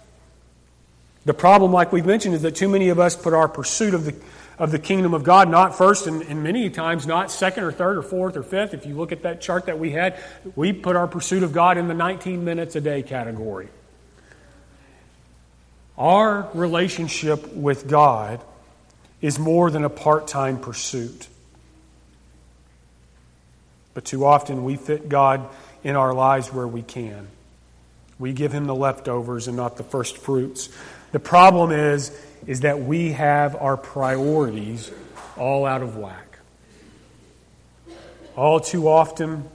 The 1.25 1.33
problem, 1.33 1.71
like 1.71 1.91
we've 1.91 2.05
mentioned, 2.05 2.35
is 2.35 2.41
that 2.41 2.55
too 2.55 2.67
many 2.67 2.89
of 2.89 2.99
us 2.99 3.15
put 3.15 3.33
our 3.33 3.47
pursuit 3.47 3.93
of 3.93 4.05
the, 4.05 4.15
of 4.59 4.71
the 4.71 4.79
kingdom 4.79 5.13
of 5.13 5.23
God 5.23 5.49
not 5.49 5.77
first, 5.77 6.05
and, 6.05 6.21
and 6.23 6.43
many 6.43 6.69
times 6.69 7.07
not 7.07 7.31
second 7.31 7.63
or 7.63 7.71
third 7.71 7.97
or 7.97 8.03
fourth 8.03 8.35
or 8.35 8.43
fifth. 8.43 8.73
If 8.73 8.85
you 8.85 8.95
look 8.95 9.11
at 9.11 9.23
that 9.23 9.39
chart 9.39 9.67
that 9.67 9.79
we 9.79 9.91
had, 9.91 10.19
we 10.55 10.73
put 10.73 10.95
our 10.95 11.07
pursuit 11.07 11.43
of 11.43 11.53
God 11.53 11.77
in 11.77 11.87
the 11.87 11.93
19 11.93 12.43
minutes 12.43 12.75
a 12.75 12.81
day 12.81 13.03
category. 13.03 13.69
Our 15.97 16.49
relationship 16.53 17.53
with 17.53 17.87
God 17.87 18.41
is 19.21 19.39
more 19.39 19.71
than 19.71 19.85
a 19.85 19.89
part 19.89 20.27
time 20.27 20.59
pursuit. 20.59 21.27
But 23.93 24.05
too 24.05 24.25
often 24.25 24.63
we 24.63 24.75
fit 24.75 25.09
God 25.09 25.47
in 25.83 25.95
our 25.95 26.13
lives 26.13 26.51
where 26.51 26.67
we 26.67 26.81
can. 26.81 27.27
We 28.19 28.33
give 28.33 28.51
him 28.51 28.65
the 28.65 28.75
leftovers 28.75 29.47
and 29.47 29.57
not 29.57 29.77
the 29.77 29.83
first 29.83 30.17
fruits. 30.17 30.69
The 31.11 31.19
problem 31.19 31.71
is, 31.71 32.11
is 32.47 32.61
that 32.61 32.79
we 32.79 33.11
have 33.13 33.55
our 33.55 33.77
priorities 33.77 34.91
all 35.37 35.65
out 35.65 35.81
of 35.81 35.97
whack. 35.97 36.39
All 38.35 38.59
too 38.59 38.87
often, 38.87 39.47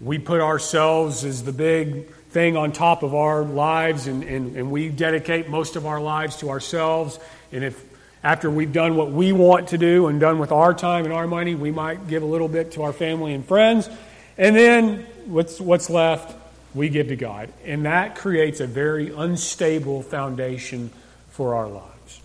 we 0.00 0.18
put 0.18 0.40
ourselves 0.40 1.24
as 1.24 1.44
the 1.44 1.52
big 1.52 2.08
thing 2.30 2.56
on 2.56 2.72
top 2.72 3.02
of 3.02 3.14
our 3.14 3.42
lives, 3.42 4.06
and, 4.06 4.22
and, 4.22 4.56
and 4.56 4.70
we 4.70 4.88
dedicate 4.88 5.48
most 5.48 5.76
of 5.76 5.86
our 5.86 6.00
lives 6.00 6.36
to 6.36 6.50
ourselves. 6.50 7.18
And 7.52 7.64
if 7.64 7.89
after 8.22 8.50
we've 8.50 8.72
done 8.72 8.96
what 8.96 9.10
we 9.10 9.32
want 9.32 9.68
to 9.68 9.78
do 9.78 10.08
and 10.08 10.20
done 10.20 10.38
with 10.38 10.52
our 10.52 10.74
time 10.74 11.04
and 11.04 11.14
our 11.14 11.26
money, 11.26 11.54
we 11.54 11.70
might 11.70 12.06
give 12.06 12.22
a 12.22 12.26
little 12.26 12.48
bit 12.48 12.72
to 12.72 12.82
our 12.82 12.92
family 12.92 13.32
and 13.32 13.44
friends. 13.44 13.88
And 14.36 14.54
then 14.54 15.06
what's, 15.26 15.60
what's 15.60 15.88
left, 15.88 16.36
we 16.74 16.88
give 16.88 17.08
to 17.08 17.16
God. 17.16 17.50
And 17.64 17.86
that 17.86 18.16
creates 18.16 18.60
a 18.60 18.66
very 18.66 19.12
unstable 19.14 20.02
foundation 20.02 20.90
for 21.30 21.54
our 21.54 21.68
lives. 21.68 22.20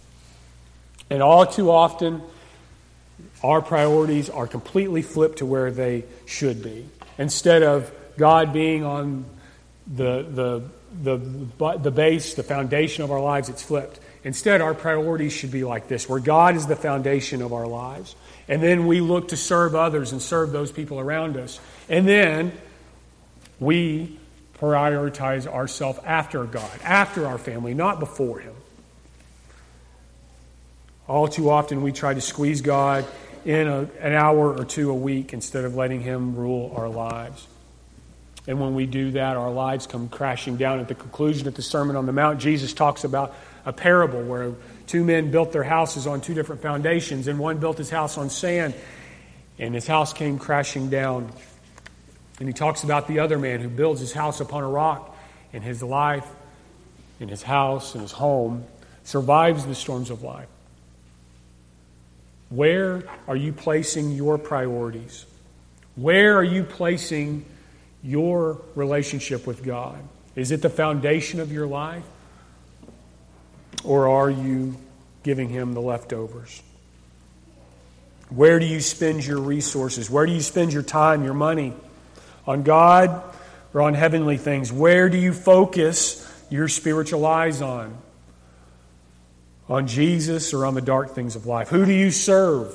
And 1.09 1.23
all 1.23 1.45
too 1.45 1.71
often, 1.71 2.21
our 3.43 3.61
priorities 3.61 4.29
are 4.29 4.47
completely 4.47 5.01
flipped 5.01 5.37
to 5.37 5.45
where 5.45 5.71
they 5.71 6.03
should 6.25 6.61
be. 6.61 6.87
Instead 7.17 7.63
of 7.63 7.91
God 8.17 8.51
being 8.51 8.83
on 8.83 9.25
the, 9.87 10.23
the, 10.23 10.63
the, 11.01 11.77
the 11.77 11.91
base, 11.91 12.33
the 12.33 12.43
foundation 12.43 13.03
of 13.03 13.11
our 13.11 13.21
lives, 13.21 13.49
it's 13.49 13.63
flipped. 13.63 13.99
Instead, 14.25 14.59
our 14.59 14.73
priorities 14.73 15.31
should 15.31 15.51
be 15.51 15.63
like 15.63 15.87
this 15.87 16.09
where 16.09 16.19
God 16.19 16.55
is 16.55 16.65
the 16.65 16.75
foundation 16.75 17.43
of 17.43 17.53
our 17.53 17.67
lives. 17.67 18.15
And 18.47 18.61
then 18.61 18.87
we 18.87 18.99
look 18.99 19.29
to 19.29 19.37
serve 19.37 19.75
others 19.75 20.11
and 20.11 20.21
serve 20.21 20.51
those 20.51 20.71
people 20.71 20.99
around 20.99 21.37
us. 21.37 21.59
And 21.87 22.07
then 22.07 22.51
we 23.59 24.17
prioritize 24.59 25.45
ourselves 25.45 25.99
after 26.03 26.43
God, 26.43 26.71
after 26.83 27.27
our 27.27 27.37
family, 27.37 27.75
not 27.75 27.99
before 27.99 28.39
Him. 28.39 28.55
All 31.07 31.27
too 31.27 31.51
often, 31.51 31.83
we 31.83 31.91
try 31.91 32.15
to 32.15 32.21
squeeze 32.21 32.61
God 32.61 33.05
in 33.45 33.67
a, 33.67 33.81
an 33.99 34.13
hour 34.13 34.57
or 34.57 34.65
two 34.65 34.89
a 34.89 34.95
week 34.95 35.33
instead 35.33 35.65
of 35.65 35.75
letting 35.75 36.01
Him 36.01 36.35
rule 36.35 36.73
our 36.75 36.89
lives. 36.89 37.45
And 38.47 38.59
when 38.59 38.73
we 38.73 38.87
do 38.87 39.11
that, 39.11 39.37
our 39.37 39.51
lives 39.51 39.85
come 39.85 40.09
crashing 40.09 40.57
down. 40.57 40.79
At 40.79 40.87
the 40.87 40.95
conclusion 40.95 41.47
of 41.47 41.53
the 41.53 41.61
Sermon 41.61 41.95
on 41.95 42.07
the 42.07 42.11
Mount, 42.11 42.39
Jesus 42.39 42.73
talks 42.73 43.03
about 43.03 43.35
a 43.65 43.73
parable 43.73 44.21
where 44.21 44.53
two 44.87 45.03
men 45.03 45.31
built 45.31 45.51
their 45.51 45.63
houses 45.63 46.07
on 46.07 46.21
two 46.21 46.33
different 46.33 46.61
foundations, 46.61 47.27
and 47.27 47.39
one 47.39 47.57
built 47.57 47.77
his 47.77 47.89
house 47.89 48.17
on 48.17 48.29
sand, 48.29 48.73
and 49.57 49.73
his 49.73 49.87
house 49.87 50.13
came 50.13 50.37
crashing 50.37 50.89
down. 50.89 51.31
And 52.39 52.47
he 52.47 52.53
talks 52.53 52.83
about 52.83 53.07
the 53.07 53.19
other 53.19 53.39
man 53.39 53.61
who 53.61 53.69
builds 53.69 53.99
his 53.99 54.13
house 54.13 54.39
upon 54.39 54.63
a 54.63 54.69
rock, 54.69 55.17
and 55.53 55.63
his 55.63 55.81
life, 55.81 56.27
and 57.19 57.29
his 57.29 57.41
house, 57.41 57.95
and 57.95 58.01
his 58.01 58.11
home 58.11 58.65
survives 59.03 59.65
the 59.65 59.75
storms 59.75 60.09
of 60.09 60.21
life. 60.21 60.47
Where 62.49 63.03
are 63.27 63.35
you 63.35 63.53
placing 63.53 64.11
your 64.11 64.37
priorities? 64.37 65.25
Where 65.95 66.37
are 66.37 66.43
you 66.43 66.63
placing 66.63 67.45
your 68.03 68.61
relationship 68.75 69.47
with 69.47 69.63
God? 69.63 69.97
Is 70.35 70.51
it 70.51 70.61
the 70.61 70.69
foundation 70.69 71.39
of 71.39 71.51
your 71.51 71.65
life? 71.65 72.03
Or 73.83 74.09
are 74.09 74.29
you 74.29 74.75
giving 75.23 75.49
Him 75.49 75.73
the 75.73 75.81
leftovers? 75.81 76.61
Where 78.29 78.59
do 78.59 78.65
you 78.65 78.81
spend 78.81 79.25
your 79.25 79.39
resources? 79.39 80.09
Where 80.09 80.25
do 80.25 80.31
you 80.31 80.41
spend 80.41 80.73
your 80.73 80.83
time, 80.83 81.23
your 81.23 81.33
money? 81.33 81.73
On 82.47 82.63
God 82.63 83.21
or 83.73 83.81
on 83.81 83.93
heavenly 83.93 84.37
things? 84.37 84.71
Where 84.71 85.09
do 85.09 85.17
you 85.17 85.33
focus 85.33 86.21
your 86.49 86.67
spiritual 86.67 87.25
eyes 87.25 87.61
on? 87.61 87.97
On 89.67 89.87
Jesus 89.87 90.53
or 90.53 90.65
on 90.65 90.73
the 90.73 90.81
dark 90.81 91.15
things 91.15 91.35
of 91.35 91.45
life? 91.45 91.69
Who 91.69 91.85
do 91.85 91.91
you 91.91 92.11
serve? 92.11 92.73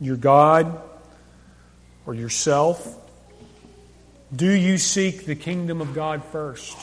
Your 0.00 0.16
God 0.16 0.80
or 2.06 2.14
yourself? 2.14 2.96
Do 4.34 4.50
you 4.50 4.78
seek 4.78 5.26
the 5.26 5.34
kingdom 5.34 5.80
of 5.80 5.94
God 5.94 6.24
first? 6.24 6.76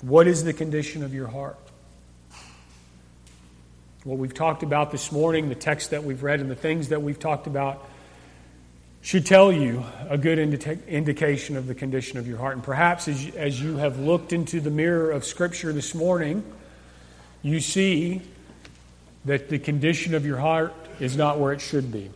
What 0.00 0.26
is 0.26 0.44
the 0.44 0.52
condition 0.52 1.02
of 1.02 1.12
your 1.12 1.26
heart? 1.26 1.58
What 4.04 4.18
we've 4.18 4.34
talked 4.34 4.62
about 4.62 4.90
this 4.90 5.10
morning, 5.10 5.48
the 5.48 5.54
text 5.54 5.90
that 5.90 6.04
we've 6.04 6.22
read, 6.22 6.40
and 6.40 6.50
the 6.50 6.56
things 6.56 6.88
that 6.88 7.02
we've 7.02 7.18
talked 7.18 7.46
about 7.46 7.88
should 9.00 9.26
tell 9.26 9.50
you 9.52 9.84
a 10.08 10.16
good 10.16 10.38
indica- 10.38 10.78
indication 10.88 11.56
of 11.56 11.66
the 11.66 11.74
condition 11.74 12.18
of 12.18 12.26
your 12.26 12.38
heart. 12.38 12.54
And 12.54 12.62
perhaps 12.62 13.08
as 13.08 13.24
you, 13.24 13.32
as 13.36 13.60
you 13.60 13.76
have 13.76 13.98
looked 13.98 14.32
into 14.32 14.60
the 14.60 14.70
mirror 14.70 15.10
of 15.10 15.24
Scripture 15.24 15.72
this 15.72 15.94
morning, 15.94 16.44
you 17.42 17.60
see 17.60 18.22
that 19.24 19.48
the 19.48 19.58
condition 19.58 20.14
of 20.14 20.24
your 20.24 20.38
heart 20.38 20.74
is 21.00 21.16
not 21.16 21.38
where 21.38 21.52
it 21.52 21.60
should 21.60 21.92
be 21.92 22.10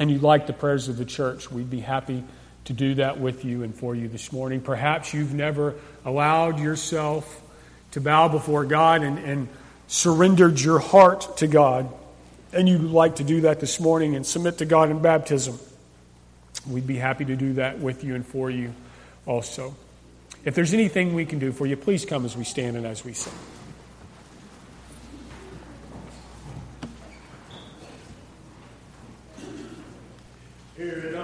and 0.00 0.10
you'd 0.10 0.22
like 0.22 0.46
the 0.46 0.52
prayers 0.52 0.88
of 0.88 0.96
the 0.96 1.04
church, 1.04 1.50
we'd 1.50 1.70
be 1.70 1.80
happy 1.80 2.24
to 2.64 2.72
do 2.72 2.94
that 2.94 3.20
with 3.20 3.44
you 3.44 3.62
and 3.62 3.74
for 3.74 3.94
you 3.94 4.08
this 4.08 4.32
morning. 4.32 4.60
Perhaps 4.60 5.12
you've 5.12 5.34
never 5.34 5.74
allowed 6.04 6.58
yourself 6.58 7.42
to 7.92 8.00
bow 8.00 8.28
before 8.28 8.64
God 8.64 9.02
and, 9.02 9.18
and 9.18 9.48
surrendered 9.86 10.60
your 10.60 10.78
heart 10.78 11.36
to 11.38 11.46
God, 11.46 11.92
and 12.52 12.68
you'd 12.68 12.82
like 12.82 13.16
to 13.16 13.24
do 13.24 13.42
that 13.42 13.60
this 13.60 13.78
morning 13.78 14.16
and 14.16 14.26
submit 14.26 14.58
to 14.58 14.64
God 14.64 14.90
in 14.90 15.00
baptism. 15.00 15.58
We'd 16.68 16.86
be 16.86 16.96
happy 16.96 17.26
to 17.26 17.36
do 17.36 17.54
that 17.54 17.78
with 17.78 18.02
you 18.02 18.14
and 18.14 18.26
for 18.26 18.50
you 18.50 18.72
also. 19.26 19.74
If 20.44 20.54
there's 20.54 20.74
anything 20.74 21.14
we 21.14 21.26
can 21.26 21.38
do 21.38 21.52
for 21.52 21.66
you, 21.66 21.76
please 21.76 22.04
come 22.04 22.24
as 22.24 22.36
we 22.36 22.44
stand 22.44 22.76
and 22.76 22.86
as 22.86 23.04
we 23.04 23.12
sing. 23.12 23.32
Here 30.76 31.14